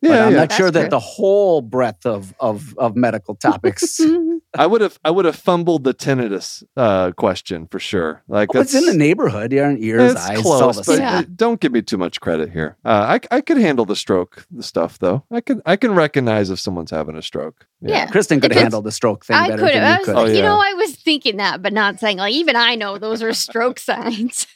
But 0.01 0.09
yeah, 0.09 0.25
I'm 0.25 0.31
yeah. 0.33 0.37
not 0.39 0.49
That's 0.49 0.55
sure 0.57 0.71
that 0.71 0.79
true. 0.81 0.89
the 0.89 0.99
whole 0.99 1.61
breadth 1.61 2.05
of 2.05 2.33
of 2.39 2.77
of 2.77 2.95
medical 2.95 3.35
topics 3.35 3.99
I 4.53 4.67
would 4.67 4.81
have. 4.81 4.99
I 5.05 5.11
would 5.11 5.23
have 5.23 5.37
fumbled 5.37 5.85
the 5.85 5.93
tinnitus 5.93 6.61
uh, 6.75 7.11
question 7.13 7.67
for 7.67 7.79
sure. 7.79 8.21
Like, 8.27 8.49
Oh, 8.53 8.59
it's 8.59 8.73
in 8.73 8.85
the 8.85 8.93
neighborhood. 8.93 9.53
Your 9.53 9.71
ears, 9.71 10.11
It's 10.11 10.21
eyes, 10.27 10.39
it's 10.39 10.45
all 10.45 10.59
close, 10.59 10.75
the 10.75 10.83
but. 10.91 10.99
Yeah. 10.99 11.19
uh, 11.19 11.23
don't 11.33 11.61
give 11.61 11.71
me 11.71 11.81
too 11.81 11.97
much 11.97 12.19
credit 12.19 12.51
here. 12.51 12.75
Uh, 12.83 13.17
I 13.31 13.35
I 13.37 13.39
could 13.39 13.55
handle 13.57 13.85
the 13.85 13.95
stroke, 13.95 14.45
the 14.51 14.61
stuff 14.63 14.99
though. 14.99 15.23
I 15.31 15.39
can 15.39 15.61
I 15.65 15.77
can 15.77 15.95
recognize 15.95 16.49
if 16.49 16.59
someone's 16.59 16.91
having 16.91 17.15
a 17.15 17.21
stroke. 17.21 17.65
Yeah. 17.79 18.07
Kristen 18.07 18.41
could 18.41 18.51
If 18.51 18.55
have 18.55 18.61
it's- 18.63 18.65
handled 18.65 18.83
the 18.83 18.91
stroke 18.91 19.25
thing 19.25 19.37
I 19.37 19.47
better 19.47 19.61
could. 19.63 19.73
than 19.73 19.83
I 19.83 19.99
you 19.99 20.05
could. 20.05 20.15
Oh, 20.17 20.25
you 20.25 20.41
know, 20.41 20.59
I 20.59 20.73
was 20.73 20.95
thinking 20.97 21.37
that, 21.37 21.61
but 21.61 21.71
not 21.71 22.01
saying 22.01 22.17
like 22.17 22.33
even 22.33 22.57
I 22.57 22.75
know 22.75 22.97
those 22.97 23.23
are 23.23 23.31
stroke 23.33 23.79
signs. 23.89 24.47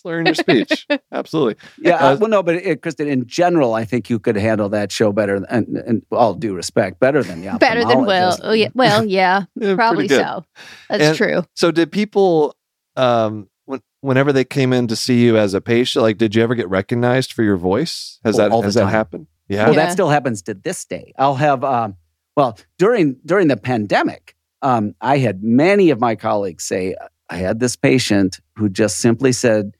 Slurring 0.00 0.26
your 0.26 0.34
speech. 0.34 0.86
Absolutely. 1.12 1.56
Yeah, 1.78 1.96
Uh, 1.96 2.16
well, 2.20 2.28
no, 2.30 2.42
but 2.42 2.56
it, 2.56 2.82
Kristen, 2.82 3.08
in 3.08 3.26
general, 3.26 3.74
I 3.74 3.84
think 3.84 4.10
you 4.10 4.18
could 4.18 4.36
handle 4.36 4.68
that 4.70 4.90
show 4.92 5.12
better, 5.12 5.36
and, 5.48 5.76
and 5.76 6.02
all 6.10 6.34
due 6.34 6.54
respect, 6.54 6.98
better 7.00 7.22
than 7.22 7.42
the 7.42 7.56
Better 7.60 7.84
than 7.84 8.06
Will. 8.06 8.36
Oh, 8.42 8.52
yeah. 8.52 8.68
Well, 8.74 9.04
yeah, 9.04 9.44
Yeah, 9.56 9.74
probably 9.74 10.08
so. 10.08 10.44
That's 10.88 11.02
And- 11.02 11.16
true. 11.16 11.44
So 11.54 11.70
did 11.70 11.92
people 11.92 12.54
um 12.96 13.48
when 13.66 13.80
whenever 14.00 14.32
they 14.32 14.44
came 14.44 14.72
in 14.72 14.88
to 14.88 14.96
see 14.96 15.22
you 15.22 15.36
as 15.36 15.54
a 15.54 15.60
patient, 15.60 16.02
like 16.02 16.18
did 16.18 16.34
you 16.34 16.42
ever 16.42 16.54
get 16.54 16.68
recognized 16.68 17.32
for 17.32 17.42
your 17.42 17.56
voice? 17.56 18.18
Has 18.24 18.38
Oh, 18.38 18.48
that 18.48 18.64
has 18.64 18.74
that 18.74 18.86
happened? 18.88 19.26
Yeah. 19.48 19.64
Well, 19.66 19.74
Yeah. 19.74 19.86
that 19.86 19.92
still 19.92 20.08
happens 20.08 20.42
to 20.42 20.54
this 20.54 20.84
day. 20.84 21.12
I'll 21.18 21.34
have, 21.36 21.62
um, 21.64 21.96
well, 22.36 22.58
during 22.78 23.16
during 23.24 23.48
the 23.48 23.56
pandemic, 23.56 24.34
um, 24.62 24.94
I 25.00 25.18
had 25.18 25.42
many 25.42 25.90
of 25.90 26.00
my 26.00 26.14
colleagues 26.16 26.64
say, 26.64 26.94
I 27.28 27.36
had 27.36 27.60
this 27.60 27.76
patient 27.76 28.40
who 28.56 28.68
just 28.68 28.98
simply 28.98 29.32
said, 29.32 29.72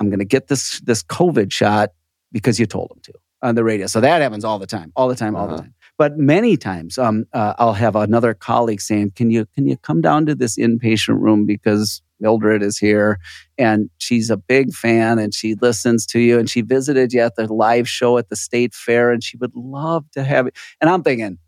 "I'm 0.00 0.08
going 0.10 0.18
to 0.20 0.24
get 0.24 0.48
this 0.48 0.80
this 0.80 1.02
COVID 1.02 1.52
shot 1.52 1.90
because 2.32 2.58
you 2.60 2.66
told 2.66 2.90
him 2.92 3.00
to." 3.04 3.12
On 3.42 3.54
the 3.54 3.62
radio, 3.62 3.86
so 3.86 4.00
that 4.00 4.22
happens 4.22 4.44
all 4.46 4.58
the 4.58 4.66
time, 4.66 4.92
all 4.96 5.08
the 5.08 5.14
time, 5.14 5.36
all 5.36 5.46
the 5.46 5.54
Uh-huh. 5.54 5.62
time. 5.62 5.74
But 5.98 6.16
many 6.18 6.56
times, 6.56 6.96
um, 6.98 7.26
uh, 7.34 7.52
I'll 7.58 7.74
have 7.74 7.94
another 7.94 8.32
colleague 8.32 8.80
saying, 8.80 9.10
"Can 9.14 9.30
you 9.30 9.44
can 9.54 9.66
you 9.66 9.76
come 9.76 10.00
down 10.00 10.24
to 10.26 10.34
this 10.34 10.56
inpatient 10.58 11.20
room 11.20 11.44
because 11.44 12.02
Mildred 12.18 12.62
is 12.62 12.78
here, 12.78 13.18
and 13.58 13.90
she's 13.98 14.30
a 14.30 14.38
big 14.38 14.72
fan, 14.72 15.18
and 15.18 15.34
she 15.34 15.54
listens 15.54 16.06
to 16.06 16.18
you, 16.18 16.38
and 16.38 16.48
she 16.48 16.62
visited 16.62 17.12
you 17.12 17.20
at 17.20 17.36
the 17.36 17.46
live 17.52 17.86
show 17.88 18.16
at 18.16 18.30
the 18.30 18.36
state 18.36 18.74
fair, 18.74 19.12
and 19.12 19.22
she 19.22 19.36
would 19.36 19.54
love 19.54 20.10
to 20.12 20.24
have 20.24 20.46
it." 20.46 20.56
And 20.80 20.88
I'm 20.88 21.02
thinking, 21.02 21.38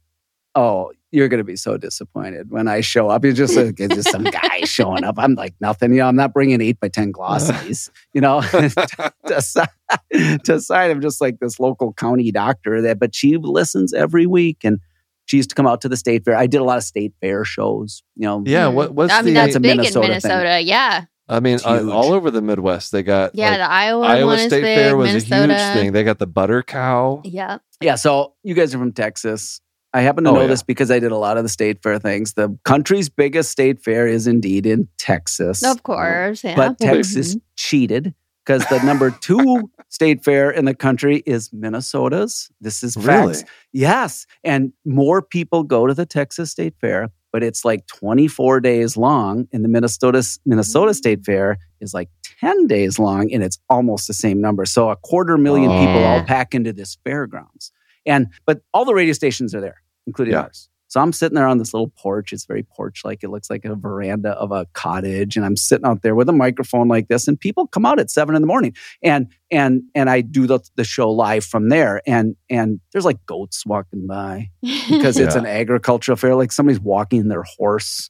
"Oh, 0.54 0.92
you're 1.10 1.28
going 1.28 1.38
to 1.38 1.44
be 1.44 1.56
so 1.56 1.76
disappointed 1.78 2.50
when 2.50 2.68
I 2.68 2.80
show 2.82 3.08
up. 3.08 3.24
You're 3.24 3.32
just 3.32 3.56
like, 3.56 3.80
it's 3.80 3.94
just 3.94 4.10
some 4.10 4.24
guy 4.24 4.60
showing 4.64 5.04
up. 5.04 5.14
I'm 5.18 5.34
like 5.34 5.54
nothing. 5.60 5.92
You 5.92 5.98
know, 6.00 6.06
I'm 6.06 6.16
not 6.16 6.32
bringing 6.34 6.60
eight 6.60 6.78
by 6.80 6.88
ten 6.88 7.12
glossies. 7.12 7.90
You 8.14 8.20
know, 8.22 8.40
to, 8.42 9.40
si- 9.42 10.38
to 10.44 10.60
sign 10.60 10.90
him 10.90 11.00
just 11.00 11.20
like 11.20 11.38
this 11.40 11.60
local 11.60 11.92
county 11.92 12.30
doctor. 12.32 12.82
That, 12.82 12.98
but 12.98 13.14
she 13.14 13.36
listens 13.36 13.92
every 13.94 14.26
week, 14.26 14.58
and 14.64 14.80
she 15.26 15.36
used 15.36 15.50
to 15.50 15.54
come 15.54 15.66
out 15.66 15.80
to 15.82 15.88
the 15.88 15.96
state 15.96 16.24
fair. 16.24 16.34
I 16.36 16.46
did 16.46 16.60
a 16.60 16.64
lot 16.64 16.78
of 16.78 16.84
state 16.84 17.12
fair 17.20 17.44
shows. 17.44 18.02
You 18.16 18.26
know, 18.26 18.42
Yeah, 18.46 18.68
what 18.68 18.94
what's 18.94 19.12
I 19.12 19.22
mean, 19.22 19.34
the 19.34 19.40
that's 19.40 19.54
a 19.56 19.60
big 19.60 19.76
Minnesota 19.76 20.12
in 20.14 20.20
thing. 20.20 20.30
Minnesota. 20.30 20.60
Yeah. 20.62 21.04
I 21.30 21.40
mean, 21.40 21.58
uh, 21.64 21.90
all 21.90 22.12
over 22.14 22.30
the 22.30 22.40
Midwest, 22.40 22.90
they 22.90 23.02
got 23.02 23.34
Yeah. 23.34 23.50
like, 23.50 23.58
the 23.58 23.70
Iowa, 23.70 24.06
Iowa 24.06 24.26
one 24.26 24.38
State 24.38 24.52
is 24.58 24.62
big. 24.62 24.78
Fair 24.78 24.96
was 24.96 25.08
Minnesota. 25.08 25.52
a 25.54 25.58
huge 25.58 25.74
thing. 25.74 25.92
They 25.92 26.02
got 26.02 26.18
the 26.18 26.26
butter 26.26 26.62
cow. 26.62 27.20
Yeah. 27.24 27.58
Yeah, 27.82 27.96
so 27.96 28.34
you 28.42 28.54
guys 28.54 28.74
are 28.74 28.78
from 28.78 28.92
Texas. 28.92 29.60
I 29.94 30.02
happen 30.02 30.24
to 30.24 30.30
Oh, 30.30 30.34
know 30.34 30.40
yeah. 30.42 30.48
this 30.48 30.62
because 30.62 30.90
I 30.90 30.98
did 30.98 31.12
a 31.12 31.16
lot 31.16 31.38
of 31.38 31.44
the 31.44 31.48
state 31.48 31.82
fair 31.82 31.98
things. 31.98 32.34
The 32.34 32.56
country's 32.64 33.08
biggest 33.08 33.50
state 33.50 33.82
fair 33.82 34.06
is 34.06 34.26
indeed 34.26 34.66
in 34.66 34.88
Texas. 34.98 35.62
Of 35.62 35.82
course. 35.82 36.44
Yeah. 36.44 36.54
But 36.54 36.76
Well, 36.80 36.90
they- 36.92 36.96
Texas 36.98 37.36
cheated 37.56 38.14
because 38.44 38.64
the 38.66 38.82
number 38.82 39.10
two 39.20 39.70
state 39.88 40.24
fair 40.24 40.50
in 40.50 40.66
the 40.66 40.74
country 40.74 41.22
is 41.24 41.50
Minnesota's. 41.52 42.50
This 42.60 42.82
is 42.82 42.96
Really? 42.96 43.34
facts. 43.34 43.50
Yes. 43.72 44.26
And 44.44 44.72
more 44.84 45.22
people 45.22 45.62
go 45.62 45.86
to 45.86 45.94
the 45.94 46.06
Texas 46.06 46.50
State 46.50 46.74
Fair, 46.80 47.08
but 47.32 47.42
it's 47.42 47.64
like 47.64 47.86
24 47.86 48.60
days 48.60 48.96
long. 48.96 49.48
And 49.52 49.64
the 49.64 49.68
Minnesota, 49.68 50.22
Minnesota 50.44 50.92
State 50.92 51.22
mm. 51.22 51.26
Fair 51.26 51.58
is 51.80 51.94
like 51.94 52.10
10 52.40 52.66
days 52.66 52.98
long 52.98 53.32
and 53.32 53.42
it's 53.42 53.58
almost 53.70 54.06
the 54.06 54.14
same 54.14 54.40
number. 54.40 54.66
So 54.66 54.90
a 54.90 54.96
quarter 54.96 55.38
million 55.38 55.70
people 55.70 56.02
oh. 56.02 56.04
all 56.04 56.22
pack 56.24 56.54
into 56.54 56.72
this 56.72 56.98
fairgrounds. 57.04 57.72
And, 58.08 58.26
but 58.46 58.62
all 58.74 58.84
the 58.84 58.94
radio 58.94 59.12
stations 59.12 59.54
are 59.54 59.60
there, 59.60 59.82
including 60.06 60.32
Yeah. 60.34 60.42
ours. 60.42 60.68
So 60.90 61.02
I'm 61.02 61.12
sitting 61.12 61.36
there 61.36 61.46
on 61.46 61.58
this 61.58 61.74
little 61.74 61.92
porch. 61.98 62.32
It's 62.32 62.46
very 62.46 62.62
porch 62.62 63.02
like. 63.04 63.22
It 63.22 63.28
looks 63.28 63.50
like 63.50 63.66
a 63.66 63.74
veranda 63.74 64.30
of 64.30 64.52
a 64.52 64.64
cottage. 64.72 65.36
And 65.36 65.44
I'm 65.44 65.54
sitting 65.54 65.84
out 65.84 66.00
there 66.00 66.14
with 66.14 66.30
a 66.30 66.32
microphone 66.32 66.88
like 66.88 67.08
this. 67.08 67.28
And 67.28 67.38
people 67.38 67.66
come 67.66 67.84
out 67.84 68.00
at 68.00 68.10
seven 68.10 68.34
in 68.34 68.40
the 68.40 68.46
morning. 68.48 68.74
And 69.02 69.26
and 69.50 69.82
and 69.94 70.08
I 70.08 70.22
do 70.22 70.46
the, 70.46 70.60
the 70.76 70.84
show 70.84 71.10
live 71.10 71.44
from 71.44 71.68
there. 71.68 72.00
And 72.06 72.36
and 72.48 72.80
there's 72.92 73.04
like 73.04 73.18
goats 73.26 73.66
walking 73.66 74.06
by 74.06 74.48
because 74.62 75.18
it's 75.18 75.34
Yeah. 75.34 75.42
an 75.42 75.46
agricultural 75.46 76.16
fair. 76.16 76.34
Like 76.34 76.52
somebody's 76.52 76.80
walking 76.80 77.28
their 77.28 77.44
horse. 77.58 78.08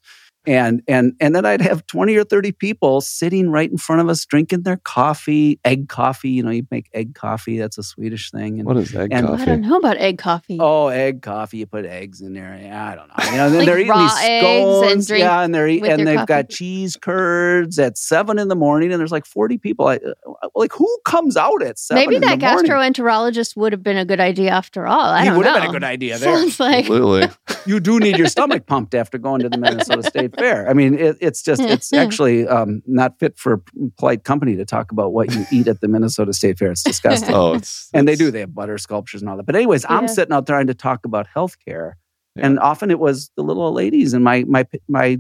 And 0.49 0.83
and 0.89 1.13
and 1.21 1.37
then 1.37 1.45
I'd 1.45 1.61
have 1.61 1.87
20 1.89 2.17
or 2.17 2.25
30 2.25 2.53
people 2.53 3.03
sitting 3.03 3.51
right 3.51 3.71
in 3.71 3.77
front 3.77 4.01
of 4.01 4.09
us 4.09 4.25
drinking 4.25 4.63
their 4.63 4.79
coffee, 4.79 5.61
egg 5.63 5.91
coffee. 5.91 6.31
You 6.31 6.43
know, 6.43 6.51
you 6.51 6.67
make 6.71 6.89
egg 6.95 7.15
coffee. 7.15 7.59
That's 7.59 7.77
a 7.77 7.83
Swedish 7.83 8.31
thing. 8.31 8.59
And 8.59 8.67
What 8.67 8.79
is 8.79 8.95
egg 8.95 9.11
And- 9.13 9.27
I 9.29 9.45
don't 9.45 9.61
know 9.61 9.77
about 9.77 9.99
egg 9.99 10.17
coffee. 10.17 10.57
Oh, 10.59 10.89
egg 10.89 11.21
coffee. 11.21 11.59
You 11.59 11.67
put 11.67 11.85
eggs 11.85 12.23
in 12.23 12.33
there. 12.33 12.59
Yeah, 12.63 12.89
I 12.89 12.95
don't 12.95 13.09
know. 13.09 13.31
You 13.31 13.37
know, 13.37 13.51
then 13.51 13.59
Like 13.59 13.67
they're 13.67 13.79
eating 13.79 13.91
raw 13.91 14.03
these 14.05 14.19
eggs 14.23 14.93
and 14.93 15.07
drink 15.07 15.21
yeah, 15.23 15.43
and 15.43 15.55
they're 15.55 15.69
eat, 15.69 15.83
with 15.83 15.91
and 15.91 15.99
your 16.01 16.07
they've 16.07 16.17
coffee. 16.17 16.27
got 16.29 16.49
cheese 16.49 16.97
curds 16.97 17.79
at 17.79 17.99
seven 17.99 18.39
in 18.39 18.49
the 18.49 18.57
morning, 18.57 18.91
and 18.91 18.99
there's 18.99 19.13
like 19.13 19.27
forty 19.27 19.59
people. 19.59 19.87
I, 19.89 19.97
uh, 19.97 20.49
like, 20.55 20.73
who 20.73 20.89
comes 21.05 21.37
out 21.37 21.63
at 21.63 21.79
seven? 21.79 22.03
Maybe 22.05 22.17
in 22.17 22.23
that 22.23 22.41
the 22.41 22.47
morning? 22.47 22.71
gastroenterologist 22.73 23.55
would 23.57 23.73
have 23.73 23.83
been 23.83 23.99
a 23.99 24.05
good 24.07 24.19
idea 24.21 24.51
after 24.51 24.87
all. 24.87 25.01
I 25.11 25.21
He 25.25 25.29
don't 25.29 25.37
would 25.37 25.45
know. 25.47 25.53
have 25.53 25.61
been 25.63 25.71
a 25.71 25.73
good 25.73 25.85
idea 25.85 26.17
there. 26.19 26.35
Sounds 26.35 26.59
like 26.59 26.87
Absolutely. 26.87 27.29
You 27.67 27.81
do 27.81 27.99
need 28.01 28.17
your 28.17 28.29
stomach 28.29 28.65
pumped 28.67 28.95
after 28.95 29.19
going 29.19 29.43
to 29.43 29.51
the 29.51 29.59
Minnesota 29.59 30.03
State 30.03 30.33
Fair. 30.39 30.69
I 30.69 30.73
mean, 30.73 30.95
it, 30.99 31.17
it's 31.21 31.43
just 31.43 31.61
it's 31.61 31.93
actually 31.93 32.47
um, 32.47 32.83
not 32.87 33.19
fit 33.19 33.39
for 33.39 33.63
polite 33.97 34.25
company 34.25 34.57
to 34.57 34.65
talk 34.65 34.93
about 34.93 35.13
what 35.13 35.35
you 35.35 35.45
eat 35.53 35.69
at 35.69 35.81
the 35.81 35.89
Minnesota 35.89 36.33
State 36.33 36.59
Fair. 36.59 36.71
It's 36.73 36.83
disgusting. 36.83 37.35
Oh, 37.35 37.55
it's 37.55 37.89
and 37.95 38.07
they 38.09 38.15
do. 38.17 38.31
They 38.31 38.41
have 38.41 38.55
butter 38.55 38.79
sculptures 38.79 39.21
and 39.23 39.29
all 39.31 39.37
that. 39.37 39.47
But 39.47 39.57
anyways, 39.57 39.85
I'm 39.89 40.09
sitting 40.09 40.33
out 40.33 40.47
trying 40.47 40.67
to 40.69 40.75
talk 40.75 41.05
about 41.05 41.27
healthcare, 41.35 41.93
Yeah. 42.37 42.47
and 42.47 42.59
often 42.61 42.91
it 42.91 42.99
was 42.99 43.31
the 43.37 43.43
little 43.43 43.63
old 43.63 43.75
ladies 43.75 44.15
and 44.15 44.23
my 44.25 44.45
my 44.49 44.67
my 44.89 45.19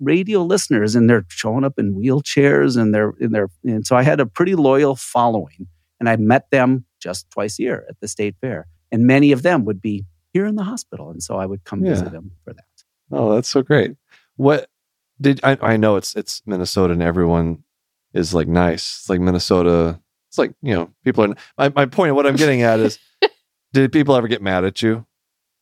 radio 0.00 0.42
listeners, 0.42 0.94
and 0.94 1.10
they're 1.10 1.24
showing 1.28 1.64
up 1.64 1.74
in 1.78 1.94
wheelchairs, 1.94 2.76
and 2.80 2.94
they're 2.94 3.12
in 3.20 3.32
their 3.32 3.48
and 3.64 3.86
so 3.86 3.96
I 3.96 4.02
had 4.02 4.20
a 4.20 4.26
pretty 4.26 4.54
loyal 4.54 4.94
following, 4.96 5.66
and 6.00 6.08
I 6.08 6.16
met 6.16 6.50
them 6.50 6.84
just 7.00 7.30
twice 7.30 7.58
a 7.58 7.62
year 7.62 7.84
at 7.88 7.96
the 8.00 8.08
state 8.08 8.36
fair, 8.40 8.66
and 8.92 9.06
many 9.06 9.32
of 9.32 9.42
them 9.42 9.64
would 9.64 9.80
be 9.80 10.04
here 10.32 10.46
in 10.46 10.56
the 10.56 10.62
hospital, 10.62 11.10
and 11.10 11.22
so 11.22 11.36
I 11.36 11.46
would 11.46 11.64
come 11.64 11.82
Yeah. 11.84 11.90
visit 11.94 12.12
them 12.12 12.30
for 12.44 12.52
that. 12.52 12.64
Oh, 13.10 13.34
that's 13.34 13.48
so 13.48 13.62
great. 13.62 13.92
What 14.38 14.68
did 15.20 15.40
I? 15.44 15.58
I 15.60 15.76
know 15.76 15.96
it's 15.96 16.14
it's 16.16 16.42
Minnesota 16.46 16.92
and 16.94 17.02
everyone 17.02 17.64
is 18.14 18.32
like 18.32 18.48
nice. 18.48 19.00
It's 19.00 19.10
like 19.10 19.20
Minnesota. 19.20 20.00
It's 20.30 20.38
like 20.38 20.54
you 20.62 20.74
know 20.74 20.90
people 21.04 21.24
are. 21.24 21.34
My 21.58 21.68
my 21.74 21.86
point 21.86 22.10
of 22.10 22.16
what 22.16 22.26
I'm 22.26 22.36
getting 22.36 22.62
at 22.62 22.78
is, 22.80 22.98
did 23.72 23.92
people 23.92 24.14
ever 24.16 24.28
get 24.28 24.40
mad 24.40 24.64
at 24.64 24.80
you? 24.80 25.04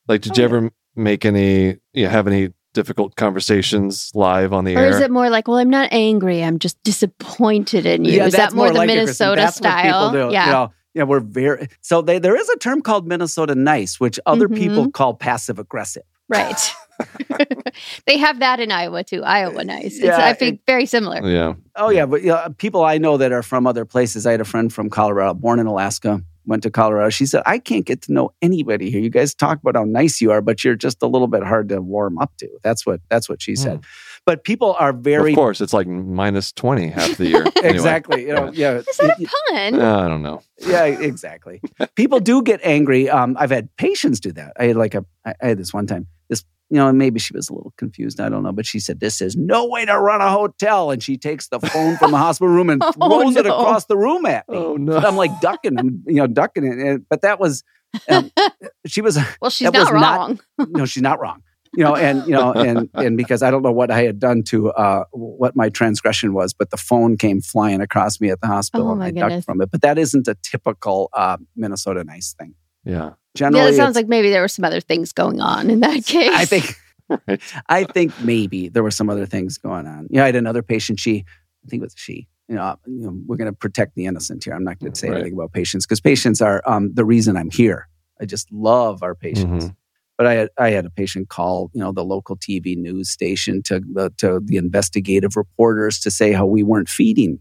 Like, 0.08 0.20
did 0.20 0.32
Oh, 0.32 0.34
you 0.36 0.42
yeah. 0.42 0.56
ever 0.56 0.70
make 0.94 1.24
any? 1.24 1.78
You 1.94 2.04
know, 2.04 2.10
have 2.10 2.26
any 2.28 2.52
difficult 2.74 3.16
conversations 3.16 4.10
live 4.14 4.52
on 4.52 4.64
the 4.64 4.76
Or 4.76 4.80
air? 4.80 4.84
Or 4.86 4.88
is 4.90 5.00
it 5.00 5.10
more 5.10 5.30
like, 5.30 5.48
well, 5.48 5.56
I'm 5.56 5.70
not 5.70 5.88
angry. 5.92 6.44
I'm 6.44 6.58
just 6.58 6.80
disappointed 6.82 7.86
in 7.86 8.04
you. 8.04 8.12
Yeah, 8.18 8.26
is 8.26 8.34
that 8.34 8.52
more, 8.52 8.68
the 8.68 8.74
like 8.74 8.90
it, 8.90 8.92
Kristin. 8.92 8.96
Minnesota 8.96 9.40
That's 9.40 9.60
what 9.62 9.70
style? 9.70 10.10
people 10.10 10.28
do. 10.28 10.32
Yeah. 10.34 10.46
You 10.46 10.52
know, 10.52 10.72
yeah, 10.92 11.02
we're 11.04 11.20
very 11.20 11.68
so 11.80 12.02
they, 12.02 12.18
there 12.18 12.36
is 12.36 12.46
a 12.50 12.56
term 12.58 12.82
called 12.82 13.06
Minnesota 13.08 13.54
nice, 13.54 13.98
which 13.98 14.20
other 14.26 14.46
Mhm. 14.48 14.56
people 14.56 14.90
call 14.90 15.14
passive 15.14 15.58
aggressive. 15.58 16.02
Right. 16.28 16.60
they 18.06 18.16
have 18.18 18.38
that 18.40 18.60
in 18.60 18.70
Iowa 18.72 19.04
too. 19.04 19.22
Iowa 19.22 19.64
nice. 19.64 19.96
It's, 19.96 19.98
Yeah, 20.00 20.24
I 20.24 20.32
think 20.32 20.60
very 20.66 20.86
similar. 20.86 21.28
yeah, 21.28 21.54
Oh 21.74 21.90
yeah, 21.90 22.06
but 22.06 22.22
yeah, 22.22 22.48
people 22.58 22.84
I 22.84 22.98
know 22.98 23.16
that 23.16 23.32
are 23.32 23.42
from 23.42 23.66
other 23.66 23.84
places. 23.84 24.26
I 24.26 24.32
had 24.32 24.40
a 24.40 24.44
friend 24.44 24.72
from 24.72 24.90
Colorado, 24.90 25.34
born 25.34 25.58
in 25.58 25.66
Alaska, 25.66 26.22
went 26.46 26.62
to 26.62 26.70
Colorado. 26.70 27.10
She 27.10 27.26
said, 27.26 27.42
"I 27.46 27.58
can't 27.58 27.84
get 27.84 28.02
to 28.02 28.12
know 28.12 28.32
anybody 28.40 28.90
here. 28.90 29.00
You 29.00 29.10
guys 29.10 29.34
talk 29.34 29.60
about 29.60 29.76
how 29.76 29.84
nice 29.84 30.20
you 30.20 30.30
are, 30.30 30.40
but 30.40 30.64
you're 30.64 30.76
just 30.76 31.02
a 31.02 31.06
little 31.06 31.28
bit 31.28 31.42
hard 31.42 31.68
to 31.70 31.80
warm 31.82 32.18
up 32.18 32.32
to." 32.38 32.48
That's 32.62 32.86
what 32.86 33.00
that's 33.08 33.28
what 33.28 33.42
she 33.42 33.56
said. 33.56 33.80
But 34.24 34.42
people 34.42 34.74
are 34.80 34.92
very 34.92 35.32
of 35.32 35.36
course, 35.36 35.60
it's 35.60 35.72
like 35.72 35.86
minus 35.86 36.50
twenty 36.52 36.88
half 36.88 37.16
the 37.16 37.26
year. 37.28 37.44
Anyway. 37.56 37.74
exactly. 37.74 38.26
You 38.26 38.34
know, 38.34 38.50
yeah, 38.52 38.74
Is 38.78 38.96
that 38.98 39.18
a 39.20 39.26
pun? 39.70 39.80
Uh, 39.80 39.98
I 40.04 40.08
don't 40.08 40.22
know. 40.22 40.42
yeah, 40.66 40.84
exactly. 40.84 41.60
People 41.96 42.20
do 42.20 42.42
get 42.42 42.60
angry. 42.62 43.08
Um, 43.10 43.36
I've 43.40 43.50
had 43.50 43.74
patients 43.76 44.20
do 44.20 44.30
that. 44.32 44.52
I 44.58 44.64
had 44.66 44.76
like 44.76 44.94
a, 44.94 45.04
I 45.24 45.34
I 45.42 45.46
had 45.48 45.58
this 45.58 45.72
one 45.74 45.86
time. 45.86 46.06
This, 46.28 46.44
you 46.70 46.76
know, 46.78 46.92
maybe 46.92 47.20
she 47.20 47.32
was 47.34 47.48
a 47.48 47.54
little 47.54 47.72
confused. 47.76 48.20
I 48.20 48.28
don't 48.28 48.42
know, 48.42 48.52
but 48.52 48.66
she 48.66 48.80
said, 48.80 48.98
"This 49.00 49.20
is 49.20 49.36
no 49.36 49.66
way 49.68 49.84
to 49.84 49.98
run 49.98 50.20
a 50.20 50.30
hotel." 50.30 50.90
And 50.90 51.02
she 51.02 51.16
takes 51.16 51.48
the 51.48 51.60
phone 51.60 51.96
from 51.96 52.10
the 52.10 52.16
hospital 52.26 52.52
room 52.52 52.70
and 52.70 52.82
Oh, 52.82 52.92
throws 52.92 53.36
it 53.36 53.46
across 53.46 53.86
the 53.86 53.96
room 53.96 54.26
at 54.26 54.48
me. 54.48 54.56
Oh 54.58 54.76
no. 54.76 54.96
And 54.96 55.04
I'm 55.06 55.16
like 55.16 55.40
ducking 55.40 55.78
and 55.78 56.02
you 56.06 56.16
know 56.16 56.26
ducking 56.26 56.64
it. 56.64 56.78
And- 56.78 57.06
But 57.08 57.22
that 57.22 57.38
was, 57.38 57.62
um, 58.08 58.30
she 58.86 59.00
was, 59.00 59.18
Well, 59.40 59.50
she's 59.50 59.70
not 59.70 59.92
not- 59.92 60.18
wrong. 60.18 60.40
no, 60.70 60.84
she's 60.86 61.02
not 61.02 61.20
wrong. 61.20 61.42
You 61.74 61.84
know, 61.84 61.94
and 61.94 62.24
you 62.26 62.32
know, 62.32 62.52
and 62.52 62.88
and 62.94 63.16
because 63.18 63.42
I 63.42 63.50
don't 63.50 63.60
know 63.62 63.70
what 63.72 63.90
I 63.90 64.02
had 64.02 64.18
done 64.18 64.42
to 64.44 64.70
uh, 64.70 65.04
what 65.12 65.54
my 65.54 65.68
transgression 65.68 66.32
was, 66.32 66.54
but 66.54 66.70
the 66.70 66.76
phone 66.78 67.18
came 67.18 67.42
flying 67.42 67.80
across 67.82 68.18
me 68.18 68.30
at 68.30 68.40
the 68.40 68.46
hospital, 68.46 68.88
Oh, 68.88 68.92
and 68.92 69.02
I 69.04 69.10
ducked 69.10 69.44
from 69.44 69.60
it. 69.60 69.70
But 69.70 69.82
that 69.82 69.98
isn't 69.98 70.26
a 70.26 70.36
typical 70.42 71.10
uh, 71.12 71.36
Minnesota 71.54 72.02
nice 72.02 72.34
thing. 72.38 72.54
Yeah. 72.86 73.10
Generally, 73.34 73.66
yeah, 73.66 73.70
it 73.72 73.76
sounds 73.76 73.96
like 73.96 74.08
maybe 74.08 74.30
there 74.30 74.40
were 74.40 74.48
some 74.48 74.64
other 74.64 74.80
things 74.80 75.12
going 75.12 75.40
on 75.42 75.68
in 75.68 75.80
that 75.80 76.04
case. 76.06 76.30
I 76.32 76.44
think 76.46 76.74
Right. 77.08 77.40
I 77.68 77.84
think 77.84 78.12
maybe 78.20 78.68
there 78.68 78.82
were 78.82 78.90
some 78.90 79.08
other 79.10 79.26
things 79.26 79.58
going 79.58 79.86
on. 79.86 80.08
Yeah, 80.10 80.22
I 80.22 80.26
had 80.26 80.34
another 80.36 80.62
patient. 80.62 80.98
She, 80.98 81.24
I 81.64 81.68
think 81.68 81.82
it 81.82 81.84
was 81.86 81.94
she. 81.96 82.26
You 82.48 82.54
know, 82.56 82.76
you 82.86 83.02
know 83.06 83.16
we're 83.26 83.36
going 83.36 83.50
to 83.52 83.56
protect 83.56 83.94
the 83.94 84.06
innocent 84.06 84.42
here. 84.44 84.54
I'm 84.54 84.64
not 84.64 84.78
going 84.80 84.92
to 84.92 84.98
say 84.98 85.08
Right. 85.10 85.16
anything 85.20 85.34
about 85.34 85.52
patients 85.52 85.84
because 85.86 86.00
patients 86.00 86.40
are 86.40 86.62
um, 86.66 86.94
the 86.94 87.04
reason 87.04 87.36
I'm 87.36 87.50
here. 87.50 87.88
I 88.20 88.24
just 88.24 88.50
love 88.50 89.02
our 89.02 89.14
patients. 89.14 89.66
Mhm. 89.66 89.76
But 90.18 90.26
I 90.26 90.32
had, 90.34 90.48
I 90.58 90.70
had 90.70 90.86
a 90.86 90.90
patient 90.90 91.28
call, 91.28 91.70
you 91.74 91.80
know, 91.80 91.92
the 91.92 92.04
local 92.04 92.36
TV 92.38 92.74
news 92.76 93.10
station 93.10 93.62
to 93.64 93.80
the 93.92 94.10
to 94.16 94.40
the 94.42 94.56
investigative 94.56 95.36
reporters 95.36 96.00
to 96.00 96.10
say 96.10 96.32
how 96.32 96.46
we 96.46 96.62
weren't 96.62 96.88
feeding 96.88 97.38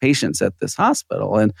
patients 0.00 0.42
at 0.42 0.58
this 0.58 0.74
hospital. 0.74 1.36
And 1.38 1.52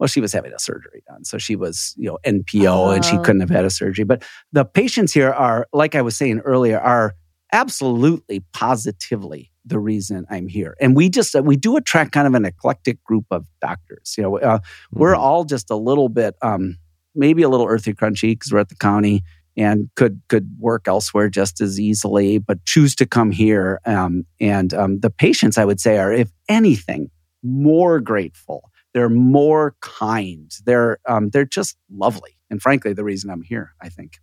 well, 0.00 0.08
she 0.08 0.20
was 0.20 0.32
having 0.32 0.52
a 0.52 0.58
surgery 0.58 1.02
done. 1.06 1.24
So 1.24 1.38
she 1.38 1.54
was, 1.54 1.94
you 1.98 2.08
know, 2.08 2.18
NPO 2.26 2.96
and 2.96 3.04
she 3.04 3.16
Oh. 3.18 3.20
couldn't 3.20 3.42
have 3.42 3.50
had 3.50 3.64
a 3.66 3.70
surgery. 3.70 4.04
But 4.04 4.24
the 4.50 4.64
patients 4.64 5.12
here 5.12 5.30
are, 5.30 5.68
like 5.74 5.94
I 5.94 6.02
was 6.02 6.16
saying 6.16 6.40
earlier, 6.40 6.80
are 6.80 7.14
absolutely 7.52 8.42
positively 8.54 9.50
the 9.64 9.78
reason 9.78 10.24
I'm 10.30 10.48
here. 10.48 10.74
And 10.80 10.96
we 10.96 11.10
just, 11.10 11.34
we 11.42 11.56
do 11.56 11.76
attract 11.76 12.12
kind 12.12 12.26
of 12.26 12.34
an 12.34 12.44
eclectic 12.46 13.02
group 13.04 13.26
of 13.30 13.46
doctors. 13.60 14.14
You 14.16 14.22
know, 14.24 14.38
uh, 14.38 14.58
we're 14.92 15.14
Mhm. 15.14 15.18
all 15.18 15.44
just 15.44 15.70
a 15.70 15.76
little 15.76 16.08
bit, 16.08 16.34
um, 16.42 16.76
maybe 17.14 17.42
a 17.42 17.48
little 17.50 17.66
earthy 17.66 17.92
crunchy 17.92 18.32
because 18.32 18.52
we're 18.52 18.60
at 18.60 18.70
the 18.70 18.76
county 18.76 19.22
and 19.56 19.90
could 19.96 20.22
could 20.28 20.48
work 20.58 20.86
elsewhere 20.88 21.28
just 21.28 21.60
as 21.60 21.78
easily, 21.78 22.38
but 22.38 22.64
choose 22.64 22.94
to 22.94 23.04
come 23.04 23.32
here. 23.32 23.80
Um, 23.84 24.24
and 24.40 24.72
um, 24.72 25.00
the 25.00 25.10
patients, 25.10 25.58
I 25.58 25.64
would 25.66 25.80
say, 25.80 25.98
are 25.98 26.12
if 26.12 26.30
anything 26.48 27.10
more 27.42 28.00
grateful. 28.00 28.69
They're 28.94 29.08
more 29.08 29.74
kind. 29.80 30.50
They're 30.64 30.98
um, 31.06 31.30
they're 31.30 31.44
just 31.44 31.76
lovely. 31.90 32.36
And 32.50 32.60
frankly, 32.60 32.92
the 32.92 33.04
reason 33.04 33.30
I'm 33.30 33.42
here, 33.42 33.74
I 33.80 33.88
think. 33.88 34.18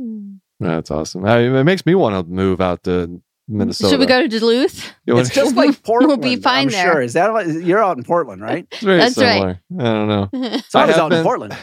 Hmm. 0.00 0.36
That's 0.60 0.90
awesome. 0.90 1.24
I, 1.26 1.40
it 1.40 1.64
makes 1.64 1.84
me 1.84 1.94
want 1.94 2.14
to 2.26 2.32
move 2.32 2.60
out 2.62 2.82
to 2.84 3.20
Minnesota. 3.46 3.90
Should 3.90 4.00
we 4.00 4.06
go 4.06 4.22
to 4.22 4.28
Duluth? 4.28 4.90
You 5.04 5.14
wanna- 5.14 5.26
It's 5.26 5.34
just 5.34 5.54
like 5.54 5.82
Portland. 5.84 6.22
be 6.22 6.36
fine 6.36 6.66
I'm 6.66 6.68
there. 6.72 6.92
Sure. 6.92 7.02
Is 7.02 7.12
that 7.12 7.32
what- 7.32 7.46
you're 7.46 7.84
out 7.84 7.98
in 7.98 8.04
Portland, 8.04 8.40
right? 8.42 8.66
It's 8.72 8.82
very 8.82 8.98
That's 8.98 9.18
right. 9.18 9.58
I 9.78 9.82
don't 9.84 10.08
know. 10.08 10.28
So 10.68 10.78
I, 10.78 10.84
I 10.84 10.86
was 10.86 10.96
have 10.96 11.04
out 11.04 11.12
in 11.12 11.22
Portland. 11.22 11.56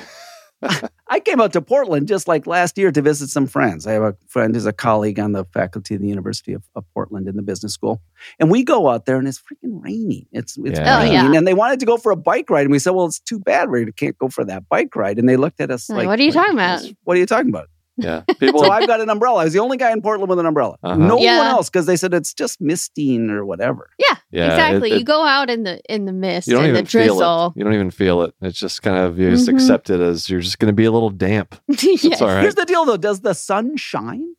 I 1.08 1.20
came 1.20 1.40
out 1.42 1.54
to 1.54 1.62
Portland 1.62 2.08
just 2.08 2.28
like 2.28 2.48
last 2.48 2.78
year 2.78 2.92
to 2.92 3.02
visit 3.02 3.30
some 3.30 3.48
friends. 3.48 3.86
I 3.88 3.94
have 3.94 4.04
a 4.04 4.16
friend 4.28 4.54
who's 4.56 4.66
a 4.66 4.74
colleague 4.74 5.20
on 5.20 5.32
the 5.34 5.46
faculty 5.46 5.96
of 5.96 6.02
the 6.02 6.08
University 6.08 6.54
of, 6.54 6.64
of 6.76 6.86
Portland 6.94 7.28
in 7.28 7.36
the 7.36 7.42
business 7.42 7.74
school. 7.74 8.02
And 8.40 8.50
we 8.50 8.64
go 8.64 8.90
out 8.90 9.06
there 9.06 9.18
and 9.18 9.28
it's 9.28 9.40
freaking 9.40 9.84
raining. 9.84 10.26
It's 10.32 10.58
it's 10.58 10.80
Yeah. 10.80 10.98
Oh, 10.98 11.04
raining. 11.04 11.14
yeah. 11.34 11.38
And 11.38 11.48
they 11.48 11.54
wanted 11.54 11.80
to 11.82 11.86
go 11.86 11.98
for 11.98 12.12
a 12.12 12.16
bike 12.16 12.50
ride. 12.50 12.62
And 12.62 12.72
we 12.72 12.80
said, 12.80 12.92
Well, 12.92 13.06
it's 13.06 13.20
too 13.20 13.40
bad 13.40 13.70
we 13.70 13.92
can't 13.92 14.18
go 14.18 14.30
for 14.30 14.44
that 14.46 14.68
bike 14.70 14.96
ride. 14.96 15.20
And 15.20 15.28
they 15.30 15.38
looked 15.38 15.62
at 15.62 15.70
us 15.72 15.90
Like, 15.90 16.00
like, 16.00 16.08
what 16.08 16.20
are 16.20 16.24
you 16.24 16.32
talking 16.32 16.54
about? 16.54 16.82
What 17.04 17.18
are 17.18 17.20
you 17.20 17.26
talking 17.26 17.50
about? 17.50 17.68
Yeah. 17.98 18.22
People 18.40 18.62
So 18.64 18.70
I've 18.72 18.88
got 18.88 19.02
an 19.02 19.10
umbrella. 19.10 19.42
I 19.42 19.44
was 19.44 19.54
the 19.54 19.60
only 19.60 19.78
guy 19.78 19.92
in 19.92 20.02
Portland 20.02 20.30
with 20.30 20.40
an 20.40 20.46
umbrella. 20.46 20.78
Uh-huh. 20.84 20.96
No 20.98 21.20
Yeah. 21.20 21.38
one 21.38 21.48
else 21.48 21.70
because 21.70 21.86
they 21.86 21.96
said 21.96 22.14
it's 22.14 22.34
just 22.34 22.60
misting 22.60 23.30
or 23.30 23.46
whatever. 23.46 23.90
Yeah, 24.00 24.16
Yeah, 24.32 24.46
exactly. 24.48 24.92
it- 24.92 24.98
you 25.00 25.04
go 25.04 25.24
out 25.26 25.50
in 25.50 25.64
the 25.64 25.80
in 25.88 26.06
the 26.06 26.14
mist 26.14 26.48
you 26.48 26.54
don't 26.56 26.64
and 26.64 26.72
even 26.72 26.86
the 26.86 26.90
feel 26.90 27.22
it. 27.22 27.54
You 27.56 27.64
don't 27.64 27.74
even 27.74 27.92
feel 27.92 28.24
it. 28.24 28.34
It's 28.42 28.58
just 28.60 28.82
kind 28.82 28.98
of 28.98 29.20
you 29.20 29.30
just 29.30 29.48
Mhm. 29.48 29.54
accept 29.56 29.90
it 29.92 30.00
as 30.00 30.30
you're 30.30 30.42
just 30.42 30.58
going 30.60 30.72
to 30.72 30.76
be 30.76 30.86
a 30.86 30.92
little 30.92 31.10
damp. 31.12 31.56
yes. 31.68 32.04
It's 32.04 32.22
all 32.22 32.30
right. 32.30 32.42
Here's 32.42 32.56
the 32.56 32.66
deal 32.66 32.86
though. 32.86 32.98
Does 32.98 33.22
the 33.22 33.34
sun 33.34 33.78
shine? 33.78 34.34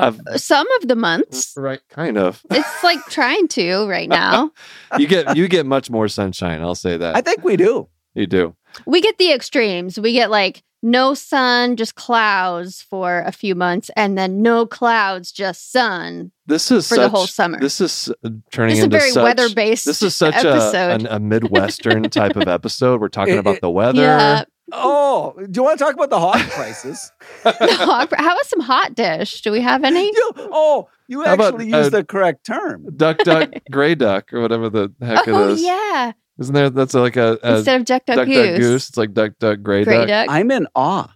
I've, 0.00 0.20
Some 0.36 0.66
of 0.80 0.86
the 0.86 0.94
months, 0.94 1.54
right, 1.56 1.80
kind 1.90 2.18
of. 2.18 2.40
it's 2.52 2.84
like 2.84 3.00
trying 3.08 3.48
to 3.48 3.84
right 3.88 4.08
now. 4.08 4.52
You 4.96 5.08
get 5.08 5.36
you 5.36 5.48
get 5.48 5.66
much 5.66 5.90
more 5.90 6.06
sunshine. 6.06 6.60
I'll 6.62 6.76
say 6.76 6.96
that 6.98 7.16
I 7.16 7.20
think 7.20 7.42
we 7.42 7.56
do. 7.56 7.88
you 8.14 8.26
do. 8.26 8.54
We 8.86 9.00
get 9.00 9.18
the 9.18 9.32
extremes. 9.32 9.98
We 9.98 10.12
get 10.12 10.30
like 10.30 10.62
no 10.82 11.14
sun, 11.14 11.76
just 11.76 11.94
clouds 11.94 12.82
for 12.82 13.20
a 13.26 13.32
few 13.32 13.54
months, 13.54 13.90
and 13.96 14.16
then 14.16 14.42
no 14.42 14.66
clouds, 14.66 15.32
just 15.32 15.72
sun 15.72 16.30
This 16.46 16.70
is 16.70 16.88
for 16.88 16.94
such, 16.96 17.04
the 17.04 17.08
whole 17.08 17.26
summer. 17.26 17.58
This 17.58 17.80
is 17.80 18.12
uh, 18.24 18.30
turning 18.50 18.76
This 18.76 18.78
is 18.80 18.84
a 18.84 18.88
very 18.88 19.10
such, 19.10 19.24
weather 19.24 19.54
based. 19.54 19.84
This 19.84 20.02
is 20.02 20.14
such 20.14 20.44
a, 20.44 20.76
an, 20.76 21.06
a 21.06 21.18
midwestern 21.18 22.04
type 22.04 22.36
of 22.36 22.46
episode. 22.48 23.00
We're 23.00 23.08
talking 23.08 23.34
It- 23.34 23.38
about 23.38 23.56
it- 23.56 23.60
the 23.62 23.70
weather. 23.80 24.00
Yeah. 24.00 24.44
Oh, 24.70 25.32
do 25.50 25.60
you 25.60 25.62
want 25.64 25.78
to 25.78 25.84
talk 25.84 25.94
about 25.94 26.10
the 26.10 26.20
hot 26.20 26.40
prices? 26.50 27.10
How 27.42 28.02
about 28.02 28.44
some 28.46 28.60
hot 28.60 28.94
dish? 28.94 29.40
Do 29.40 29.50
we 29.50 29.62
have 29.62 29.82
any? 29.82 30.04
You- 30.08 30.32
oh, 30.36 30.88
you 31.08 31.24
How 31.24 31.34
about, 31.34 31.54
actually 31.54 31.72
uh, 31.72 31.78
used 31.78 31.92
the 31.92 32.04
correct 32.04 32.44
term. 32.44 32.86
Duck, 32.94 33.16
duck, 33.18 33.50
gray 33.70 33.94
duck, 33.94 34.30
or 34.32 34.42
whatever 34.42 34.68
the 34.68 34.92
heck 35.00 35.26
it 35.26 35.30
is. 35.34 35.62
Oh 35.62 35.66
yeah. 35.66 36.12
Isn't 36.38 36.54
there? 36.54 36.70
That's 36.70 36.94
like 36.94 37.16
a, 37.16 37.38
a 37.42 37.56
Instead 37.56 37.80
of 37.80 37.86
duck 37.86 38.06
duck, 38.06 38.16
duck, 38.16 38.26
goose, 38.26 38.46
duck, 38.46 38.56
goose. 38.58 38.88
It's 38.88 38.96
like 38.96 39.12
duck, 39.12 39.32
duck, 39.40 39.62
gray, 39.62 39.84
gray 39.84 39.98
duck. 39.98 40.08
duck. 40.08 40.26
I'm 40.30 40.50
in 40.50 40.66
awe. 40.74 41.12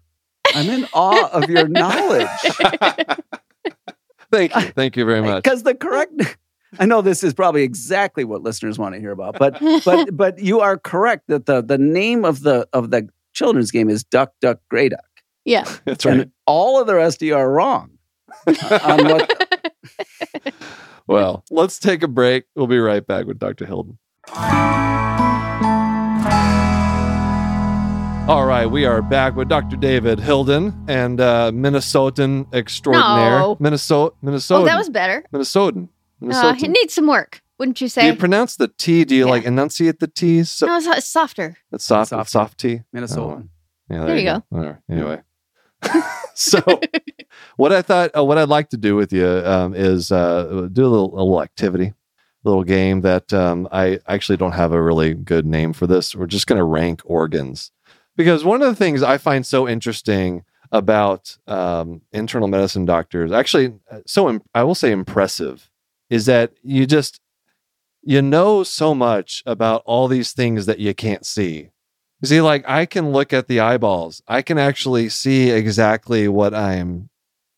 I'm 0.55 0.69
in 0.69 0.87
awe 0.93 1.29
of 1.31 1.49
your 1.49 1.69
knowledge. 1.69 2.29
Thank 4.33 4.55
you. 4.55 4.63
Thank 4.63 4.97
you 4.97 5.05
very 5.05 5.21
much. 5.21 5.45
Because 5.45 5.63
the 5.63 5.75
correct 5.75 6.37
I 6.79 6.87
know 6.87 7.03
this 7.03 7.23
is 7.23 7.35
probably 7.35 7.63
exactly 7.63 8.25
what 8.25 8.43
listeners 8.43 8.79
want 8.79 8.95
to 8.95 9.01
hear 9.01 9.13
about, 9.13 9.39
but 9.39 9.61
but 9.85 10.17
but 10.17 10.39
you 10.39 10.61
are 10.61 10.79
correct 10.79 11.25
that 11.29 11.47
the 11.47 11.63
the 11.63 11.79
name 11.79 12.25
of 12.25 12.43
the 12.43 12.67
of 12.73 12.91
the 12.91 13.09
children's 13.35 13.71
game 13.71 13.91
is 13.91 14.05
Duck 14.05 14.33
Duck 14.41 14.59
Grey 14.71 14.89
Duck. 14.89 15.01
yeah. 15.45 15.65
That's 15.85 16.05
right. 16.05 16.21
And 16.21 16.33
all 16.47 16.81
of 16.81 16.87
the 16.87 16.95
rest 16.95 17.23
of 17.23 17.27
you 17.29 17.37
are 17.37 17.51
wrong. 17.51 17.91
on 18.47 19.05
what 19.05 19.49
Well, 21.07 21.45
let's 21.51 21.79
take 21.79 22.03
a 22.03 22.09
break. 22.09 22.45
We'll 22.55 22.67
be 22.67 22.79
right 22.79 23.07
back 23.07 23.27
with 23.27 23.39
Dr. 23.39 23.67
Hilden. 23.67 23.99
All 28.29 28.47
right, 28.47 28.67
we 28.67 28.85
are 28.87 29.03
back 29.03 29.35
with 29.35 29.49
Dr. 29.49 29.77
David 29.77 30.21
Hilden 30.21 30.85
and 30.89 31.21
uh, 31.21 31.51
Minnesotan 31.53 32.47
extraordinaire. 32.55 33.41
No. 33.41 33.57
Minnesota, 33.59 34.15
Minnesota, 34.23 34.63
Oh, 34.63 34.65
that 34.65 34.77
was 34.79 34.89
better. 34.89 35.25
Minnesotan. 35.35 35.89
Uh, 36.23 36.27
Minnesotan. 36.27 36.63
it 36.63 36.71
needs 36.71 36.95
some 36.95 37.09
work, 37.09 37.43
wouldn't 37.59 37.81
you 37.81 37.89
say? 37.89 38.03
do 38.03 38.07
say? 38.07 38.13
you 38.13 38.19
pronounce 38.19 38.55
the 38.57 38.69
T? 38.69 39.05
Do 39.05 39.17
you 39.17 39.25
Yeah. 39.27 39.31
like 39.31 39.45
enunciate 39.45 39.99
the 39.99 40.07
T? 40.07 40.45
So 40.45 40.67
no, 40.67 40.77
it's, 40.77 40.87
it's 40.87 41.09
softer. 41.09 41.57
it's 41.73 41.85
soft, 41.85 42.11
Soft. 42.11 42.23
it's 42.23 42.31
soft 42.31 42.59
T. 42.59 42.83
Minnesota. 42.93 43.43
Yeah, 43.91 44.05
There 44.05 44.17
you 44.17 44.31
All 44.31 44.45
right. 44.53 44.77
Anyway, 44.89 45.21
so 46.35 46.61
what 47.57 47.73
I 47.73 47.83
thought, 47.83 48.17
uh, 48.17 48.25
what 48.25 48.39
I'd 48.39 48.49
like 48.49 48.71
to 48.71 48.77
do 48.77 48.95
with 48.95 49.13
you 49.13 49.27
um, 49.27 49.75
is 49.75 50.13
uh, 50.13 50.69
do 50.73 50.87
a 50.87 50.89
little, 50.89 51.13
a 51.15 51.19
little 51.23 51.43
activity, 51.43 51.87
a 52.45 52.49
little 52.49 52.65
game 52.65 53.01
that 53.01 53.33
um, 53.33 53.69
I 53.73 53.99
actually 54.07 54.37
don't 54.39 54.53
have 54.53 54.73
a 54.73 54.81
really 54.81 55.13
good 55.13 55.45
name 55.45 55.73
for 55.73 55.89
this. 55.89 56.15
We're 56.15 56.27
just 56.27 56.47
going 56.47 56.59
to 56.59 56.65
rank 56.65 57.03
organs 57.05 57.73
because 58.17 58.45
one 58.45 58.63
of 58.63 58.69
the 58.69 58.77
things 58.77 59.03
I 59.03 59.19
find 59.19 59.47
so 59.47 59.69
interesting 59.69 60.45
about 60.71 61.37
um, 61.47 62.03
internal 62.13 62.49
medicine 62.49 62.85
doctors, 62.85 63.33
actually, 63.33 63.75
uh, 63.91 64.01
so 64.07 64.41
I 64.55 64.65
will 64.65 64.75
say 64.75 64.91
impressive, 64.91 65.71
is 66.11 66.27
that 66.27 66.53
you 66.63 66.87
just 66.87 67.21
you 68.03 68.21
know 68.21 68.63
so 68.63 68.95
much 68.95 69.43
about 69.47 69.83
all 69.87 70.09
these 70.09 70.33
things 70.33 70.67
that 70.67 70.79
you 70.79 70.95
can't 70.95 71.25
see. 71.25 71.71
You 72.21 72.29
see, 72.29 72.41
like 72.41 72.69
I 72.69 72.87
can 72.87 73.13
look 73.13 73.33
at 73.33 73.49
the 73.49 73.61
eyeballs. 73.61 74.23
I 74.29 74.43
can 74.43 74.59
actually 74.59 75.09
see 75.09 75.51
exactly 75.51 76.29
what 76.29 76.55
I'm. 76.55 77.11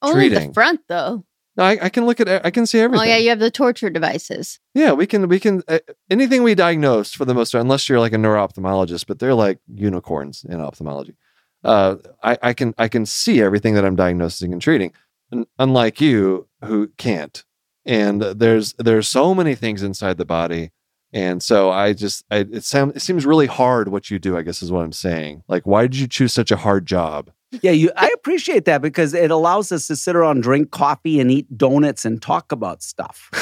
Only 0.03 0.29
Treating. 0.29 0.49
the 0.49 0.55
front, 0.55 0.81
though. 0.89 1.25
I, 1.57 1.79
I 1.83 1.89
can 1.89 2.05
look 2.05 2.21
at. 2.21 2.45
I 2.45 2.51
can 2.51 2.67
see 2.67 2.81
everything. 2.81 3.07
Oh 3.07 3.09
yeah, 3.09 3.17
you 3.17 3.29
have 3.29 3.39
the 3.39 3.51
torture 3.51 3.91
devices. 3.91 4.59
Yeah, 4.75 4.93
we 4.93 5.07
can. 5.07 5.29
We 5.29 5.39
can. 5.39 5.63
Uh, 5.69 5.79
anything 6.11 6.43
we 6.43 6.55
diagnose 6.55 7.13
for 7.13 7.25
the 7.25 7.35
most 7.35 7.53
part, 7.53 7.63
unless 7.63 7.89
you're 7.89 8.01
like 8.01 8.13
a 8.13 8.19
neuro-ophthalmologist, 8.19 9.07
but 9.07 9.19
they're 9.21 9.35
like 9.35 9.59
unicorns 9.69 10.45
in 10.49 10.61
ophthalmology. 10.61 11.17
Uh, 11.63 11.97
I, 12.23 12.39
I 12.43 12.53
can. 12.55 12.75
I 12.77 12.89
can 12.89 13.07
see 13.07 13.41
everything 13.41 13.75
that 13.75 13.85
I'm 13.85 13.97
diagnosing 13.97 14.53
and 14.53 14.61
treating, 14.61 14.93
un- 15.33 15.47
unlike 15.59 16.01
you 16.01 16.49
who 16.65 16.89
can't. 16.99 17.45
And 17.87 18.21
there's 18.23 18.73
there's 18.75 19.09
so 19.09 19.35
many 19.35 19.55
things 19.55 19.83
inside 19.83 20.17
the 20.19 20.25
body, 20.25 20.73
and 21.13 21.43
so 21.43 21.71
I 21.71 21.93
just 21.93 22.25
I, 22.31 22.39
it 22.39 22.65
sounds 22.65 22.97
it 22.97 23.01
seems 23.01 23.27
really 23.27 23.47
hard 23.47 23.89
what 23.89 24.11
you 24.11 24.19
do. 24.19 24.37
I 24.37 24.43
guess 24.43 24.63
is 24.63 24.73
what 24.73 24.85
I'm 24.85 24.93
saying. 24.93 25.45
Like, 25.47 25.67
why 25.67 25.83
did 25.83 25.97
you 25.97 26.09
choose 26.09 26.33
such 26.33 26.51
a 26.51 26.57
hard 26.57 26.87
job? 26.87 27.31
Yeah, 27.63 27.71
you 27.73 27.91
I 27.97 28.11
appreciate 28.15 28.65
that 28.67 28.83
because 28.83 29.15
it 29.15 29.31
allows 29.31 29.71
us 29.73 29.87
to 29.89 29.97
sit 29.97 30.17
around, 30.17 30.43
drink 30.43 30.71
coffee, 30.71 31.21
and 31.21 31.31
eat 31.31 31.47
donuts 31.57 32.05
and 32.05 32.21
talk 32.21 32.53
about 32.53 32.83
stuff. 32.83 33.31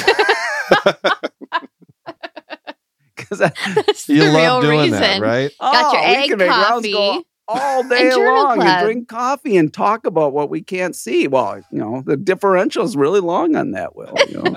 Because 3.14 3.38
That's 3.38 4.08
You 4.08 4.20
the 4.24 4.32
love 4.32 4.62
real 4.64 4.70
doing 4.70 4.80
reason. 4.84 5.00
that, 5.00 5.20
right? 5.20 5.50
Got 5.60 5.92
your 5.92 6.02
Oh, 6.02 6.08
we 6.08 6.14
egg 6.16 6.28
can 6.30 6.38
make 6.38 6.48
rounds 6.50 6.88
coffee. 6.92 7.24
all 7.48 7.82
day 7.88 8.10
journal 8.10 8.34
long 8.44 8.54
club. 8.56 8.66
and 8.68 8.84
drink 8.84 9.08
coffee 9.08 9.56
and 9.56 9.72
talk 9.72 10.06
about 10.06 10.32
what 10.32 10.48
we 10.50 10.62
can't 10.62 10.96
see. 10.96 11.28
Well, 11.28 11.58
you 11.70 11.78
know, 11.78 12.02
the 12.06 12.16
differential 12.16 12.84
is 12.84 12.96
really 12.96 13.20
long 13.20 13.54
on 13.54 13.72
that, 13.72 13.94
Will. 13.94 14.14
You 14.28 14.42
know? 14.42 14.56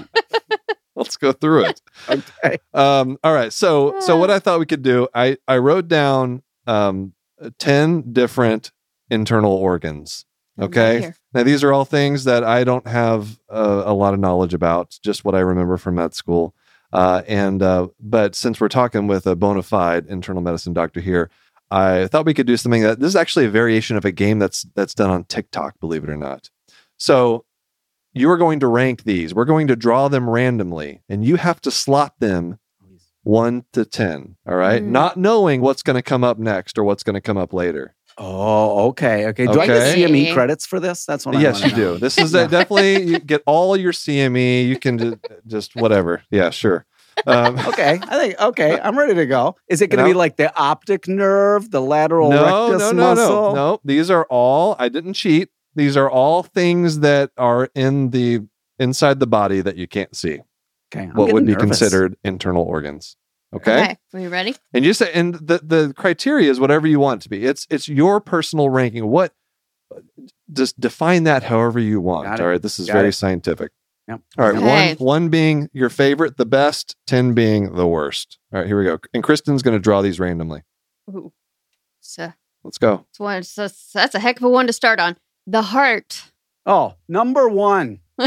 Let's 0.96 1.18
go 1.18 1.34
through 1.34 1.66
it. 1.66 1.82
okay. 2.10 2.58
Um, 2.74 3.18
all 3.24 3.34
right. 3.34 3.52
So 3.52 4.00
so 4.00 4.16
what 4.18 4.32
I 4.32 4.40
thought 4.40 4.60
we 4.60 4.66
could 4.66 4.82
do, 4.84 5.08
I 5.14 5.38
I 5.48 5.58
wrote 5.58 5.88
down 5.90 6.42
um 6.66 7.14
ten 7.60 8.14
different 8.14 8.72
internal 9.10 9.54
organs. 9.54 10.26
Okay. 10.60 11.00
Here. 11.02 11.16
Now 11.34 11.44
these 11.44 11.64
are 11.64 11.74
all 11.74 11.86
things 11.86 12.24
that 12.24 12.44
I 12.44 12.64
don't 12.64 12.88
have 12.88 13.40
uh, 13.50 13.84
a 13.86 13.94
lot 13.94 14.14
of 14.14 14.20
knowledge 14.20 14.54
about, 14.54 14.98
just 15.04 15.26
what 15.26 15.36
I 15.36 15.40
remember 15.40 15.78
from 15.78 15.96
med 15.96 16.14
school. 16.14 16.56
Uh, 16.94 17.24
and 17.28 17.62
uh, 17.62 17.88
but 18.00 18.36
since 18.36 18.62
we're 18.62 18.70
talking 18.70 19.08
with 19.08 19.28
a 19.28 19.36
bona 19.36 19.64
fide 19.64 20.06
internal 20.08 20.42
medicine 20.42 20.72
doctor 20.74 21.02
here, 21.02 21.30
I 21.70 22.08
thought 22.08 22.26
we 22.26 22.34
could 22.34 22.48
do 22.48 22.56
something 22.56 22.84
that 22.84 23.00
this 23.00 23.10
is 23.10 23.16
actually 23.18 23.46
a 23.46 23.50
variation 23.50 23.98
of 23.98 24.06
a 24.06 24.12
game 24.14 24.40
that's 24.40 24.66
that's 24.76 24.94
done 24.94 25.10
on 25.10 25.26
TikTok, 25.26 25.80
believe 25.80 26.04
it 26.06 26.10
or 26.10 26.16
not. 26.16 26.50
So 26.98 27.44
you 28.14 28.30
are 28.30 28.38
going 28.38 28.62
to 28.62 28.68
rank 28.68 29.04
these. 29.04 29.34
We're 29.34 29.44
going 29.44 29.68
to 29.68 29.76
draw 29.76 30.08
them 30.08 30.30
randomly, 30.30 31.02
and 31.10 31.26
you 31.26 31.36
have 31.36 31.60
to 31.62 31.72
slot 31.72 32.14
them 32.20 32.60
one 33.24 33.66
to 33.74 33.84
ten. 33.84 34.38
All 34.48 34.56
right, 34.56 34.82
Mm. 34.82 34.88
not 34.90 35.18
knowing 35.18 35.60
what's 35.62 35.84
going 35.84 35.96
to 35.98 36.02
come 36.04 36.24
up 36.24 36.38
next 36.38 36.78
or 36.78 36.84
what's 36.86 37.04
going 37.04 37.16
to 37.16 37.22
come 37.22 37.38
up 37.38 37.52
later. 37.52 37.95
Oh, 38.18 38.88
okay. 38.90 39.28
Okay. 39.28 39.46
Do 39.46 39.60
I 39.60 39.68
get 39.68 39.76
Okay. 39.78 40.04
CME 40.04 40.34
credits 40.34 40.66
for 40.66 40.80
this? 40.80 41.06
That's 41.06 41.26
what 41.26 41.36
I 41.36 41.42
yes, 41.42 41.62
wanna 41.62 41.76
you 41.76 41.84
know. 41.84 41.94
do. 41.96 42.00
This 42.00 42.18
is 42.26 42.34
a, 42.34 42.48
definitely 42.48 43.04
you 43.04 43.20
get 43.20 43.44
all 43.46 43.76
your 43.76 43.92
CME. 43.92 44.68
You 44.68 44.78
can 44.78 44.98
ju- 44.98 45.20
just 45.48 45.76
whatever. 45.76 46.24
Yeah, 46.32 46.50
sure. 46.50 46.86
Um, 47.28 47.58
Okay, 47.68 48.00
I 48.02 48.18
think 48.18 48.40
okay. 48.40 48.80
I'm 48.80 48.98
ready 48.98 49.16
to 49.16 49.26
go. 49.26 49.56
Is 49.68 49.82
it 49.82 49.88
going 49.88 49.98
to 50.00 50.04
No. 50.04 50.10
be 50.10 50.14
like 50.14 50.38
the 50.38 50.56
optic 50.58 51.08
nerve, 51.08 51.72
the 51.72 51.82
lateral 51.82 52.30
no, 52.30 52.70
rectus 52.70 52.80
no, 52.82 52.92
no, 52.92 53.16
muscle? 53.16 53.36
no, 53.50 53.54
no. 53.56 53.82
These 53.84 54.10
are 54.10 54.26
all. 54.30 54.76
I 54.80 54.88
didn't 54.90 55.14
cheat. 55.14 55.50
These 55.76 55.98
are 55.98 56.10
all 56.10 56.44
things 56.44 57.00
that 57.02 57.32
are 57.38 57.70
in 57.76 58.12
the 58.12 58.42
inside 58.80 59.20
the 59.20 59.28
body 59.28 59.60
that 59.62 59.76
you 59.76 59.88
can't 59.88 60.16
see. 60.16 60.40
Okay, 60.94 61.04
I'm 61.04 61.10
what 61.16 61.34
would 61.34 61.46
getting 61.46 61.46
be 61.48 61.52
nervous. 61.54 61.80
considered 61.80 62.16
internal 62.24 62.64
organs. 62.64 63.18
Okay. 63.56 63.98
Are 64.14 64.20
you 64.20 64.30
ready? 64.30 64.56
And 64.74 64.84
you 64.84 64.94
say, 64.94 65.12
and 65.14 65.36
the 65.36 65.60
the 65.64 65.94
criteria 65.96 66.50
is 66.50 66.60
whatever 66.60 66.88
you 66.88 67.00
want 67.00 67.22
it 67.22 67.24
to 67.24 67.30
be. 67.30 67.46
It's 67.46 67.66
it's 67.70 67.88
your 67.88 68.20
personal 68.20 68.70
ranking. 68.70 69.08
What 69.08 69.34
uh, 69.96 70.00
just 70.52 70.80
define 70.80 71.24
that 71.24 71.44
however 71.44 71.80
you 71.80 72.02
want. 72.02 72.28
All 72.40 72.48
right. 72.48 72.62
This 72.62 72.80
is 72.80 72.88
Got 72.88 72.94
very 72.94 73.10
it. 73.10 73.14
scientific. 73.14 73.72
Yep. 74.08 74.22
All 74.38 74.46
right. 74.46 74.56
Okay. 74.56 74.96
One 74.96 75.06
one 75.24 75.30
being 75.30 75.70
your 75.74 75.90
favorite, 75.90 76.38
the 76.38 76.46
best, 76.46 76.96
ten 77.08 77.34
being 77.34 77.74
the 77.76 77.88
worst. 77.88 78.38
All 78.54 78.60
right, 78.60 78.68
here 78.68 78.78
we 78.78 78.86
go. 78.86 79.00
And 79.14 79.24
Kristin's 79.24 79.64
gonna 79.64 79.80
draw 79.80 80.02
these 80.02 80.20
randomly. 80.20 80.62
Ooh. 81.10 81.32
So, 82.02 82.34
Let's 82.64 82.78
go. 82.78 83.06
it's 83.10 83.20
one, 83.20 83.42
so 83.44 83.68
that's 83.94 84.14
a 84.16 84.20
heck 84.20 84.38
of 84.38 84.44
a 84.44 84.50
one 84.50 84.68
to 84.68 84.74
start 84.74 85.00
on. 85.00 85.18
The 85.48 85.64
heart. 85.64 86.24
Oh, 86.68 86.96
number 87.08 87.48
one. 87.50 88.00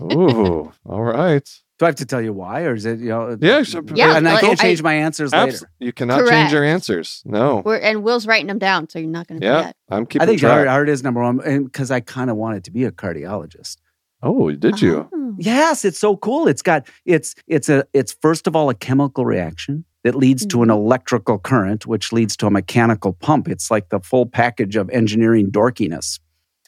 Ooh. 0.00 0.72
All 0.84 1.02
right. 1.02 1.48
Do 1.80 1.86
I 1.86 1.88
have 1.88 1.96
to 1.96 2.04
tell 2.04 2.20
you 2.20 2.34
why, 2.34 2.64
or 2.64 2.74
is 2.74 2.84
it 2.84 3.00
you 3.00 3.08
know? 3.08 3.38
Yeah, 3.40 3.62
sure. 3.62 3.82
Yeah, 3.94 4.14
and 4.16 4.28
I 4.28 4.34
like, 4.34 4.42
can't 4.42 4.60
I- 4.60 4.62
change 4.62 4.82
my 4.82 4.92
answers 4.92 5.32
Abs- 5.32 5.62
later. 5.62 5.72
you 5.78 5.92
cannot 5.94 6.28
change 6.28 6.52
your 6.52 6.62
answers. 6.62 7.22
No. 7.24 7.62
We're, 7.64 7.78
and 7.78 8.02
Will's 8.02 8.26
writing 8.26 8.48
them 8.48 8.58
down, 8.58 8.88
so 8.90 8.98
you're 8.98 9.08
not 9.08 9.26
going 9.28 9.40
to 9.40 9.46
Yeah. 9.46 9.58
forget. 9.60 9.76
I'm 9.88 10.04
keeping 10.04 10.22
I 10.22 10.26
think 10.26 10.40
the 10.42 10.46
track. 10.46 10.56
heart, 10.56 10.68
heart 10.68 10.88
is 10.90 11.02
number 11.02 11.22
one, 11.22 11.40
and 11.42 11.64
because 11.64 11.90
I 11.90 12.00
kind 12.00 12.28
of 12.28 12.36
wanted 12.36 12.64
to 12.64 12.70
be 12.70 12.84
a 12.84 12.90
cardiologist. 12.92 13.78
Oh, 14.22 14.50
did 14.52 14.82
you? 14.82 15.08
Oh. 15.10 15.34
Yes, 15.38 15.86
it's 15.86 15.98
so 15.98 16.18
cool. 16.18 16.46
It's 16.48 16.60
got 16.60 16.86
it's 17.06 17.34
it's 17.46 17.70
a 17.70 17.84
it's 17.94 18.12
first 18.20 18.46
of 18.46 18.54
all 18.54 18.68
a 18.68 18.74
chemical 18.74 19.24
reaction 19.24 19.86
that 20.04 20.14
leads 20.14 20.44
to 20.44 20.62
an 20.62 20.68
Mhm. 20.68 20.72
electrical 20.74 21.38
current, 21.38 21.86
which 21.86 22.12
leads 22.12 22.36
to 22.36 22.46
a 22.46 22.50
mechanical 22.50 23.14
pump. 23.14 23.48
It's 23.48 23.70
like 23.70 23.88
the 23.88 24.00
full 24.00 24.26
package 24.26 24.76
of 24.76 24.90
engineering 24.90 25.50
dorkiness. 25.50 26.20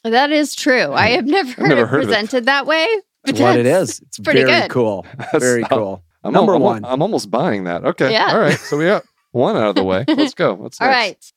That 0.05 0.33
is 0.33 0.55
true. 0.55 0.91
I 0.95 1.09
have 1.11 1.27
never, 1.27 1.51
I've 1.51 1.69
never 1.69 1.81
heard, 1.87 1.89
heard 1.89 2.01
it 2.01 2.05
of 2.05 2.05
it. 2.05 2.07
presented 2.07 2.45
that 2.47 2.67
way. 2.67 2.89
It's 3.25 3.39
what 3.41 3.57
it 3.59 3.63
that's- 3.65 3.91
is. 3.91 4.01
It's 4.01 4.19
pretty 4.19 4.45
very 4.45 4.63
good. 4.63 4.71
cool. 4.71 5.07
That's- 5.19 5.43
Very 5.43 5.63
cool. 5.65 6.03
I'm 6.25 6.33
Number 6.33 6.53
al- 6.53 6.57
I'm 6.57 6.63
one. 6.63 6.85
I'm 6.85 7.03
almost 7.03 7.31
buying 7.31 7.65
that. 7.65 7.85
Okay. 7.85 8.13
Yeah. 8.13 8.33
All 8.33 8.39
right. 8.39 8.59
So 8.59 8.77
we 8.77 8.85
got 8.87 9.05
one 9.33 9.57
out 9.57 9.71
of 9.71 9.75
the 9.75 9.85
way. 9.85 10.05
Let's 10.09 10.35
go. 10.35 10.55
What's 10.55 10.81
All 10.81 10.87
next? 10.89 10.97
right. 10.97 11.33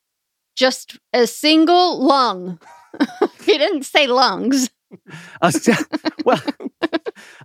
Just 0.55 0.97
a 1.13 1.25
single 1.27 2.03
lung. 2.05 2.59
he 3.43 3.57
didn't 3.57 3.83
say 3.83 4.07
lungs. 4.07 4.69
A 5.41 5.51
si- 5.51 5.73
well, 6.23 6.39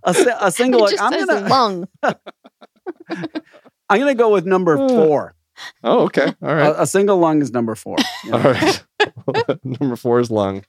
a, 0.03 0.13
si- 0.13 0.29
a 0.39 0.51
single. 0.51 0.85
He 0.87 0.91
just 0.93 1.03
I'm 1.03 1.13
says 1.13 1.25
gonna 1.25 1.47
lung. 1.49 1.87
I'm 3.89 3.99
gonna 3.99 4.15
go 4.15 4.31
with 4.31 4.45
number 4.45 4.77
four. 4.77 5.35
Oh, 5.83 6.03
okay. 6.05 6.33
All 6.41 6.55
right. 6.55 6.67
A, 6.69 6.81
a 6.83 6.87
single 6.87 7.17
lung 7.17 7.41
is 7.41 7.51
number 7.51 7.75
four. 7.75 7.97
Yeah. 8.25 8.33
All 8.33 8.39
right. 8.39 8.83
Number 9.63 9.95
four 9.95 10.19
is 10.19 10.31
lung. 10.31 10.63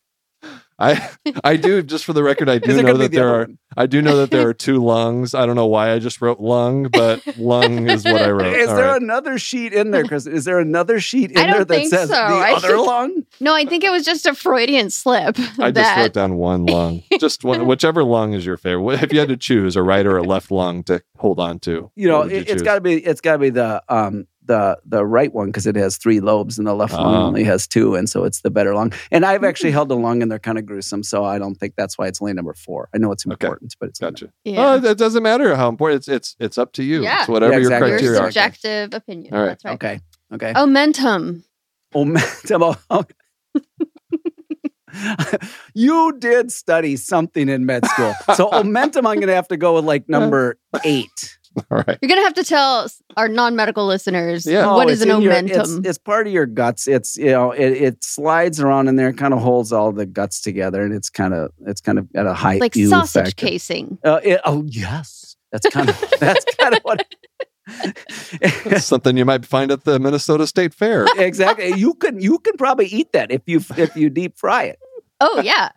I 0.83 1.11
I 1.45 1.57
do 1.57 1.83
just 1.83 2.05
for 2.05 2.13
the 2.13 2.23
record. 2.23 2.49
I 2.49 2.59
do 2.59 2.83
know 2.83 2.97
that 2.97 3.11
the 3.13 3.17
there 3.19 3.29
are 3.29 3.39
one? 3.47 3.59
I 3.77 3.87
do 3.87 4.03
know 4.03 4.17
that 4.19 4.31
there 4.31 4.49
are 4.49 4.53
two 4.67 4.85
lungs. 4.85 5.35
I 5.35 5.47
don't 5.47 5.57
know 5.57 5.67
why 5.67 5.93
I 5.93 5.99
just 5.99 6.21
wrote 6.21 6.41
lung, 6.41 6.89
but 6.89 7.23
lung 7.39 7.89
is 7.89 8.05
what 8.05 8.21
I 8.21 8.31
wrote. 8.33 8.55
Is 8.57 8.69
All 8.69 8.77
there 8.77 8.87
right. 8.89 9.01
another 9.03 9.39
sheet 9.39 9.73
in 9.73 9.93
there, 9.93 10.05
Chris? 10.05 10.27
Is 10.27 10.45
there 10.45 10.59
another 10.59 11.01
sheet 11.01 11.31
in 11.31 11.37
there 11.37 11.65
that 11.65 11.87
says 11.87 12.09
so. 12.11 12.15
the 12.15 12.21
I 12.21 12.53
other 12.55 12.69
think- 12.77 12.87
lung? 12.87 13.23
No, 13.41 13.55
I 13.55 13.65
think 13.65 13.85
it 13.85 13.91
was 13.91 14.05
just 14.05 14.27
a 14.27 14.35
Freudian 14.35 14.91
slip. 14.91 15.37
I 15.59 15.71
just 15.71 15.97
wrote 15.97 16.13
down 16.13 16.35
one 16.37 16.67
lung. 16.67 17.03
Just 17.19 17.45
one, 17.45 17.67
whichever 17.67 18.05
lung 18.05 18.33
is 18.35 18.45
your 18.45 18.57
favorite. 18.57 19.03
If 19.03 19.13
you 19.13 19.21
had 19.21 19.29
to 19.29 19.37
choose 19.37 19.77
a 19.77 19.83
right 19.83 20.05
or 20.05 20.17
a 20.19 20.23
left 20.23 20.51
lung 20.51 20.83
to 20.85 21.03
hold 21.17 21.39
on 21.41 21.59
to, 21.61 21.91
You 21.95 22.09
know, 22.09 22.19
what 22.19 22.27
would 22.27 22.33
it, 22.33 22.41
it's 22.43 22.53
choose? 22.53 22.63
got 22.63 22.75
to 22.75 22.81
be. 22.81 22.95
It's 22.95 23.21
got 23.21 23.33
to 23.35 23.39
be 23.39 23.51
the 23.51 23.83
um 23.89 24.27
the 24.45 24.79
the 24.85 25.05
right 25.05 25.33
one 25.33 25.47
because 25.47 25.67
it 25.67 25.77
has 25.77 25.97
three 25.97 26.21
lobes 26.21 26.59
and 26.59 26.67
the 26.67 26.75
left 26.75 26.93
one 26.95 27.03
Ah. 27.15 27.27
only 27.27 27.45
has 27.45 27.67
two, 27.67 27.95
and 27.95 28.09
so 28.09 28.25
it's 28.25 28.41
the 28.41 28.51
better 28.51 28.75
lung. 28.75 28.93
And 29.11 29.25
I've 29.25 29.45
actually 29.45 29.71
held 29.71 29.91
a 29.91 29.95
lung, 29.95 30.21
and 30.23 30.31
they're 30.31 30.39
kind 30.39 30.59
of 30.59 30.67
gruesome, 30.67 31.03
so 31.03 31.25
I 31.25 31.39
don't 31.39 31.55
think 31.55 31.75
that's 31.77 31.97
why 31.97 32.07
it's 32.09 32.21
only 32.21 32.33
number 32.33 32.55
four. 32.55 32.89
I 32.95 32.99
know 32.99 33.13
it's 33.13 33.27
Okay. 33.27 33.33
important, 33.33 33.77
but 33.81 33.89
it's 33.91 34.03
only 34.03 34.13
Gotcha. 34.13 34.33
Yeah. 34.45 34.73
Oh, 34.73 34.85
it 34.85 34.99
doesn't 34.99 35.23
matter 35.23 35.55
how 35.55 35.69
important. 35.69 36.01
It's 36.01 36.09
it's 36.09 36.37
it's 36.41 36.59
up 36.59 36.73
to 36.75 36.83
you. 36.83 37.03
Yeah. 37.03 37.21
It's 37.21 37.29
whatever 37.29 37.53
Yeah, 37.53 37.59
your 37.59 37.71
exactly. 37.73 37.89
Your 37.91 37.99
criteria 37.99 38.21
are. 38.21 38.31
subjective 38.33 38.95
opinion. 38.95 39.35
All 39.35 39.41
right. 39.41 39.49
That's 39.51 39.65
right. 39.65 39.75
Okay. 39.75 40.01
Okay. 40.35 40.53
Omentum. 40.55 41.45
Omentum. 41.95 42.77
Oh, 42.91 43.05
you 45.75 46.15
did 46.19 46.53
study 46.53 46.97
something 46.97 47.49
in 47.49 47.65
med 47.65 47.87
school. 47.87 48.13
So 48.37 48.51
omentum, 48.53 48.99
I'm 49.07 49.17
going 49.17 49.29
to 49.29 49.35
have 49.35 49.49
to 49.49 49.57
go 49.57 49.75
with 49.77 49.85
like 49.85 50.09
number 50.09 50.59
eight. 50.85 51.39
All 51.71 51.79
right. 51.87 51.99
You're 52.01 52.09
going 52.09 52.19
to 52.21 52.25
have 52.25 52.35
to 52.35 52.45
tell 52.45 52.89
our 53.17 53.29
non 53.29 53.55
medical 53.57 53.87
listeners 53.87 54.47
Yeah. 54.47 54.73
what 54.73 54.87
Oh, 54.87 54.91
is 54.91 55.03
an 55.03 55.11
in 55.11 55.23
your- 55.23 55.33
omentum. 55.33 55.79
it's, 55.79 55.89
it's 55.89 55.99
part 55.99 56.27
of 56.27 56.33
your 56.33 56.47
guts. 56.47 56.89
It's 56.89 57.17
you 57.17 57.27
know 57.31 57.53
it, 57.53 57.71
it 57.73 58.05
slides 58.05 58.61
around 58.61 58.89
in 58.89 58.97
there, 58.97 59.13
kind 59.13 59.35
of 59.35 59.41
holds 59.41 59.73
all 59.73 59.93
the 59.93 60.07
guts 60.07 60.41
together, 60.41 60.83
and 60.83 60.95
it's 60.95 61.11
kind 61.11 61.35
of 61.35 61.53
it's 61.67 61.81
kind 61.81 61.99
of 61.99 62.09
at 62.15 62.27
a 62.27 62.35
high 62.35 62.57
like 62.59 62.75
sausage 62.75 63.25
factor. 63.27 63.47
casing. 63.47 63.99
Uh, 64.05 64.21
it- 64.23 64.41
oh 64.45 64.65
yes, 64.67 65.37
that's 65.51 65.69
kind 65.69 65.89
of 65.91 66.05
that's 66.21 66.45
kind 66.57 66.75
of 66.75 66.81
what. 66.83 67.05
It's 68.41 68.85
something 68.93 69.17
you 69.17 69.25
might 69.25 69.47
find 69.47 69.71
at 69.71 69.85
the 69.85 69.99
Minnesota 70.01 70.47
State 70.47 70.75
Fair. 70.75 71.07
exactly. 71.17 71.73
You 71.75 71.95
can 71.95 72.21
you 72.21 72.39
can 72.39 72.57
probably 72.57 72.87
eat 72.87 73.13
that 73.13 73.31
if 73.31 73.43
you 73.47 73.61
if 73.77 73.95
you 73.97 74.11
deep 74.11 74.37
fry 74.37 74.65
it. 74.65 74.79
Oh, 75.25 75.41
yeah. 75.45 75.69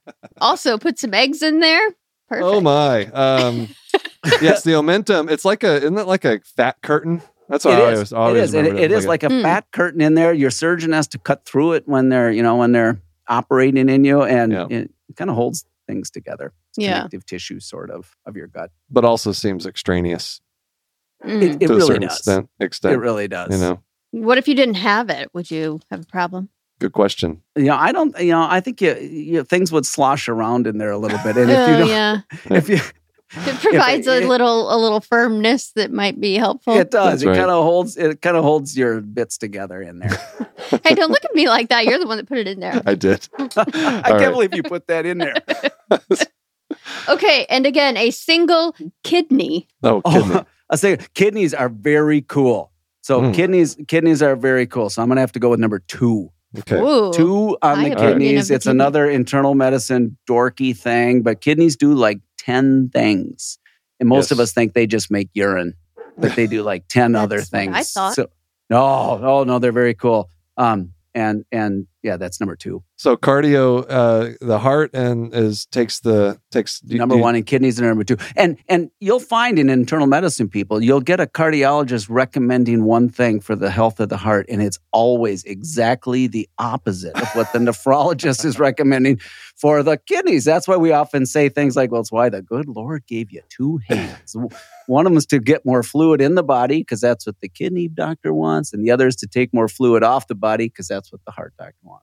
also, 0.42 0.80
put 0.80 0.98
some 0.98 1.14
eggs 1.14 1.44
in 1.44 1.60
there. 1.60 1.90
Perfect. 2.30 2.46
Oh 2.46 2.62
my. 2.62 3.06
Um, 3.08 3.68
yes, 4.42 4.64
the 4.64 4.72
omentum. 4.72 5.30
It's 5.30 5.46
like 5.46 5.64
a 5.64 5.78
isn't 5.78 5.98
it 5.98 6.08
like 6.08 6.26
a 6.26 6.40
fat 6.56 6.78
curtain? 6.82 7.22
That's 7.48 7.64
what 7.66 7.78
It 7.78 7.84
I 7.84 7.92
is. 7.92 8.12
always, 8.12 8.14
always 8.14 8.36
it 8.36 8.44
is. 8.44 8.54
It, 8.54 8.58
remembered 8.58 8.82
it 8.84 8.92
is 8.92 9.06
like 9.06 9.24
a 9.24 9.28
Mm. 9.28 9.42
fat 9.44 9.66
curtain 9.72 10.02
in 10.02 10.16
there. 10.16 10.34
Your 10.34 10.50
surgeon 10.50 10.92
has 10.94 11.08
to 11.10 11.20
cut 11.20 11.46
through 11.46 11.74
it 11.74 11.88
when 11.88 12.10
they're 12.10 12.32
you 12.32 12.42
know 12.44 12.56
when 12.56 12.72
they're 12.72 13.00
operating 13.28 13.90
in 13.90 14.04
you, 14.04 14.24
and 14.24 14.52
Yeah. 14.52 14.68
it 14.70 14.92
kind 15.16 15.30
of 15.30 15.36
holds 15.36 15.66
things 15.88 16.10
together. 16.10 16.54
It's 16.72 16.80
Yeah. 16.80 16.94
connective 16.98 17.26
tissue, 17.28 17.60
sort 17.60 17.92
of, 17.92 18.16
of 18.26 18.36
your 18.36 18.48
gut. 18.48 18.72
but 18.90 19.06
also 19.06 19.32
seems 19.32 19.66
extraneous 19.68 20.42
Mm. 21.24 21.42
It, 21.42 21.52
it 21.64 21.68
to 21.68 21.74
a 21.74 21.76
really 21.78 21.82
certain 21.88 22.02
does. 22.08 22.18
extent. 22.18 22.50
extent 22.60 22.94
It 22.94 22.98
really 22.98 23.28
does. 23.28 23.52
you 23.52 23.58
know, 23.60 23.80
What 24.12 24.38
if 24.38 24.48
you 24.48 24.54
didn't 24.56 24.76
have 24.76 25.10
it? 25.10 25.30
Would 25.34 25.50
you 25.50 25.80
have 25.90 26.02
a 26.02 26.06
problem? 26.06 26.50
Good 26.80 26.94
question. 26.94 27.42
you 27.56 27.66
know, 27.66 27.76
I 27.76 27.92
don't. 27.92 28.18
You 28.20 28.32
know, 28.32 28.48
I 28.50 28.60
think 28.60 28.82
you, 28.82 28.96
you 28.96 29.44
things 29.44 29.72
would 29.72 29.86
slosh 29.86 30.28
around 30.30 30.68
in 30.68 30.78
there 30.78 30.92
a 30.92 30.98
little 30.98 31.20
bit, 31.20 31.38
and 31.38 31.50
if 31.52 31.58
oh, 31.58 31.72
you 31.72 31.78
don't, 31.80 31.88
yeah. 31.90 32.22
if 32.58 32.70
you, 32.70 32.80
It 33.38 33.60
provides 33.62 34.08
it- 34.08 34.24
a 34.24 34.28
little 34.28 34.74
a 34.74 34.78
little 34.78 35.02
firmness 35.02 35.72
that 35.72 35.92
might 35.92 36.20
be 36.22 36.36
helpful. 36.36 36.76
it 36.78 36.92
does. 36.92 37.22
That's 37.22 37.24
It 37.24 37.28
right. 37.30 37.38
kind 37.38 37.50
of 37.52 37.64
holds. 37.64 37.98
It 37.98 38.22
kind 38.22 38.38
of 38.38 38.44
holds 38.44 38.78
your 38.78 39.02
bits 39.02 39.38
together 39.38 39.82
in 39.82 40.00
there. 40.00 40.10
hey, 40.84 40.96
don't 40.96 41.12
look 41.12 41.26
at 41.26 41.34
me 41.36 41.48
like 41.50 41.70
that. 41.70 41.86
You're 41.86 42.00
the 42.00 42.08
one 42.08 42.18
that 42.18 42.28
put 42.28 42.38
it 42.38 42.48
in 42.48 42.60
there. 42.60 42.82
I 42.86 42.96
did. 42.96 43.28
I 43.40 43.48
can't 43.48 44.06
right. 44.08 44.32
believe 44.32 44.54
you 44.56 44.64
put 44.64 44.88
that 44.88 45.06
in 45.06 45.18
there. 45.18 45.36
Okay, 47.08 47.46
and 47.50 47.66
again, 47.66 47.96
a 47.98 48.10
single 48.12 48.76
kidney. 49.04 49.68
Oh, 49.84 50.02
kidney. 50.02 50.36
Oh, 50.36 50.46
I 50.70 50.76
say 50.78 50.98
kidneys 51.14 51.54
are 51.54 51.70
very 51.70 52.22
cool. 52.22 52.72
So 53.02 53.22
Mm. 53.22 53.34
kidneys, 53.36 53.78
kidneys 53.88 54.24
are 54.24 54.36
very 54.36 54.66
cool. 54.66 54.90
So 54.90 55.02
I'm 55.04 55.08
gonna 55.10 55.22
have 55.22 55.32
to 55.34 55.40
go 55.40 55.50
with 55.50 55.60
number 55.60 55.80
two. 55.80 56.32
Okay. 56.60 56.80
Ooh. 56.80 57.12
Two 57.14 57.58
on 57.62 57.78
High 57.78 57.90
the 57.90 57.96
kidneys. 57.96 58.52
It's 58.52 58.66
kidney. 58.66 58.78
another 58.78 59.10
internal 59.10 59.56
medicine 59.56 60.18
dorky 60.30 60.76
thing, 60.76 61.22
but 61.22 61.42
kidneys 61.42 61.76
do 61.76 61.94
like 61.94 62.20
ten 62.38 62.90
things, 62.90 63.58
and 64.00 64.10
most 64.10 64.32
of 64.32 64.40
us 64.40 64.54
think 64.54 64.74
they 64.74 64.88
just 64.88 65.10
make 65.12 65.30
urine, 65.34 65.74
but 66.18 66.36
they 66.36 66.48
do 66.48 66.64
like 66.64 66.88
ten 66.88 67.16
other 67.16 67.38
That's 67.38 67.52
what 67.52 67.60
things. 67.60 67.76
I 67.76 67.84
thought. 67.84 68.16
So, 68.16 68.30
no, 68.70 68.80
oh 68.80 69.44
no, 69.44 69.60
they're 69.60 69.72
very 69.72 69.94
cool. 69.94 70.30
Um, 70.58 70.94
and 71.14 71.46
and 71.52 71.88
yeah, 72.06 72.18
that's 72.18 72.40
number 72.40 72.56
two. 72.56 72.84
So 72.98 73.18
cardio, 73.18 73.84
uh, 73.90 74.34
the 74.40 74.60
heart 74.60 74.92
and 74.94 75.34
is 75.34 75.66
takes 75.66 76.02
the 76.02 76.40
takes 76.52 76.80
do- 76.80 76.98
number 76.98 77.16
do- 77.16 77.22
one 77.22 77.36
and 77.36 77.46
kidneys 77.46 77.82
are 77.82 77.86
number 77.86 78.04
two. 78.04 78.18
And 78.36 78.58
and 78.70 78.92
you'll 79.00 79.20
find 79.20 79.58
in 79.58 79.72
internal 79.72 80.06
medicine 80.06 80.48
people 80.48 80.84
you'll 80.84 81.02
get 81.02 81.20
a 81.20 81.26
cardiologist 81.26 82.06
recommending 82.08 82.84
one 82.84 83.10
thing 83.10 83.40
for 83.40 83.56
the 83.56 83.72
health 83.72 84.00
of 84.00 84.10
the 84.10 84.18
heart 84.18 84.46
and 84.50 84.62
it's 84.62 84.78
always 84.92 85.44
exactly 85.46 86.28
the 86.28 86.48
opposite 86.60 87.16
of 87.20 87.28
what 87.30 87.52
the 87.54 87.60
nephrologist 87.68 88.46
is 88.46 88.60
recommending 88.60 89.20
for 89.56 89.82
the 89.82 89.98
kidneys. 89.98 90.46
That's 90.46 90.68
why 90.68 90.78
we 90.78 90.92
often 90.92 91.26
say 91.26 91.50
things 91.50 91.76
like 91.76 91.92
well 91.92 92.02
it's 92.02 92.12
why 92.12 92.30
the 92.30 92.44
good 92.44 92.68
lord 92.68 93.08
gave 93.08 93.32
you 93.32 93.42
two 93.50 93.80
hands. 93.88 94.36
One 94.86 95.08
of 95.08 95.12
them 95.12 95.18
is 95.18 95.26
to 95.28 95.40
get 95.40 95.66
more 95.66 95.82
fluid 95.82 96.22
in 96.22 96.36
the 96.36 96.44
body 96.44 96.82
because 96.82 97.02
that's 97.02 97.26
what 97.26 97.40
the 97.42 97.50
kidney 97.50 97.88
doctor 97.88 98.32
wants 98.32 98.74
and 98.74 98.86
the 98.86 98.92
other 98.92 99.08
is 99.08 99.16
to 99.16 99.28
take 99.28 99.52
more 99.52 99.68
fluid 99.68 100.04
off 100.04 100.28
the 100.28 100.36
body 100.36 100.68
because 100.68 100.88
that's 100.88 101.12
what 101.12 101.22
the 101.26 101.32
heart 101.32 101.54
doctor 101.58 101.74
wants 101.82 101.95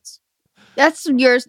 That's 0.76 1.07
yours. 1.07 1.49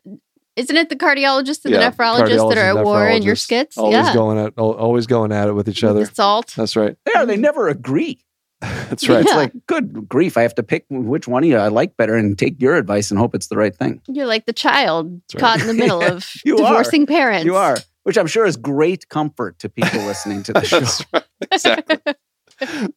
Isn't 0.55 0.75
it 0.75 0.89
the 0.89 0.95
cardiologist 0.95 1.65
and 1.65 1.73
Yeah, 1.73 1.89
the 1.89 1.95
nephrologist 1.95 2.49
that 2.49 2.57
are 2.57 2.77
at 2.77 2.85
war 2.85 3.07
in 3.07 3.23
your 3.23 3.35
nephrologist, 3.35 3.39
skits? 3.39 3.77
Always 3.77 3.93
yeah. 3.93 4.13
going 4.13 4.37
at 4.37 4.53
always 4.57 5.07
going 5.07 5.31
at 5.31 5.47
it 5.47 5.53
with 5.53 5.67
each 5.67 5.83
other. 5.83 6.05
the 6.05 6.13
salt. 6.13 6.53
That's 6.55 6.75
right. 6.75 6.95
there 7.05 7.25
they 7.25 7.37
never 7.37 7.69
agree 7.69 8.19
That's 8.61 9.09
right. 9.09 9.21
It's 9.21 9.33
like, 9.33 9.51
good 9.67 10.07
grief, 10.07 10.37
I 10.37 10.43
have 10.43 10.55
to 10.55 10.63
pick 10.63 10.85
which 10.89 11.27
one 11.27 11.43
of 11.43 11.49
you 11.49 11.57
I 11.57 11.67
like 11.67 11.97
better 11.97 12.15
and 12.15 12.37
take 12.37 12.61
your 12.61 12.75
advice 12.75 13.11
and 13.11 13.19
hope 13.19 13.35
it's 13.35 13.47
the 13.47 13.57
right 13.57 13.75
thing. 13.75 14.01
You're 14.07 14.25
like 14.25 14.45
the 14.45 14.53
child 14.53 15.21
right. 15.33 15.39
caught 15.39 15.61
in 15.61 15.67
the 15.67 15.73
middle 15.73 16.01
of 16.11 16.31
You 16.45 16.55
are. 16.55 16.57
divorcing 16.57 17.05
parents. 17.05 17.45
You 17.45 17.55
are, 17.55 17.77
which 18.03 18.17
I'm 18.17 18.27
sure 18.27 18.45
is 18.45 18.55
great 18.55 19.09
comfort 19.09 19.59
to 19.59 19.69
people 19.69 19.99
listening 20.05 20.43
to 20.43 20.53
the 20.53 20.63
show. 20.63 20.79
That's 20.79 21.03
right. 21.11 21.23
Exactly. 21.51 22.13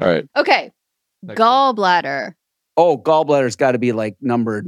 All 0.00 0.08
right. 0.08 0.28
Okay. 0.36 0.70
Next 1.22 1.38
one. 1.38 1.76
Gallbladder. 1.76 2.34
Oh, 2.80 2.96
gallbladder's 2.96 3.56
got 3.56 3.72
to 3.72 3.78
be 3.78 3.92
like 3.92 4.16
number 4.20 4.62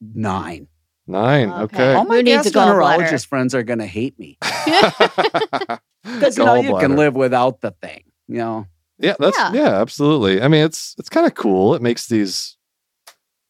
nine. 0.00 0.68
Nine. 1.06 1.50
Okay. 1.50 1.62
Okay. 1.64 1.94
All 1.94 2.04
my 2.04 2.16
Who 2.16 2.22
needs 2.22 2.46
a 2.46 2.50
gallbladder? 2.50 2.98
gastroenterologist 2.98 3.26
friends 3.26 3.54
are 3.54 3.62
going 3.62 3.78
to 3.78 3.86
hate 3.86 4.18
me 4.18 4.36
because 6.04 6.36
you 6.38 6.44
know 6.44 6.54
you 6.56 6.76
can 6.78 6.96
live 6.96 7.14
without 7.14 7.60
the 7.60 7.70
thing. 7.82 8.04
You 8.28 8.38
know, 8.38 8.66
Yeah, 8.98 9.14
that's 9.18 9.36
Yeah. 9.38 9.52
yeah. 9.52 9.80
absolutely. 9.80 10.40
I 10.42 10.48
mean, 10.48 10.64
it's 10.64 10.94
it's 10.98 11.08
kind 11.08 11.26
of 11.26 11.34
cool. 11.34 11.74
It 11.74 11.82
makes 11.82 12.06
these 12.06 12.56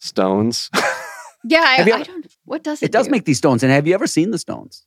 stones. 0.01 0.71
Yeah, 1.47 1.61
I, 1.61 1.75
Have 1.75 1.87
you 1.87 1.95
I 1.95 2.03
don't. 2.03 2.27
What 2.47 2.63
does 2.65 2.83
it? 2.83 2.87
it 2.87 2.93
does 2.93 3.05
do? 3.05 3.11
make 3.11 3.27
these 3.27 3.37
stones. 3.37 3.63
And 3.63 3.71
have 3.71 3.87
you 3.87 3.93
ever 3.93 4.07
seen 4.07 4.31
the 4.31 4.39
stones? 4.39 4.87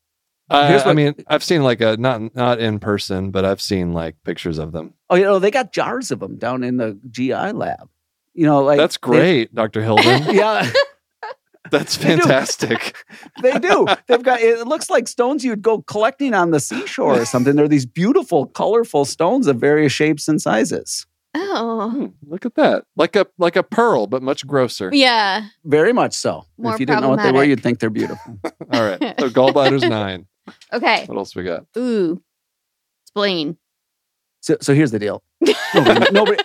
Uh, 0.49 0.67
Here's 0.67 0.81
I 0.87 0.93
mean, 0.93 1.13
I've 1.27 1.43
seen 1.43 1.61
like 1.61 1.81
a 1.81 1.97
not 1.97 2.33
not 2.35 2.59
in 2.59 2.79
person, 2.79 3.29
but 3.29 3.45
I've 3.45 3.61
seen 3.61 3.93
like 3.93 4.15
pictures 4.23 4.57
of 4.57 4.71
them. 4.71 4.95
Oh, 5.11 5.15
you 5.15 5.23
know, 5.23 5.37
they 5.37 5.51
got 5.51 5.71
jars 5.71 6.09
of 6.09 6.19
them 6.19 6.37
down 6.37 6.63
in 6.63 6.77
the 6.77 6.97
GI 7.11 7.51
lab. 7.53 7.89
You 8.37 8.45
know, 8.45 8.63
like 8.63 8.77
That's 8.77 8.95
great, 9.09 9.53
Doctor 9.53 9.81
Hilden. 9.81 10.23
yeah, 10.35 10.69
That's 11.71 11.97
They 11.97 12.15
do. 12.15 12.21
fantastic. 12.21 12.95
they 13.41 13.59
do. 13.59 13.85
They've 14.07 14.23
got. 14.23 14.39
It 14.41 14.65
looks 14.67 14.89
like 14.89 15.07
stones 15.09 15.43
you'd 15.43 15.61
go 15.61 15.81
collecting 15.81 16.33
on 16.33 16.51
the 16.51 16.59
seashore 16.61 17.19
or 17.19 17.25
something. 17.25 17.55
They're 17.57 17.67
these 17.67 17.85
beautiful, 17.85 18.45
colorful 18.45 19.03
stones 19.05 19.47
of 19.47 19.57
various 19.57 19.91
shapes 19.91 20.27
and 20.29 20.41
sizes. 20.41 21.05
Oh, 21.35 21.89
Hmm, 21.91 22.05
look 22.31 22.45
at 22.45 22.55
that, 22.55 22.85
like 22.95 23.15
a 23.15 23.27
like 23.37 23.55
a 23.57 23.63
pearl, 23.63 24.07
but 24.07 24.23
much 24.23 24.47
grosser. 24.47 24.89
yeah. 24.93 25.47
Very 25.65 25.91
much 25.93 26.13
so. 26.13 26.45
More 26.57 26.73
if 26.73 26.79
you 26.79 26.85
didn't 26.85 27.01
know 27.01 27.09
what 27.09 27.21
they 27.21 27.31
were, 27.31 27.43
you'd 27.43 27.61
think 27.61 27.79
they're 27.79 27.89
beautiful. 27.89 28.39
All 28.71 28.81
right, 28.83 28.99
so 29.19 29.29
gallbladder's 29.29 29.83
nine. 29.83 30.25
Okay. 30.71 31.05
What 31.05 31.17
else 31.17 31.35
we 31.35 31.43
got? 31.43 31.65
Ooh, 31.77 32.21
spleen. 33.05 33.57
So, 34.41 34.55
so 34.61 34.73
here's 34.73 34.91
the 34.91 34.99
deal. 34.99 35.21
Nobody, 35.75 36.11
nobody, 36.11 36.43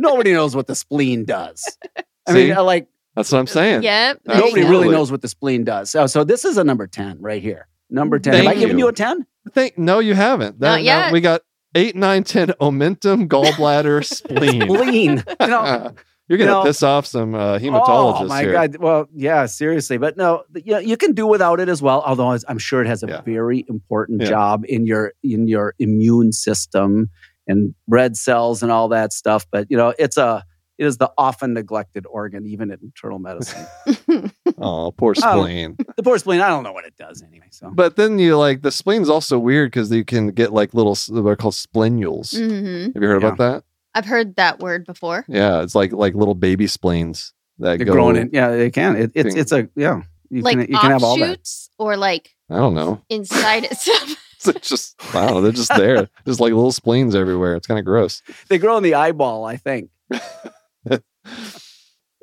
nobody 0.00 0.32
knows 0.32 0.56
what 0.56 0.66
the 0.66 0.74
spleen 0.74 1.24
does. 1.24 1.76
I 2.26 2.32
See? 2.32 2.48
mean, 2.48 2.56
uh, 2.56 2.62
like 2.64 2.88
That's 3.16 3.30
what 3.32 3.38
I'm 3.38 3.46
saying. 3.46 3.82
Yep. 3.82 4.20
nobody 4.26 4.62
really 4.64 4.88
knows 4.88 5.10
what 5.10 5.22
the 5.22 5.28
spleen 5.28 5.64
does. 5.64 5.90
So, 5.90 6.06
so 6.06 6.24
this 6.24 6.44
is 6.44 6.56
a 6.58 6.64
number 6.64 6.86
ten 6.86 7.20
right 7.20 7.42
here. 7.42 7.68
Number 7.90 8.18
ten. 8.18 8.34
Have 8.34 8.44
Thank 8.44 8.56
I 8.56 8.60
given 8.60 8.78
you. 8.78 8.84
you 8.84 8.88
a 8.88 8.92
ten? 8.92 9.26
Think 9.52 9.78
no, 9.78 9.98
you 9.98 10.14
haven't. 10.14 10.60
Not 10.60 10.76
no, 10.76 10.82
yet. 10.82 11.12
we 11.12 11.20
got 11.20 11.42
eight, 11.74 11.96
nine, 11.96 12.24
ten. 12.24 12.48
Omentum, 12.60 13.26
gallbladder, 13.34 14.04
spleen. 14.04 14.62
Spleen. 14.62 15.24
You 15.40 15.46
know, 15.46 15.92
You're 16.28 16.38
gonna 16.38 16.50
you 16.52 16.56
know- 16.58 16.62
piss 16.62 16.84
off 16.84 17.06
some 17.06 17.34
uh, 17.34 17.58
hematologists 17.58 18.20
Oh 18.20 18.26
my 18.26 18.42
here. 18.42 18.52
god! 18.52 18.76
Well, 18.76 19.08
yeah, 19.12 19.46
seriously, 19.46 19.98
but 19.98 20.16
no, 20.16 20.44
th- 20.54 20.64
you, 20.64 20.78
you 20.78 20.96
can 20.96 21.12
do 21.12 21.26
without 21.26 21.58
it 21.58 21.68
as 21.68 21.82
well. 21.82 22.02
Although 22.06 22.38
I'm 22.46 22.58
sure 22.58 22.80
it 22.80 22.86
has 22.86 23.02
a 23.02 23.08
Yeah. 23.08 23.20
very 23.22 23.64
important 23.68 24.22
Yeah. 24.22 24.28
job 24.28 24.64
in 24.68 24.86
your 24.86 25.12
in 25.24 25.48
your 25.48 25.74
immune 25.80 26.30
system 26.32 27.10
and 27.50 27.74
red 27.88 28.16
cells 28.16 28.62
and 28.62 28.70
all 28.72 28.88
that 28.88 29.12
stuff. 29.12 29.46
But 29.50 29.66
you 29.70 29.76
know, 29.76 29.92
it's 29.98 30.16
a 30.16 30.44
it 30.78 30.86
is 30.86 30.96
the 30.96 31.12
often 31.18 31.52
neglected 31.52 32.06
organ, 32.08 32.46
even 32.46 32.70
in 32.70 32.78
internal 32.82 33.18
medicine. 33.18 33.66
Oh, 34.62 34.90
poor 34.92 35.14
Oh. 35.22 35.40
spleen. 35.42 35.76
the 35.96 36.02
poor 36.02 36.18
spleen, 36.18 36.40
I 36.42 36.48
don't 36.48 36.62
know 36.62 36.72
what 36.72 36.84
it 36.84 36.94
does 36.98 37.22
anyway. 37.22 37.46
So 37.50 37.70
But 37.72 37.96
then 37.96 38.18
you 38.18 38.36
like 38.36 38.60
the 38.62 38.68
spleen's 38.68 39.08
also 39.08 39.38
weird 39.38 39.70
because 39.70 39.90
you 39.90 40.04
can 40.04 40.28
get 40.28 40.52
like 40.52 40.74
little 40.74 40.92
s- 40.92 41.06
they're 41.12 41.36
called 41.36 41.54
splenules. 41.54 42.36
hmm 42.36 42.92
Have 42.92 43.02
you 43.02 43.08
heard 43.08 43.22
about 43.24 43.38
that? 43.38 43.64
I've 43.94 44.04
heard 44.06 44.36
that 44.36 44.60
word 44.60 44.84
before. 44.84 45.24
Yeah, 45.28 45.62
it's 45.62 45.74
like 45.74 45.92
like 45.92 46.14
little 46.14 46.34
baby 46.34 46.66
spleens 46.66 47.32
that 47.58 47.78
they're 47.78 47.86
go. 47.86 47.92
growing 47.92 48.16
in. 48.16 48.30
Yeah, 48.34 48.50
they 48.50 48.70
can. 48.70 48.96
It, 48.96 49.12
it's 49.14 49.34
it's 49.34 49.52
a 49.52 49.68
yeah. 49.76 50.02
You 50.28 50.42
like 50.42 50.58
can 50.58 50.68
you 50.68 50.78
can 50.78 50.90
have 50.90 51.02
all 51.04 51.18
that. 51.18 51.40
or 51.78 51.96
like 51.96 52.30
I 52.50 52.56
don't 52.56 52.74
know. 52.74 53.00
inside 53.08 53.64
itself. 53.64 54.14
It's 54.46 54.68
just 54.68 55.00
wow. 55.14 55.40
They're 55.40 55.52
just 55.52 55.74
there, 55.76 56.08
just 56.26 56.40
like 56.40 56.52
little 56.52 56.72
spleens 56.72 57.14
everywhere. 57.14 57.56
It's 57.56 57.66
kind 57.66 57.78
of 57.78 57.84
gross. 57.84 58.22
They 58.48 58.58
grow 58.58 58.76
in 58.78 58.82
the 58.82 58.94
eyeball, 58.94 59.44
I 59.44 59.56
think. 59.56 59.90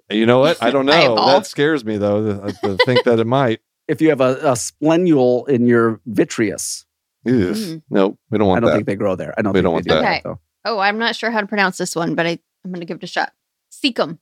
You 0.09 0.25
know 0.25 0.39
what? 0.39 0.61
I 0.63 0.71
don't 0.71 0.85
know. 0.87 0.93
Eyeball. 0.93 1.27
That 1.27 1.45
scares 1.45 1.83
me 1.83 1.97
though. 1.97 2.39
To, 2.41 2.53
to 2.63 2.77
think 2.85 3.03
that 3.03 3.19
it 3.19 3.27
might. 3.27 3.59
If 3.87 4.01
you 4.01 4.09
have 4.09 4.21
a, 4.21 4.35
a 4.37 4.51
splenule 4.53 5.47
in 5.47 5.65
your 5.67 6.01
vitreous, 6.05 6.85
Ugh. 7.25 7.33
Mm. 7.33 7.81
No, 7.89 8.17
we 8.29 8.37
don't 8.37 8.47
want. 8.47 8.57
I 8.57 8.61
don't 8.61 8.69
that. 8.69 8.75
think 8.77 8.87
they 8.87 8.95
grow 8.95 9.15
there. 9.15 9.33
I 9.37 9.41
don't 9.41 9.53
We 9.53 9.57
think 9.59 9.63
don't 9.65 9.71
they 9.71 9.73
want 9.73 9.85
do 9.85 9.93
that. 9.93 10.03
Okay. 10.03 10.21
though. 10.23 10.39
Oh, 10.65 10.79
I'm 10.79 10.97
not 10.97 11.15
sure 11.15 11.29
how 11.31 11.41
to 11.41 11.47
pronounce 11.47 11.77
this 11.77 11.95
one, 11.95 12.15
but 12.15 12.25
I, 12.25 12.39
I'm 12.65 12.71
going 12.71 12.79
to 12.81 12.85
give 12.85 12.97
it 12.97 13.03
a 13.03 13.07
shot. 13.07 13.31
Cecum. 13.71 14.17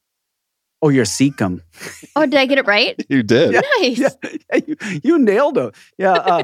Oh, 0.81 0.89
your 0.89 1.05
cecum. 1.05 1.61
Oh, 2.15 2.25
did 2.25 2.35
I 2.35 2.45
get 2.45 2.57
it 2.59 2.67
right? 2.67 3.03
you 3.09 3.23
did. 3.23 3.53
Yeah. 3.53 3.61
Nice. 3.79 3.99
Yeah, 4.53 4.59
you, 4.67 4.75
you 5.03 5.19
nailed 5.19 5.57
it. 5.57 5.73
Yeah. 5.97 6.11
Uh, 6.13 6.43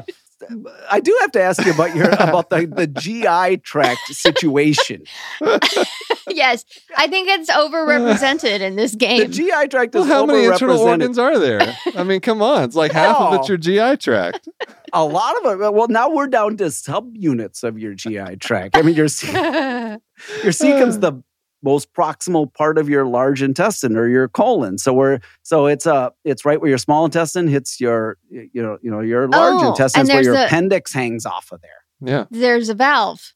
I 0.90 1.00
do 1.00 1.16
have 1.20 1.32
to 1.32 1.42
ask 1.42 1.64
you 1.64 1.72
about 1.72 1.94
your 1.94 2.08
about 2.10 2.50
the, 2.50 2.66
the 2.66 2.86
GI 2.86 3.58
tract 3.58 4.00
situation. 4.08 5.04
yes. 6.28 6.64
I 6.96 7.06
think 7.06 7.28
it's 7.28 7.50
overrepresented 7.50 8.60
in 8.60 8.76
this 8.76 8.94
game. 8.94 9.18
The. 9.18 9.28
GI 9.28 9.68
tract 9.68 9.94
Well, 9.94 10.04
how 10.04 10.26
many 10.26 10.44
internal 10.44 10.80
organs 10.80 11.18
are 11.18 11.38
there? 11.38 11.76
I 11.96 12.02
mean, 12.02 12.20
come 12.20 12.42
on. 12.42 12.64
It's 12.64 12.76
like 12.76 12.92
half 12.92 13.16
of 13.16 13.34
it's 13.34 13.48
your 13.48 13.58
GI 13.58 13.96
tract. 13.98 14.48
A 14.92 15.04
lot 15.04 15.36
of 15.44 15.60
it. 15.60 15.72
Well, 15.72 15.88
now 15.88 16.10
we're 16.10 16.26
down 16.26 16.56
to 16.58 16.64
subunits 16.64 17.64
of 17.64 17.78
your 17.78 17.94
GI 17.94 18.36
tract. 18.36 18.76
I 18.76 18.82
mean, 18.82 18.94
your 18.94 19.08
ce- 19.08 19.32
your 20.42 20.52
cecum's 20.52 20.98
the 20.98 21.22
most 21.62 21.92
proximal 21.94 22.52
part 22.54 22.78
of 22.78 22.88
your 22.88 23.06
large 23.06 23.42
intestine 23.42 23.96
or 23.96 24.08
your 24.08 24.28
colon. 24.28 24.78
So 24.78 24.92
we're 24.92 25.20
so 25.42 25.66
it's 25.66 25.86
uh 25.86 26.10
it's 26.24 26.44
right 26.44 26.60
where 26.60 26.68
your 26.68 26.78
small 26.78 27.04
intestine 27.04 27.48
hits 27.48 27.80
your 27.80 28.16
you 28.30 28.48
know 28.62 28.78
you 28.82 28.90
know 28.90 29.00
your 29.00 29.28
large 29.28 29.62
Oh, 29.62 29.70
intestine 29.70 30.06
where 30.08 30.22
your 30.22 30.34
a- 30.34 30.44
appendix 30.46 30.92
hangs 30.92 31.24
off 31.26 31.52
of 31.52 31.60
there. 31.60 31.70
Yeah. 32.00 32.24
There's 32.30 32.68
a 32.68 32.74
valve. 32.74 33.32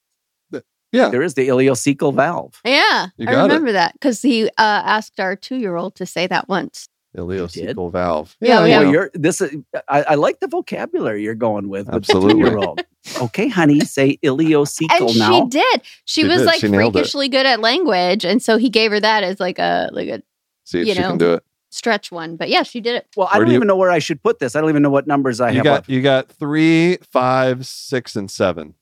Yeah. 0.92 1.08
There 1.08 1.22
is 1.22 1.34
the 1.34 1.48
ileocecal 1.48 2.14
valve. 2.14 2.60
Yeah. 2.64 3.08
You 3.16 3.28
I 3.28 3.32
got 3.32 3.40
it. 3.40 3.42
remember 3.48 3.72
that 3.72 3.92
because 3.94 4.22
he 4.22 4.46
uh, 4.46 4.50
asked 4.56 5.18
our 5.20 5.36
two 5.36 5.56
year 5.56 5.76
old 5.76 5.94
to 5.96 6.06
say 6.06 6.26
that 6.28 6.48
once. 6.48 6.88
Ileocecal 7.16 7.90
valve. 7.92 8.36
Yeah, 8.40 8.60
you 8.62 8.66
yeah. 8.70 8.78
Boy, 8.78 8.84
know. 8.84 8.90
you're 8.90 9.10
this. 9.14 9.40
Is, 9.40 9.56
I, 9.88 10.02
I 10.02 10.14
like 10.16 10.40
the 10.40 10.48
vocabulary 10.48 11.22
you're 11.22 11.34
going 11.34 11.68
with. 11.68 11.86
with 11.86 11.94
Absolutely. 11.94 12.34
two-year-old. 12.42 12.80
okay, 13.22 13.48
honey, 13.48 13.80
say 13.80 14.18
ileocecal 14.24 15.08
And 15.08 15.18
now. 15.18 15.30
she 15.32 15.46
did. 15.48 15.82
She, 16.04 16.22
She 16.22 16.28
was 16.28 16.38
did. 16.38 16.46
like 16.46 16.60
She 16.60 16.68
nailed 16.68 16.94
it. 16.94 16.98
freakishly 16.98 17.28
good 17.28 17.46
at 17.46 17.60
language. 17.60 18.24
And 18.24 18.42
so 18.42 18.56
he 18.58 18.68
gave 18.70 18.90
her 18.90 19.00
that 19.00 19.22
as 19.24 19.40
like 19.40 19.58
a 19.58 19.88
like 19.92 20.08
a 20.08 20.22
See 20.64 20.80
if 20.80 20.86
you 20.88 20.94
she 20.94 21.00
know. 21.00 21.08
can 21.10 21.18
do 21.18 21.34
it. 21.34 21.44
stretch 21.70 22.10
one. 22.10 22.36
But 22.36 22.48
yeah, 22.48 22.62
she 22.64 22.80
did 22.80 22.96
it. 22.96 23.06
Well, 23.16 23.28
I 23.30 23.36
Where 23.36 23.40
don't 23.40 23.46
do 23.48 23.52
you- 23.52 23.58
even 23.58 23.68
know 23.68 23.76
where 23.76 23.90
I 23.90 23.98
should 24.00 24.22
put 24.22 24.38
this. 24.38 24.56
I 24.56 24.60
don't 24.60 24.70
even 24.70 24.82
know 24.82 24.90
what 24.90 25.06
numbers 25.06 25.40
I 25.40 25.50
You 25.50 25.56
have. 25.56 25.64
got 25.64 25.78
up. 25.80 25.88
you 25.88 26.02
got 26.02 26.28
three, 26.28 26.96
five, 27.12 27.66
six, 27.66 28.16
and 28.16 28.30
seven. 28.30 28.74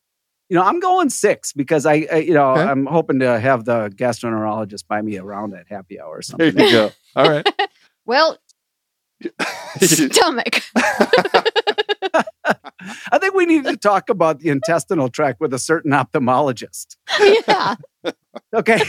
You 0.51 0.57
know, 0.57 0.63
I'm 0.63 0.79
going 0.79 1.09
six 1.09 1.53
because 1.55 1.87
I, 1.87 2.07
I 2.13 2.17
you 2.17 2.35
know, 2.35 2.51
Okay. 2.53 2.63
I'm 2.63 2.85
hoping 2.87 3.19
to 3.21 3.41
have 3.41 3.65
the 3.65 3.89
gastroenterologist 3.95 4.87
buy 4.87 5.01
me 5.03 5.17
around 5.19 5.55
at 5.55 5.67
happy 5.69 5.99
hour 6.01 6.19
or 6.19 6.23
something. 6.23 6.55
There 6.55 6.67
you 6.67 6.73
go. 6.73 6.91
All 7.17 7.29
right. 7.31 7.47
Well, 8.07 8.39
stomach. 9.81 10.61
I 13.13 13.19
think 13.19 13.35
we 13.35 13.47
need 13.47 13.65
to 13.65 13.77
talk 13.77 14.11
about 14.11 14.41
the 14.41 14.51
intestinal 14.51 15.09
tract 15.09 15.41
with 15.41 15.55
a 15.55 15.59
certain 15.59 15.93
ophthalmologist. 15.93 16.97
yeah. 17.49 17.77
Okay, 18.53 18.81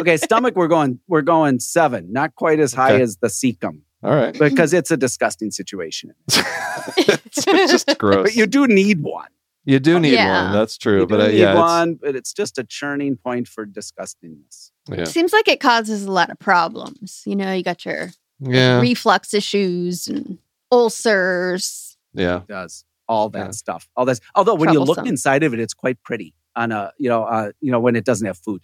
okay, 0.00 0.16
stomach. 0.16 0.54
We're 0.56 0.68
going. 0.68 1.00
We're 1.08 1.22
going 1.22 1.58
seven. 1.58 2.12
Not 2.12 2.34
quite 2.36 2.60
as 2.60 2.72
high 2.72 2.92
Okay. 2.94 3.02
as 3.02 3.16
the 3.16 3.26
cecum 3.26 3.80
All 4.02 4.14
right. 4.14 4.36
because 4.38 4.72
it's 4.72 4.90
a 4.92 4.96
disgusting 4.96 5.50
situation. 5.50 6.14
it's 6.28 7.44
just 7.44 7.98
gross. 7.98 8.22
But 8.28 8.36
you 8.36 8.46
do 8.46 8.66
need 8.68 9.02
one. 9.02 9.28
You 9.64 9.80
do 9.80 9.98
need 10.00 10.12
Yeah. 10.14 10.44
one. 10.44 10.52
That's 10.52 10.78
true. 10.78 11.00
You 11.00 11.06
but 11.08 11.16
do 11.16 11.22
uh, 11.22 11.26
need 11.28 11.38
yeah, 11.38 11.52
it's- 11.82 11.96
but 12.00 12.14
it's 12.16 12.32
just 12.32 12.58
a 12.58 12.64
churning 12.64 13.16
point 13.16 13.48
for 13.48 13.66
disgustingness. 13.66 14.70
yeah, 14.88 15.04
Seems 15.04 15.32
like 15.32 15.48
it 15.48 15.58
causes 15.60 16.04
a 16.04 16.10
lot 16.12 16.30
of 16.30 16.38
problems. 16.38 17.22
You 17.26 17.34
know, 17.36 17.52
you 17.52 17.62
got 17.64 17.84
your 17.84 18.10
yeah, 18.42 18.80
reflux 18.80 19.32
issues 19.34 20.08
and 20.08 20.38
ulcers. 20.70 21.96
yeah. 22.14 22.38
It 22.38 22.48
does 22.48 22.84
all 23.08 23.28
that 23.30 23.46
Yeah. 23.46 23.50
stuff. 23.50 23.88
All 23.96 24.04
this. 24.04 24.20
Although 24.34 24.54
when 24.54 24.72
you 24.72 24.80
look 24.80 25.06
inside 25.06 25.42
of 25.42 25.52
it, 25.54 25.60
it's 25.60 25.74
quite 25.74 26.02
pretty. 26.02 26.34
On 26.54 26.70
a 26.72 26.92
you 26.98 27.08
know 27.08 27.24
uh, 27.24 27.52
you 27.60 27.70
know 27.72 27.80
when 27.80 27.96
it 27.96 28.04
doesn't 28.04 28.26
have 28.26 28.38
food. 28.38 28.62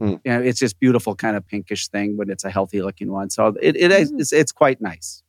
in 0.00 0.06
Hmm. 0.08 0.12
it. 0.14 0.20
You 0.24 0.32
know, 0.32 0.42
it's 0.42 0.58
just 0.58 0.78
beautiful 0.80 1.14
kind 1.14 1.36
of 1.36 1.46
pinkish 1.46 1.88
thing 1.88 2.16
when 2.16 2.28
it's 2.30 2.44
a 2.44 2.50
healthy 2.50 2.82
looking 2.82 3.10
one. 3.12 3.30
So 3.30 3.48
it, 3.60 3.76
it 3.76 3.90
is 3.92 4.10
Mm. 4.12 4.20
it's, 4.20 4.32
it's 4.32 4.52
quite 4.52 4.80
nice. 4.80 5.22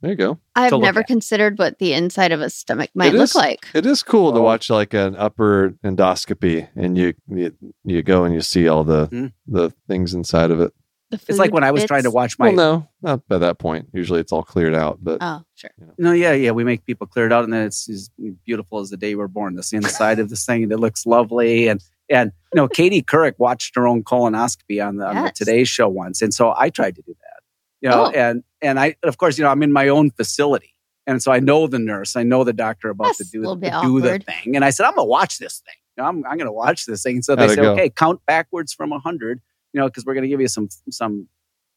There 0.00 0.10
you 0.10 0.16
go. 0.16 0.38
I've 0.54 0.72
never 0.78 1.00
at. 1.00 1.06
considered 1.06 1.58
what 1.58 1.78
the 1.78 1.92
inside 1.94 2.30
of 2.32 2.40
a 2.40 2.50
stomach 2.50 2.90
might 2.94 3.14
It 3.14 3.18
look 3.18 3.34
like. 3.34 3.66
It 3.74 3.86
is 3.86 4.02
cool 4.02 4.32
to 4.32 4.38
Oh. 4.38 4.42
watch 4.42 4.68
like 4.70 4.92
an 4.94 5.16
upper 5.16 5.74
endoscopy, 5.84 6.68
and 6.76 6.96
you 6.98 7.14
you, 7.28 7.52
you 7.84 8.02
go 8.02 8.24
and 8.24 8.34
you 8.34 8.40
see 8.40 8.68
all 8.68 8.84
the 8.84 9.06
Hmm. 9.06 9.26
the 9.46 9.70
things 9.88 10.12
inside 10.14 10.50
of 10.50 10.60
it. 10.60 10.72
The 11.10 11.16
It's 11.28 11.38
like 11.38 11.50
food 11.50 11.54
when 11.54 11.64
I 11.64 11.70
was 11.70 11.84
trying 11.84 12.04
to 12.04 12.10
watch 12.10 12.38
my 12.38 12.46
well, 12.48 12.56
no, 12.56 12.88
not 13.02 13.28
by 13.28 13.38
that 13.38 13.58
point. 13.58 13.88
Usually, 13.92 14.20
it's 14.20 14.32
all 14.32 14.42
cleared 14.42 14.74
out. 14.74 14.98
But 15.02 15.18
Oh, 15.20 15.42
sure. 15.54 15.70
No, 15.98 16.12
yeah, 16.12 16.32
yeah. 16.32 16.50
We 16.52 16.64
make 16.64 16.84
people 16.86 17.06
clear 17.06 17.26
it 17.26 17.32
out, 17.32 17.44
and 17.44 17.52
then 17.52 17.66
it's 17.66 17.88
as 17.88 18.10
beautiful 18.44 18.78
as 18.80 18.90
the 18.90 18.96
day 18.96 19.10
we 19.10 19.16
were 19.16 19.28
born. 19.28 19.54
This 19.54 19.72
inside 19.72 20.18
of 20.18 20.30
this 20.30 20.44
thing, 20.46 20.62
and 20.62 20.72
it 20.72 20.78
looks 20.78 21.04
lovely. 21.06 21.68
And 21.68 21.80
and 22.08 22.32
you 22.52 22.56
know, 22.60 22.68
Katie 22.68 23.02
Couric 23.02 23.34
watched 23.38 23.74
her 23.76 23.86
own 23.86 24.02
colonoscopy 24.02 24.86
on 24.86 24.96
the, 24.96 25.06
on 25.06 25.24
the 25.24 25.30
Today 25.30 25.64
Show 25.64 25.88
once, 25.88 26.22
and 26.22 26.32
so 26.32 26.54
I 26.56 26.70
tried 26.70 26.96
to 26.96 27.02
do 27.02 27.14
that. 27.20 27.40
You 27.80 27.90
know, 27.90 28.06
Oh. 28.06 28.10
and 28.10 28.42
and 28.62 28.80
I 28.80 28.96
of 29.02 29.18
course 29.18 29.36
you 29.38 29.44
know 29.44 29.50
I'm 29.50 29.62
in 29.62 29.72
my 29.72 29.88
own 29.88 30.10
facility, 30.10 30.74
and 31.06 31.22
so 31.22 31.32
I 31.32 31.38
know 31.38 31.66
the 31.66 31.78
nurse, 31.78 32.16
I 32.16 32.22
know 32.22 32.44
the 32.44 32.52
doctor 32.54 32.88
about 32.88 33.08
That's 33.08 33.18
to 33.18 33.24
do 33.24 33.40
little 33.40 33.60
to 33.60 33.80
do 33.82 34.00
the 34.00 34.18
thing, 34.20 34.56
and 34.56 34.64
I 34.64 34.70
said 34.70 34.86
I'm 34.86 34.94
gonna 34.94 35.04
watch 35.04 35.38
this 35.38 35.60
thing. 35.60 35.74
you 35.96 36.02
know, 36.02 36.08
I'm 36.08 36.24
I'm 36.26 36.38
going 36.38 36.46
to 36.46 36.52
watch 36.52 36.86
this 36.86 37.02
thing. 37.02 37.20
So 37.22 37.36
they 37.36 37.42
How'd 37.42 37.50
it 37.50 37.54
say, 37.56 37.62
go? 37.62 37.72
okay, 37.72 37.90
count 37.90 38.20
backwards 38.26 38.72
from 38.72 38.90
hundred. 38.92 39.40
You 39.74 39.80
know, 39.80 39.86
because 39.88 40.06
we're 40.06 40.14
going 40.14 40.22
to 40.22 40.28
give 40.28 40.40
you 40.40 40.48
some 40.48 40.68
some 40.90 41.28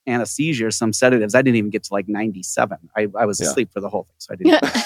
anesthesia, 0.08 0.68
or 0.68 0.72
some 0.72 0.94
sedatives. 0.94 1.36
I 1.36 1.42
didn't 1.42 1.58
even 1.58 1.70
get 1.72 1.84
to 1.84 1.94
like 1.94 2.08
97. 2.08 2.78
I, 2.96 3.08
I 3.20 3.26
was 3.26 3.42
Yeah. 3.42 3.48
asleep 3.50 3.74
for 3.74 3.82
the 3.82 3.90
whole 3.90 4.04
thing, 4.04 4.16
so 4.20 4.34
I 4.34 4.36
didn't. 4.38 4.86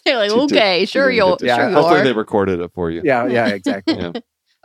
They're 0.04 0.18
like, 0.18 0.30
You 0.30 0.46
did- 0.48 0.58
okay, 0.58 0.80
you 0.80 0.86
sure 0.86 1.10
you'll, 1.10 1.38
Yeah, 1.40 1.56
sure 1.56 1.68
you 1.70 1.74
Hopefully 1.74 2.00
are. 2.00 2.04
they 2.04 2.12
recorded 2.12 2.60
it 2.60 2.70
for 2.74 2.90
you. 2.90 3.00
yeah, 3.02 3.26
yeah, 3.26 3.46
exactly. 3.54 3.96
Yeah. 3.96 4.12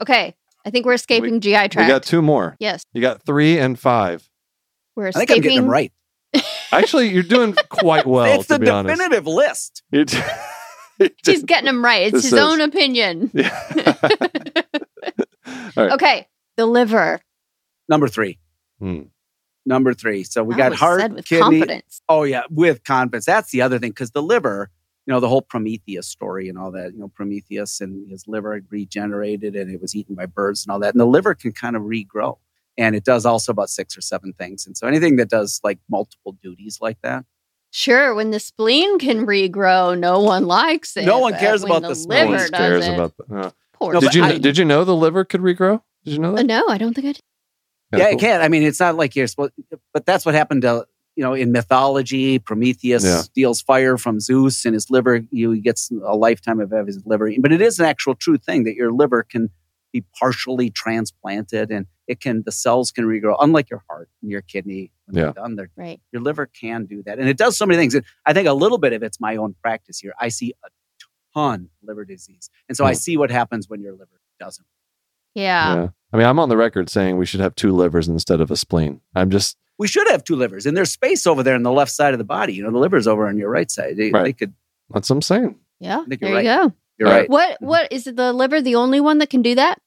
okay, 0.01 0.35
I 0.65 0.69
think 0.71 0.85
we're 0.85 0.93
escaping 0.95 1.39
GI 1.39 1.53
tract. 1.53 1.75
We 1.77 1.87
got 1.87 2.03
two 2.03 2.21
more. 2.21 2.57
yes, 2.59 2.83
You 2.91 2.99
got 3.01 3.23
three 3.25 3.57
and 3.59 3.79
five. 3.79 4.27
we're 4.97 5.07
I 5.07 5.11
think 5.11 5.31
I'm 5.31 5.39
getting 5.39 5.61
them 5.61 5.69
right. 5.69 5.93
Actually, 6.73 7.09
you're 7.09 7.23
doing 7.23 7.55
quite 7.69 8.05
well. 8.07 8.39
it's 8.39 8.47
to 8.47 8.53
the 8.55 8.59
be 8.59 8.69
honest. 8.69 8.97
definitive 8.97 9.27
list. 9.27 9.83
You- 9.91 10.05
you 10.99 11.09
He's 11.25 11.43
getting 11.43 11.65
them 11.65 11.83
right. 11.83 12.03
It's 12.03 12.11
This 12.13 12.23
his 12.25 12.33
is- 12.33 12.39
own 12.39 12.59
opinion. 12.61 13.31
Yeah. 13.33 13.95
All 15.75 15.83
right. 15.85 15.91
Okay, 15.93 16.27
the 16.57 16.65
liver. 16.65 17.19
Number 17.89 18.07
three. 18.07 18.39
Hmm. 18.79 19.03
Number 19.65 19.93
three. 19.93 20.23
So 20.23 20.43
we 20.43 20.55
That 20.55 20.57
got 20.57 20.71
was 20.71 20.79
heart, 20.79 21.01
said 21.01 21.13
with 21.13 21.25
kidney. 21.25 21.41
confidence. 21.59 22.01
Oh 22.09 22.23
yeah, 22.23 22.43
with 22.49 22.83
confidence. 22.83 23.25
That's 23.25 23.51
the 23.51 23.61
other 23.61 23.79
thing 23.79 23.91
because 23.91 24.11
the 24.11 24.21
liver, 24.23 24.69
you 25.05 25.13
know, 25.13 25.19
the 25.19 25.29
whole 25.29 25.41
Prometheus 25.41 26.07
story 26.07 26.49
and 26.49 26.57
all 26.57 26.71
that. 26.71 26.93
You 26.93 26.99
know, 26.99 27.07
Prometheus 27.07 27.79
and 27.81 28.09
his 28.09 28.27
liver 28.27 28.61
regenerated 28.69 29.55
and 29.55 29.71
it 29.71 29.81
was 29.81 29.95
eaten 29.95 30.15
by 30.15 30.25
birds 30.25 30.65
and 30.65 30.71
all 30.71 30.79
that. 30.79 30.93
And 30.93 30.99
the 30.99 31.05
liver 31.05 31.33
can 31.33 31.51
kind 31.53 31.75
of 31.77 31.83
regrow, 31.83 32.37
and 32.77 32.95
it 32.95 33.05
does 33.05 33.25
also 33.25 33.51
about 33.53 33.69
six 33.69 33.97
or 33.97 34.01
seven 34.01 34.33
things. 34.33 34.65
And 34.67 34.75
so 34.77 34.85
anything 34.87 35.15
that 35.17 35.29
does 35.29 35.61
like 35.63 35.79
multiple 35.89 36.33
duties 36.43 36.79
like 36.81 36.97
that, 37.03 37.25
Sure, 37.75 38.13
when 38.13 38.29
the 38.31 38.39
spleen 38.39 38.99
can 38.99 39.25
regrow, 39.25 39.97
no 39.97 40.19
one 40.19 40.45
likes 40.45 40.95
it. 40.95 41.05
No 41.05 41.17
one 41.19 41.33
cares 41.33 41.63
about 41.63 41.81
the 41.81 41.87
the 41.89 41.95
spleen. 41.95 42.25
No 42.25 42.31
liver 42.31 42.43
one 42.43 42.51
cares 42.51 42.79
doesn't. 42.81 42.93
about 42.95 43.13
that. 43.17 43.35
Uh, 43.47 43.51
Poor 43.73 43.93
No, 43.93 43.99
did 44.01 44.13
you 44.13 44.23
I- 44.23 44.37
did 44.37 44.57
you 44.57 44.65
know 44.65 44.83
the 44.83 44.95
liver 44.95 45.23
could 45.25 45.41
regrow? 45.41 45.81
Did 46.05 46.11
you 46.13 46.19
know 46.19 46.33
Uh, 46.33 46.35
that? 46.35 46.43
no, 46.45 46.67
I 46.67 46.77
don't 46.77 46.93
think 46.93 47.07
I 47.07 47.11
did. 47.13 47.21
Yeah, 47.99 48.09
cool. 48.09 48.17
it 48.17 48.19
can. 48.21 48.41
I 48.41 48.47
mean, 48.49 48.63
it's 48.63 48.79
not 48.79 48.95
like 48.95 49.15
you're 49.15 49.27
supposed, 49.27 49.53
but 49.93 50.05
that's 50.05 50.25
what 50.25 50.35
happened 50.35 50.61
to 50.63 50.85
you 51.15 51.23
know 51.23 51.33
in 51.33 51.51
mythology. 51.51 52.39
Prometheus 52.39 53.03
Yeah. 53.03 53.21
steals 53.21 53.61
fire 53.61 53.97
from 53.97 54.19
Zeus, 54.19 54.65
and 54.65 54.73
his 54.73 54.89
liver 54.89 55.21
you 55.31 55.51
he 55.51 55.61
gets 55.61 55.91
a 56.03 56.15
lifetime 56.15 56.59
of 56.59 56.71
his 56.87 57.01
liver. 57.05 57.31
But 57.39 57.51
it 57.51 57.61
is 57.61 57.79
an 57.79 57.85
actual 57.85 58.15
true 58.15 58.37
thing 58.37 58.63
that 58.65 58.75
your 58.75 58.91
liver 58.91 59.23
can 59.23 59.49
be 59.91 60.03
partially 60.19 60.69
transplanted, 60.71 61.69
and 61.71 61.85
it 62.07 62.19
can 62.19 62.41
the 62.45 62.51
cells 62.51 62.91
can 62.91 63.05
regrow. 63.05 63.35
Unlike 63.39 63.69
your 63.69 63.83
heart 63.87 64.09
and 64.21 64.31
your 64.31 64.41
kidney, 64.41 64.91
when 65.05 65.15
Yeah. 65.15 65.23
they're 65.25 65.33
done, 65.33 65.55
they're, 65.55 65.69
Right. 65.75 66.01
your 66.11 66.21
liver 66.21 66.47
can 66.47 66.85
do 66.85 67.03
that, 67.03 67.19
and 67.19 67.29
it 67.29 67.37
does 67.37 67.55
so 67.57 67.65
many 67.65 67.77
things. 67.77 67.93
And 67.93 68.03
I 68.25 68.33
think 68.33 68.47
a 68.47 68.53
little 68.53 68.79
bit 68.79 68.93
of 68.93 69.03
it's 69.03 69.19
my 69.19 69.35
own 69.35 69.55
practice 69.61 69.99
here. 69.99 70.13
I 70.19 70.29
see 70.29 70.53
a 70.65 70.69
ton 71.35 71.69
of 71.81 71.87
liver 71.87 72.05
disease, 72.05 72.49
and 72.67 72.75
so 72.75 72.85
I 72.85 72.93
Hmm. 72.93 72.97
see 72.97 73.17
what 73.17 73.29
happens 73.29 73.69
when 73.69 73.81
your 73.81 73.91
liver 73.93 74.19
doesn't. 74.39 74.65
Yeah. 75.35 75.75
Yeah. 75.75 75.87
I 76.13 76.17
mean, 76.17 76.25
I'm 76.27 76.39
on 76.39 76.49
the 76.49 76.57
record 76.57 76.89
saying 76.89 77.17
we 77.17 77.25
should 77.25 77.39
have 77.39 77.55
two 77.55 77.71
livers 77.71 78.07
instead 78.07 78.39
of 78.41 78.51
a 78.51 78.55
spleen. 78.55 79.01
I'm 79.15 79.29
just 79.31 79.57
we 79.79 79.87
should 79.87 80.07
have 80.09 80.23
two 80.23 80.35
livers 80.35 80.65
and 80.67 80.77
there's 80.77 80.91
space 80.91 81.25
over 81.25 81.41
there 81.41 81.55
on 81.55 81.63
the 81.63 81.71
left 81.71 81.91
side 81.91 82.13
of 82.13 82.19
the 82.19 82.23
body 82.23 82.53
you 82.53 82.63
know 82.63 82.71
the 82.71 82.77
liver's 82.77 83.07
over 83.07 83.27
on 83.27 83.37
your 83.37 83.49
right 83.49 83.69
side 83.71 83.97
they, 83.97 84.11
Right. 84.11 84.23
they 84.25 84.33
could 84.33 84.53
that's 84.91 85.09
what 85.09 85.15
I'm 85.15 85.21
saying. 85.23 85.55
Yeah. 85.79 86.03
think 86.05 86.21
There 86.21 86.29
you're 86.29 86.41
you 86.41 86.43
go. 86.69 86.73
you're 86.99 87.09
All 87.09 87.15
right 87.15 87.29
What 87.29 87.57
what 87.59 87.91
is 87.91 88.05
it 88.05 88.15
the 88.15 88.31
liver 88.33 88.61
the 88.61 88.75
only 88.75 88.99
one 89.01 89.17
that 89.17 89.29
can 89.31 89.41
do 89.41 89.55
that? 89.55 89.79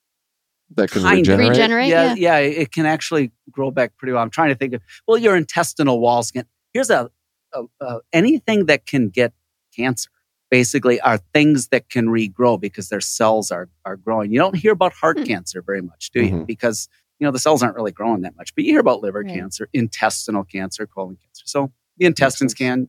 That 0.75 0.91
can 0.91 1.03
Kind 1.03 1.19
regenerate. 1.29 1.51
Regenerate? 1.51 1.89
yeah, 1.89 2.15
Yeah. 2.15 2.39
yeah 2.39 2.39
it 2.63 2.73
can 2.73 2.87
actually 2.87 3.31
grow 3.53 3.71
back 3.71 3.97
pretty 3.97 4.13
well 4.13 4.23
i'm 4.23 4.31
trying 4.31 4.49
to 4.49 4.57
think 4.57 4.73
of 4.75 4.83
well 5.07 5.17
your 5.17 5.37
intestinal 5.37 6.01
walls 6.01 6.33
can 6.33 6.45
here's 6.73 6.91
a, 6.91 7.09
a, 7.55 7.63
a 7.81 8.01
anything 8.13 8.67
that 8.67 8.85
can 8.87 9.09
get 9.09 9.33
cancer 9.77 10.11
basically 10.51 11.01
are 11.01 11.19
things 11.35 11.69
that 11.69 11.89
can 11.89 12.07
regrow 12.07 12.61
because 12.61 12.89
their 12.89 13.01
cells 13.01 13.51
are 13.51 13.69
are 13.85 13.97
growing 13.97 14.33
you 14.33 14.39
don't 14.39 14.57
hear 14.57 14.73
about 14.73 14.93
heart 14.93 15.19
Hmm. 15.19 15.25
cancer 15.25 15.61
very 15.63 15.83
much 15.83 16.11
do 16.13 16.23
you 16.25 16.33
Mhm. 16.33 16.47
because 16.47 16.89
you 17.19 17.25
know 17.27 17.31
the 17.31 17.39
cells 17.39 17.63
aren't 17.63 17.75
really 17.77 17.93
growing 17.93 18.23
that 18.23 18.37
much 18.37 18.55
but 18.55 18.65
you 18.65 18.73
hear 18.73 18.81
about 18.81 19.01
liver 19.03 19.23
Right. 19.23 19.35
cancer 19.35 19.69
intestinal 19.73 20.45
cancer 20.45 20.87
colon 20.87 21.17
cancer 21.17 21.43
so 21.47 21.73
the 21.99 22.07
intestines 22.07 22.53
sense. 22.53 22.59
can 22.59 22.89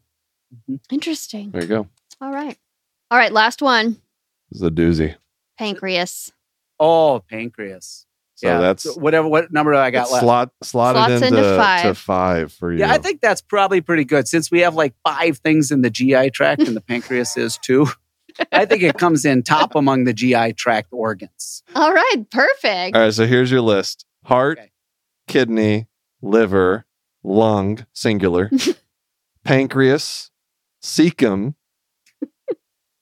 Interesting. 0.90 1.52
There 1.52 1.62
you 1.62 1.68
go. 1.68 1.88
All 2.22 2.32
right. 2.32 2.58
All 3.12 3.18
right, 3.18 3.34
last 3.34 3.62
one. 3.62 3.98
This 4.50 4.62
is 4.62 4.64
a 4.64 4.72
doozy. 4.72 5.16
Pancreas. 5.60 6.32
oh 6.80 7.22
pancreas 7.30 8.06
So 8.38 8.48
yeah 8.48 8.60
that's 8.60 8.84
So 8.84 8.94
whatever 8.94 9.28
what 9.28 9.52
number 9.52 9.72
do 9.74 9.78
i 9.80 9.90
got 9.90 10.12
left 10.12 10.24
slot 10.24 10.52
slotted 10.64 11.00
Slots 11.00 11.12
into, 11.24 11.28
into 11.40 11.58
five. 11.58 11.82
to 11.84 11.94
five 11.96 12.54
for 12.54 12.72
you. 12.72 12.80
Yeah, 12.80 12.92
I 12.92 13.00
think 13.00 13.20
that's 13.20 13.42
probably 13.42 13.82
pretty 13.82 14.06
good 14.06 14.28
since 14.28 14.52
we 14.52 14.60
have 14.60 14.76
like 14.76 14.94
five 15.04 15.40
things 15.40 15.72
in 15.72 15.82
the 15.82 15.90
GI 15.90 16.30
tract 16.30 16.62
and 16.62 16.76
the 16.76 16.82
pancreas 16.88 17.36
is 17.36 17.58
too. 17.58 17.88
I 18.52 18.66
think 18.66 18.84
it 18.84 18.98
comes 19.00 19.26
in 19.26 19.42
top 19.42 19.74
among 19.74 20.04
the 20.04 20.14
GI 20.14 20.54
tract 20.54 20.90
organs. 20.92 21.64
All 21.74 21.92
right, 21.92 22.24
perfect. 22.30 22.96
All 22.96 23.02
right, 23.02 23.14
so 23.14 23.26
here's 23.26 23.50
your 23.50 23.62
list: 23.62 24.06
heart, 24.26 24.60
Okay. 24.60 24.72
kidney, 25.28 25.88
liver, 26.22 26.86
lung, 27.24 27.88
singular, 27.94 28.52
pancreas, 29.44 30.30
cecum, 30.84 31.56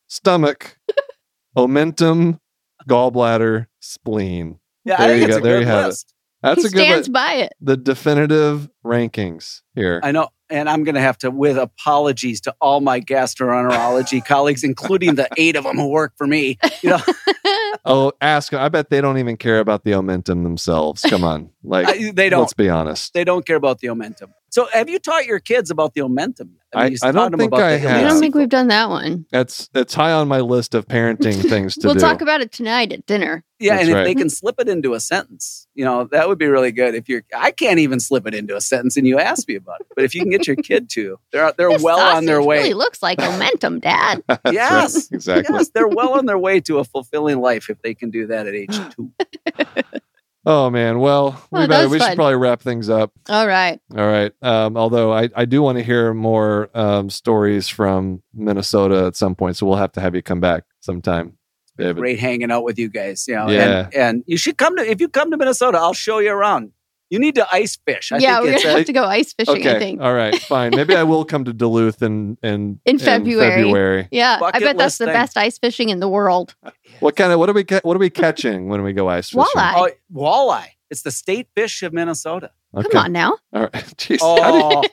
stomach, 0.07 0.77
omentum, 1.57 2.39
gallbladder, 2.87 3.67
spleen. 3.81 4.59
Yeah, 4.85 4.97
There 4.97 5.07
I 5.07 5.09
think 5.09 5.19
you 5.21 5.25
it's 5.27 5.35
go. 5.35 5.39
a 5.39 5.41
There 5.41 5.55
good 5.55 5.61
you 5.61 5.67
have 5.67 5.83
it. 5.83 5.87
list. 5.87 6.13
That's 6.43 6.61
he 6.61 6.67
a 6.67 6.69
good 6.69 6.79
stands 6.85 7.07
li- 7.07 7.11
by 7.11 7.33
it. 7.33 7.53
the 7.59 7.75
definitive 7.75 8.69
rankings 8.85 9.61
here. 9.73 9.99
I 10.03 10.11
know, 10.11 10.27
and 10.49 10.69
I'm 10.69 10.83
going 10.83 10.93
to 10.95 11.01
have 11.01 11.17
to, 11.19 11.31
with 11.31 11.57
apologies 11.57 12.39
to 12.41 12.53
all 12.61 12.81
my 12.81 13.01
gastroenterology 13.01 14.23
colleagues, 14.27 14.63
including 14.63 15.15
the 15.15 15.27
eight 15.37 15.55
of 15.55 15.63
them 15.63 15.77
who 15.77 15.87
work 15.89 16.13
for 16.17 16.27
me. 16.27 16.59
You 16.83 16.91
know, 16.91 16.99
oh, 17.85 18.11
ask. 18.21 18.53
I 18.53 18.69
bet 18.69 18.89
they 18.91 19.01
don't 19.01 19.17
even 19.17 19.37
care 19.37 19.59
about 19.59 19.85
the 19.85 19.91
omentum 19.91 20.43
themselves. 20.43 21.01
Come 21.01 21.23
on, 21.23 21.49
like 21.63 21.87
I- 21.87 22.11
they 22.11 22.29
don't. 22.29 22.41
let's 22.41 22.53
be 22.53 22.69
honest. 22.69 23.13
They 23.13 23.23
don't 23.23 23.45
care 23.45 23.55
about 23.57 23.79
the 23.79 23.87
omentum. 23.87 24.29
So, 24.55 24.69
have 24.71 24.87
you 24.87 24.99
taught 24.99 25.25
your 25.25 25.39
kids 25.39 25.69
about 25.69 25.95
the 25.95 25.99
omentum? 25.99 26.51
I- 26.73 26.87
you 26.87 26.95
I 27.03 27.07
taught 27.07 27.13
don't 27.13 27.31
them 27.31 27.39
think 27.41 27.49
about 27.51 27.63
I 27.63 27.71
the 27.73 27.79
have. 27.79 27.97
I 27.97 28.07
don't 28.07 28.21
think 28.21 28.35
we've 28.35 28.47
done 28.47 28.69
that 28.69 28.87
one. 28.87 29.25
That's 29.29 29.69
it's 29.73 29.93
high 29.93 30.13
on 30.13 30.29
my 30.29 30.39
list 30.39 30.73
of 30.73 30.87
parenting 30.87 31.41
things 31.49 31.73
to 31.73 31.81
do. 31.81 31.87
we'll 31.89 31.95
talk 31.95 32.21
about 32.21 32.39
it 32.39 32.53
tonight 32.53 32.93
at 32.93 33.05
dinner. 33.05 33.43
Yeah, 33.59 33.75
That's 33.75 33.89
and 33.89 33.97
if 33.97 34.05
they 34.05 34.15
can 34.15 34.29
slip 34.29 34.55
it 34.59 34.69
into 34.69 34.93
a 34.93 35.01
sentence, 35.01 35.67
you 35.75 35.83
know, 35.83 36.05
that 36.05 36.29
would 36.29 36.37
be 36.37 36.47
really 36.47 36.71
good. 36.71 36.95
If 36.95 37.09
you're, 37.09 37.23
I 37.35 37.51
can't 37.51 37.79
even 37.79 37.99
slip 37.99 38.25
it 38.27 38.33
into 38.33 38.55
a 38.55 38.61
sentence, 38.61 38.95
and 38.95 39.05
you 39.05 39.19
ask 39.19 39.45
me 39.45 39.55
about 39.55 39.81
it. 39.81 39.87
But 39.93 40.05
if 40.05 40.15
you 40.15 40.21
can 40.21 40.29
get 40.29 40.47
your 40.47 40.55
kid 40.55 40.89
to, 40.91 41.19
they're 41.33 41.51
they're 41.51 41.71
This 41.71 41.83
well 41.83 41.99
on 41.99 42.23
their 42.23 42.41
way. 42.41 42.59
Really 42.59 42.75
looks 42.75 43.03
like 43.03 43.17
momentum, 43.19 43.81
Dad. 43.81 44.23
That's 44.29 44.45
right. 44.45 44.53
Yes. 44.53 45.11
exactly. 45.11 45.53
Yes, 45.53 45.69
they're 45.73 45.89
well 45.89 46.13
on 46.13 46.27
their 46.27 46.39
way 46.39 46.61
to 46.61 46.79
a 46.79 46.85
fulfilling 46.85 47.41
life 47.41 47.69
if 47.69 47.81
they 47.81 47.93
can 47.93 48.09
do 48.09 48.27
that 48.27 48.47
at 48.47 48.55
age 48.55 48.79
two. 48.95 49.11
Oh 50.45 50.69
man, 50.69 50.99
well, 50.99 51.31
we 51.51 51.57
Oh, 51.57 51.61
that 51.61 51.69
better 51.69 51.89
we 51.89 51.99
should 51.99 52.15
probably 52.15 52.35
wrap 52.35 52.61
things 52.61 52.87
up. 52.89 53.11
All 53.29 53.47
right. 53.47 53.79
All 53.97 54.05
right. 54.05 54.31
Um, 54.43 54.77
although 54.77 55.11
I, 55.11 55.29
I 55.35 55.45
do 55.45 55.61
want 55.61 55.77
to 55.79 55.83
hear 55.83 56.13
more 56.13 56.69
um, 56.75 57.09
stories 57.09 57.67
from 57.67 58.21
Minnesota 58.33 59.05
at 59.07 59.15
some 59.15 59.33
point, 59.35 59.57
so 59.57 59.65
we'll 59.65 59.77
have 59.77 59.91
to 59.93 60.01
have 60.01 60.13
you 60.13 60.21
come 60.21 60.39
back 60.39 60.63
sometime, 60.81 61.37
David. 61.77 61.97
Great 61.97 62.19
hanging 62.19 62.51
out 62.51 62.63
with 62.63 62.77
you 62.77 62.89
guys. 62.89 63.27
You 63.27 63.35
know, 63.35 63.49
Yeah. 63.49 63.85
and, 63.85 63.93
and 63.95 64.23
you 64.27 64.37
should 64.37 64.57
come 64.57 64.75
to 64.77 64.87
if 64.87 65.01
you 65.01 65.07
come 65.09 65.31
to 65.31 65.37
Minnesota, 65.37 65.79
I'll 65.79 65.93
show 65.93 66.19
you 66.19 66.31
around. 66.31 66.71
You 67.11 67.19
need 67.19 67.35
to 67.35 67.47
ice 67.51 67.77
fish. 67.85 68.11
I 68.11 68.17
yeah, 68.17 68.41
think 68.41 68.55
we're 68.55 68.63
gonna 68.63 68.77
have 68.77 68.85
to 68.87 68.93
go 68.93 69.05
ice 69.05 69.31
fishing. 69.33 69.57
Okay. 69.57 69.75
I 69.75 69.79
think. 69.79 70.01
All 70.01 70.13
right. 70.13 70.35
Fine. 70.41 70.71
Maybe 70.75 70.95
I 70.95 71.03
will 71.03 71.23
come 71.23 71.45
to 71.45 71.53
Duluth 71.53 72.01
in 72.01 72.35
in, 72.41 72.79
In 72.85 72.97
February. 72.97 73.49
February. 73.63 74.07
Yeah, 74.11 74.39
I 74.41 74.51
bet 74.59 74.61
that's 74.61 74.77
list 74.77 74.99
the 74.99 75.05
thing. 75.05 75.13
best 75.13 75.37
ice 75.37 75.57
fishing 75.59 75.89
in 75.89 75.99
the 75.99 76.09
world. 76.09 76.55
What 76.99 77.15
kind 77.15 77.31
of 77.31 77.39
what 77.39 77.49
are 77.49 77.53
we 77.53 77.65
what 77.83 77.95
are 77.95 77.99
we 77.99 78.09
catching 78.09 78.67
when 78.69 78.83
we 78.83 78.93
go 78.93 79.07
ice 79.09 79.29
fishing? 79.29 79.43
Walleye. 79.55 79.73
oh, 79.75 79.89
walleye. 80.13 80.67
It's 80.89 81.01
the 81.01 81.11
state 81.11 81.47
fish 81.55 81.81
of 81.83 81.93
Minnesota. 81.93 82.51
Okay. 82.75 82.89
Come 82.89 83.05
on 83.05 83.11
now. 83.11 83.37
All 83.53 83.61
right. 83.63 83.71
Jeez. 83.97 84.19
How 84.21 84.51
do, 84.51 84.87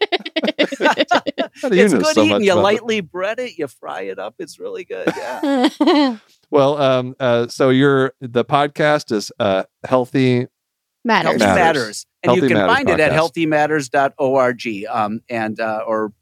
Oh, 0.45 1.49
how 1.61 1.69
do 1.69 1.77
you 1.77 1.85
it's 1.85 1.93
know 1.93 2.01
good 2.01 2.15
so 2.15 2.23
eating. 2.23 2.43
You 2.45 2.53
about 2.53 2.63
lightly 2.65 3.01
bread 3.01 3.39
it, 3.39 3.59
you 3.59 3.67
fry 3.69 4.03
it 4.03 4.19
up. 4.19 4.35
It's 4.39 4.59
really 4.59 4.85
good. 4.85 5.13
Yeah. 5.17 6.17
Well, 6.51 6.77
um, 6.77 7.15
uh, 7.19 7.49
so 7.49 7.71
your 7.71 8.13
the 8.21 8.45
podcast 8.45 9.11
is 9.11 9.33
uh, 9.41 9.63
healthy. 9.85 10.49
Matters. 11.03 11.31
Healthy 11.31 11.39
Matters. 11.39 11.57
Matters. 11.57 12.07
And 12.23 12.37
you 12.37 12.43
can 12.43 12.59
Matters 12.59 12.77
find 12.77 12.91
it 12.91 13.01
at 13.01 13.13
podcast. 13.13 13.33
healthymatters.org 13.49 14.85
um, 14.91 15.21
and 15.31 15.59
uh, 15.59 15.83
or 15.87 16.13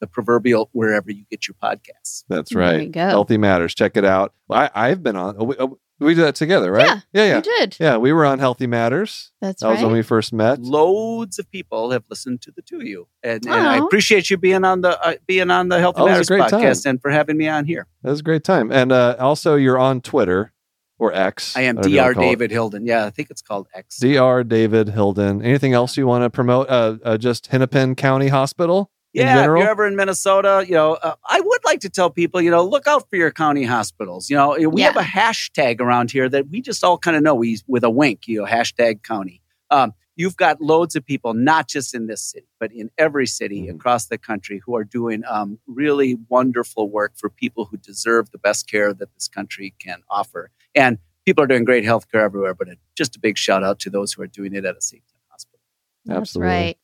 the 0.00 0.06
proverbial 0.06 0.68
wherever 0.72 1.10
you 1.10 1.24
get 1.30 1.46
your 1.46 1.54
podcasts. 1.62 2.24
That's 2.28 2.52
There 2.52 2.62
right. 2.62 2.82
you 2.82 2.88
go. 2.88 3.06
Healthy 3.08 3.38
matters. 3.38 3.74
Check 3.74 3.96
it 3.96 4.04
out. 4.04 4.32
I 4.50 4.70
I've 4.74 5.02
been 5.02 5.16
on. 5.16 5.36
oh, 5.38 5.44
we, 5.44 5.56
oh, 5.58 5.78
we 5.98 6.14
did 6.14 6.22
that 6.24 6.34
together, 6.34 6.72
right? 6.72 6.86
Yeah, 6.86 7.00
Yeah. 7.12 7.24
Yeah. 7.24 7.36
You 7.36 7.42
did. 7.42 7.76
Yeah, 7.78 7.96
we 7.98 8.12
were 8.14 8.24
on 8.24 8.38
Healthy 8.38 8.66
Matters. 8.66 9.32
That's 9.42 9.62
right. 9.62 9.68
That 9.68 9.74
was 9.76 9.84
when 9.84 9.92
we 9.92 10.00
first 10.02 10.32
met. 10.32 10.58
Loads 10.60 11.38
of 11.38 11.50
people 11.50 11.90
have 11.90 12.04
listened 12.08 12.40
to 12.42 12.50
the 12.50 12.62
two 12.62 12.76
of 12.78 12.84
you, 12.86 13.06
and, 13.22 13.44
and 13.44 13.52
I 13.68 13.76
appreciate 13.76 14.30
you 14.30 14.38
being 14.38 14.64
on 14.64 14.80
the 14.80 14.98
uh, 15.06 15.14
being 15.26 15.50
on 15.50 15.68
the 15.68 15.78
Healthy 15.78 16.00
Oh, 16.00 16.06
it 16.06 16.08
was 16.08 16.10
a 16.10 16.12
Matters 16.12 16.28
great 16.28 16.48
time. 16.48 16.60
podcast 16.62 16.86
and 16.86 17.02
for 17.02 17.10
having 17.10 17.36
me 17.36 17.48
on 17.48 17.66
here. 17.66 17.86
That 18.02 18.10
was 18.12 18.20
a 18.20 18.22
great 18.22 18.44
time. 18.44 18.72
And 18.72 18.92
uh, 18.92 19.16
also, 19.18 19.56
you're 19.56 19.78
on 19.78 20.00
Twitter 20.00 20.54
or 20.98 21.12
X. 21.12 21.54
I 21.54 21.62
am 21.62 21.76
whatever 21.76 21.94
Dr. 21.94 22.14
call 22.14 22.22
it. 22.22 22.26
David 22.28 22.50
Hilden. 22.50 22.86
Yeah, 22.86 23.04
I 23.04 23.10
think 23.10 23.30
it's 23.30 23.42
called 23.42 23.68
X. 23.74 23.98
Dr. 23.98 24.44
David 24.44 24.88
Hilden. 24.88 25.42
Anything 25.42 25.74
else 25.74 25.98
you 25.98 26.06
want 26.06 26.24
to 26.24 26.30
promote? 26.30 26.68
Uh, 26.70 26.96
uh, 27.04 27.18
just 27.18 27.48
Hennepin 27.48 27.94
County 27.94 28.28
Hospital. 28.28 28.90
Yeah, 29.12 29.34
general? 29.34 29.60
if 29.60 29.64
you're 29.64 29.70
ever 29.70 29.86
in 29.86 29.96
Minnesota, 29.96 30.64
you 30.66 30.74
know, 30.74 30.92
uh, 30.94 31.14
I 31.28 31.40
would 31.40 31.64
like 31.64 31.80
to 31.80 31.88
tell 31.88 32.10
people, 32.10 32.40
you 32.40 32.50
know, 32.50 32.64
look 32.64 32.86
out 32.86 33.08
for 33.10 33.16
your 33.16 33.30
county 33.32 33.64
hospitals. 33.64 34.30
You 34.30 34.36
know, 34.36 34.56
we 34.70 34.82
Yeah. 34.82 34.86
have 34.92 34.96
a 34.96 35.00
hashtag 35.02 35.80
around 35.80 36.10
here 36.12 36.28
that 36.28 36.48
we 36.48 36.60
just 36.60 36.84
all 36.84 36.96
kind 36.98 37.16
of 37.16 37.22
know. 37.22 37.34
We 37.34 37.58
with 37.66 37.82
a 37.84 37.90
wink, 37.90 38.28
you 38.28 38.40
know, 38.40 38.46
hashtag 38.46 39.02
county. 39.02 39.42
Um, 39.70 39.94
you've 40.16 40.36
got 40.36 40.60
loads 40.60 40.94
of 40.96 41.04
people, 41.04 41.34
not 41.34 41.66
just 41.68 41.94
in 41.94 42.06
this 42.06 42.22
city, 42.22 42.46
but 42.60 42.70
in 42.72 42.90
every 42.98 43.26
city 43.26 43.62
Mhm. 43.66 43.74
across 43.76 44.06
the 44.06 44.18
country, 44.18 44.60
who 44.64 44.76
are 44.76 44.84
doing 44.84 45.22
um, 45.28 45.58
really 45.66 46.16
wonderful 46.28 46.88
work 46.88 47.12
for 47.16 47.28
people 47.30 47.64
who 47.64 47.76
deserve 47.78 48.30
the 48.30 48.38
best 48.38 48.68
care 48.70 48.92
that 48.92 49.12
this 49.14 49.26
country 49.28 49.74
can 49.80 50.02
offer. 50.10 50.50
And 50.74 50.98
people 51.24 51.42
are 51.42 51.46
doing 51.48 51.64
great 51.64 51.84
health 51.84 52.10
care 52.12 52.20
everywhere, 52.22 52.54
but 52.54 52.68
it, 52.68 52.78
just 52.96 53.16
a 53.16 53.18
big 53.18 53.38
shout 53.38 53.64
out 53.64 53.78
to 53.80 53.90
those 53.90 54.12
who 54.12 54.22
are 54.22 54.26
doing 54.26 54.54
it 54.54 54.64
at 54.64 54.76
a 54.76 54.80
St. 54.80 55.02
hospital. 55.30 55.60
That's 56.04 56.18
Absolutely. 56.20 56.48
right. 56.48 56.78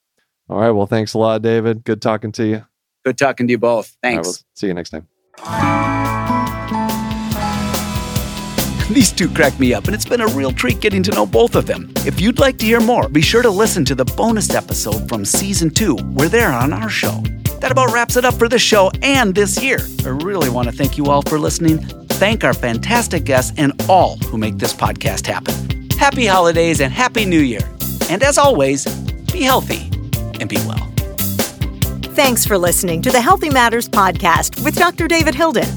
All 0.49 0.61
right. 0.61 0.71
Well, 0.71 0.87
thanks 0.87 1.15
a 1.15 1.19
lot, 1.19 1.43
David. 1.43 1.85
Good 1.85 2.01
talking 2.01 2.33
to 2.33 2.47
you. 2.47 2.65
Good 3.05 3.19
talking 3.19 3.47
to 3.47 3.51
you 3.53 3.59
both. 3.59 3.97
All 4.03 4.11
right, 4.11 4.15
Thanks. 4.17 4.27
we'll 4.29 4.35
see 4.55 4.67
you 4.69 4.75
next 4.75 4.91
time. 4.91 5.07
These 8.91 9.13
two 9.13 9.29
crack 9.29 9.59
me 9.59 9.75
up, 9.75 9.85
and 9.87 9.95
it's 9.95 10.05
been 10.05 10.21
a 10.21 10.27
real 10.29 10.53
treat 10.53 10.81
getting 10.81 11.03
to 11.03 11.11
know 11.11 11.27
both 11.27 11.55
of 11.57 11.67
them. 11.67 11.93
If 12.07 12.21
you'd 12.21 12.39
like 12.39 12.57
to 12.59 12.65
hear 12.67 12.81
more, 12.81 13.09
be 13.09 13.21
sure 13.21 13.43
to 13.43 13.51
listen 13.51 13.85
to 13.85 13.95
the 13.95 14.05
bonus 14.05 14.55
episode 14.55 15.09
from 15.09 15.25
season 15.25 15.71
two, 15.71 15.97
where 15.97 16.29
they're 16.29 16.53
on 16.53 16.73
our 16.73 16.89
show. 16.89 17.21
That 17.61 17.73
about 17.73 17.93
wraps 17.93 18.17
it 18.17 18.25
up 18.25 18.35
for 18.35 18.49
this 18.49 18.63
show 18.63 18.91
and 19.03 19.35
this 19.35 19.63
year. 19.63 19.81
I 20.05 20.09
really 20.09 20.49
want 20.49 20.69
to 20.69 20.73
thank 20.75 20.97
you 20.97 21.07
all 21.07 21.23
for 21.23 21.39
listening, 21.39 21.79
thank 22.09 22.45
our 22.45 22.55
fantastic 22.55 23.25
guests, 23.25 23.53
and 23.57 23.73
all 23.89 24.17
who 24.19 24.39
make 24.39 24.59
this 24.59 24.73
podcast 24.73 25.27
happen. 25.27 25.91
Happy 25.99 26.25
holidays 26.27 26.81
and 26.81 26.93
Happy 26.93 27.25
New 27.25 27.41
Year. 27.41 27.69
And 28.09 28.23
as 28.23 28.39
always, 28.39 28.87
be 29.33 29.43
healthy 29.43 29.91
and 30.41 30.49
be 30.49 30.57
well. 30.67 30.91
Thanks 32.15 32.47
for 32.47 32.57
listening 32.57 33.03
to 33.03 33.11
the 33.11 33.21
Healthy 33.21 33.51
Matters 33.51 33.89
podcast 33.89 34.65
with 34.65 34.77
Dr. 34.77 35.07
David 35.07 35.35
Hilden. 35.35 35.69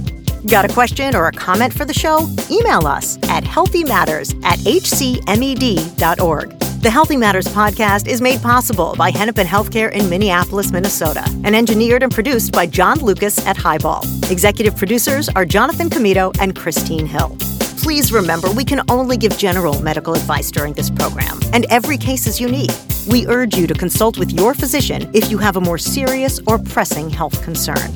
Got 0.47 0.63
a 0.63 0.73
question 0.73 1.15
or 1.15 1.27
a 1.27 1.31
comment 1.31 1.73
for 1.73 1.83
the 1.83 1.93
show? 1.93 2.27
Email 2.49 2.87
us 2.87 3.17
at 3.23 3.43
healthymatters 3.43 4.41
at 4.45 4.59
hcmed.org. 4.59 6.49
The 6.81 6.89
Healthy 6.89 7.17
Matters 7.17 7.45
podcast 7.47 8.07
is 8.07 8.21
made 8.21 8.41
possible 8.41 8.95
by 8.97 9.11
Hennepin 9.11 9.45
Healthcare 9.45 9.91
in 9.91 10.09
Minneapolis, 10.09 10.71
Minnesota, 10.71 11.25
and 11.43 11.53
engineered 11.53 12.03
and 12.03 12.11
produced 12.11 12.53
by 12.53 12.67
John 12.67 12.99
Lucas 12.99 13.45
at 13.45 13.57
Highball. 13.57 14.01
Executive 14.31 14.77
producers 14.77 15.27
are 15.27 15.43
Jonathan 15.43 15.89
Comito 15.89 16.33
and 16.39 16.55
Christine 16.55 17.05
Hill. 17.05 17.35
Please 17.81 18.11
remember 18.11 18.51
we 18.51 18.65
can 18.65 18.81
only 18.91 19.15
give 19.15 19.37
general 19.37 19.81
medical 19.81 20.13
advice 20.13 20.51
during 20.51 20.73
this 20.73 20.89
program, 20.89 21.39
and 21.53 21.65
every 21.69 21.97
case 21.97 22.27
is 22.27 22.39
unique. 22.39 22.71
We 23.07 23.25
urge 23.27 23.55
you 23.55 23.67
to 23.67 23.73
consult 23.73 24.17
with 24.19 24.31
your 24.31 24.53
physician 24.53 25.09
if 25.13 25.31
you 25.31 25.37
have 25.37 25.55
a 25.55 25.61
more 25.61 25.77
serious 25.77 26.39
or 26.45 26.59
pressing 26.59 27.09
health 27.09 27.41
concern. 27.41 27.89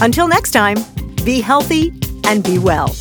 Until 0.00 0.28
next 0.28 0.52
time, 0.52 0.76
be 1.24 1.40
healthy 1.40 1.92
and 2.24 2.44
be 2.44 2.58
well. 2.58 2.94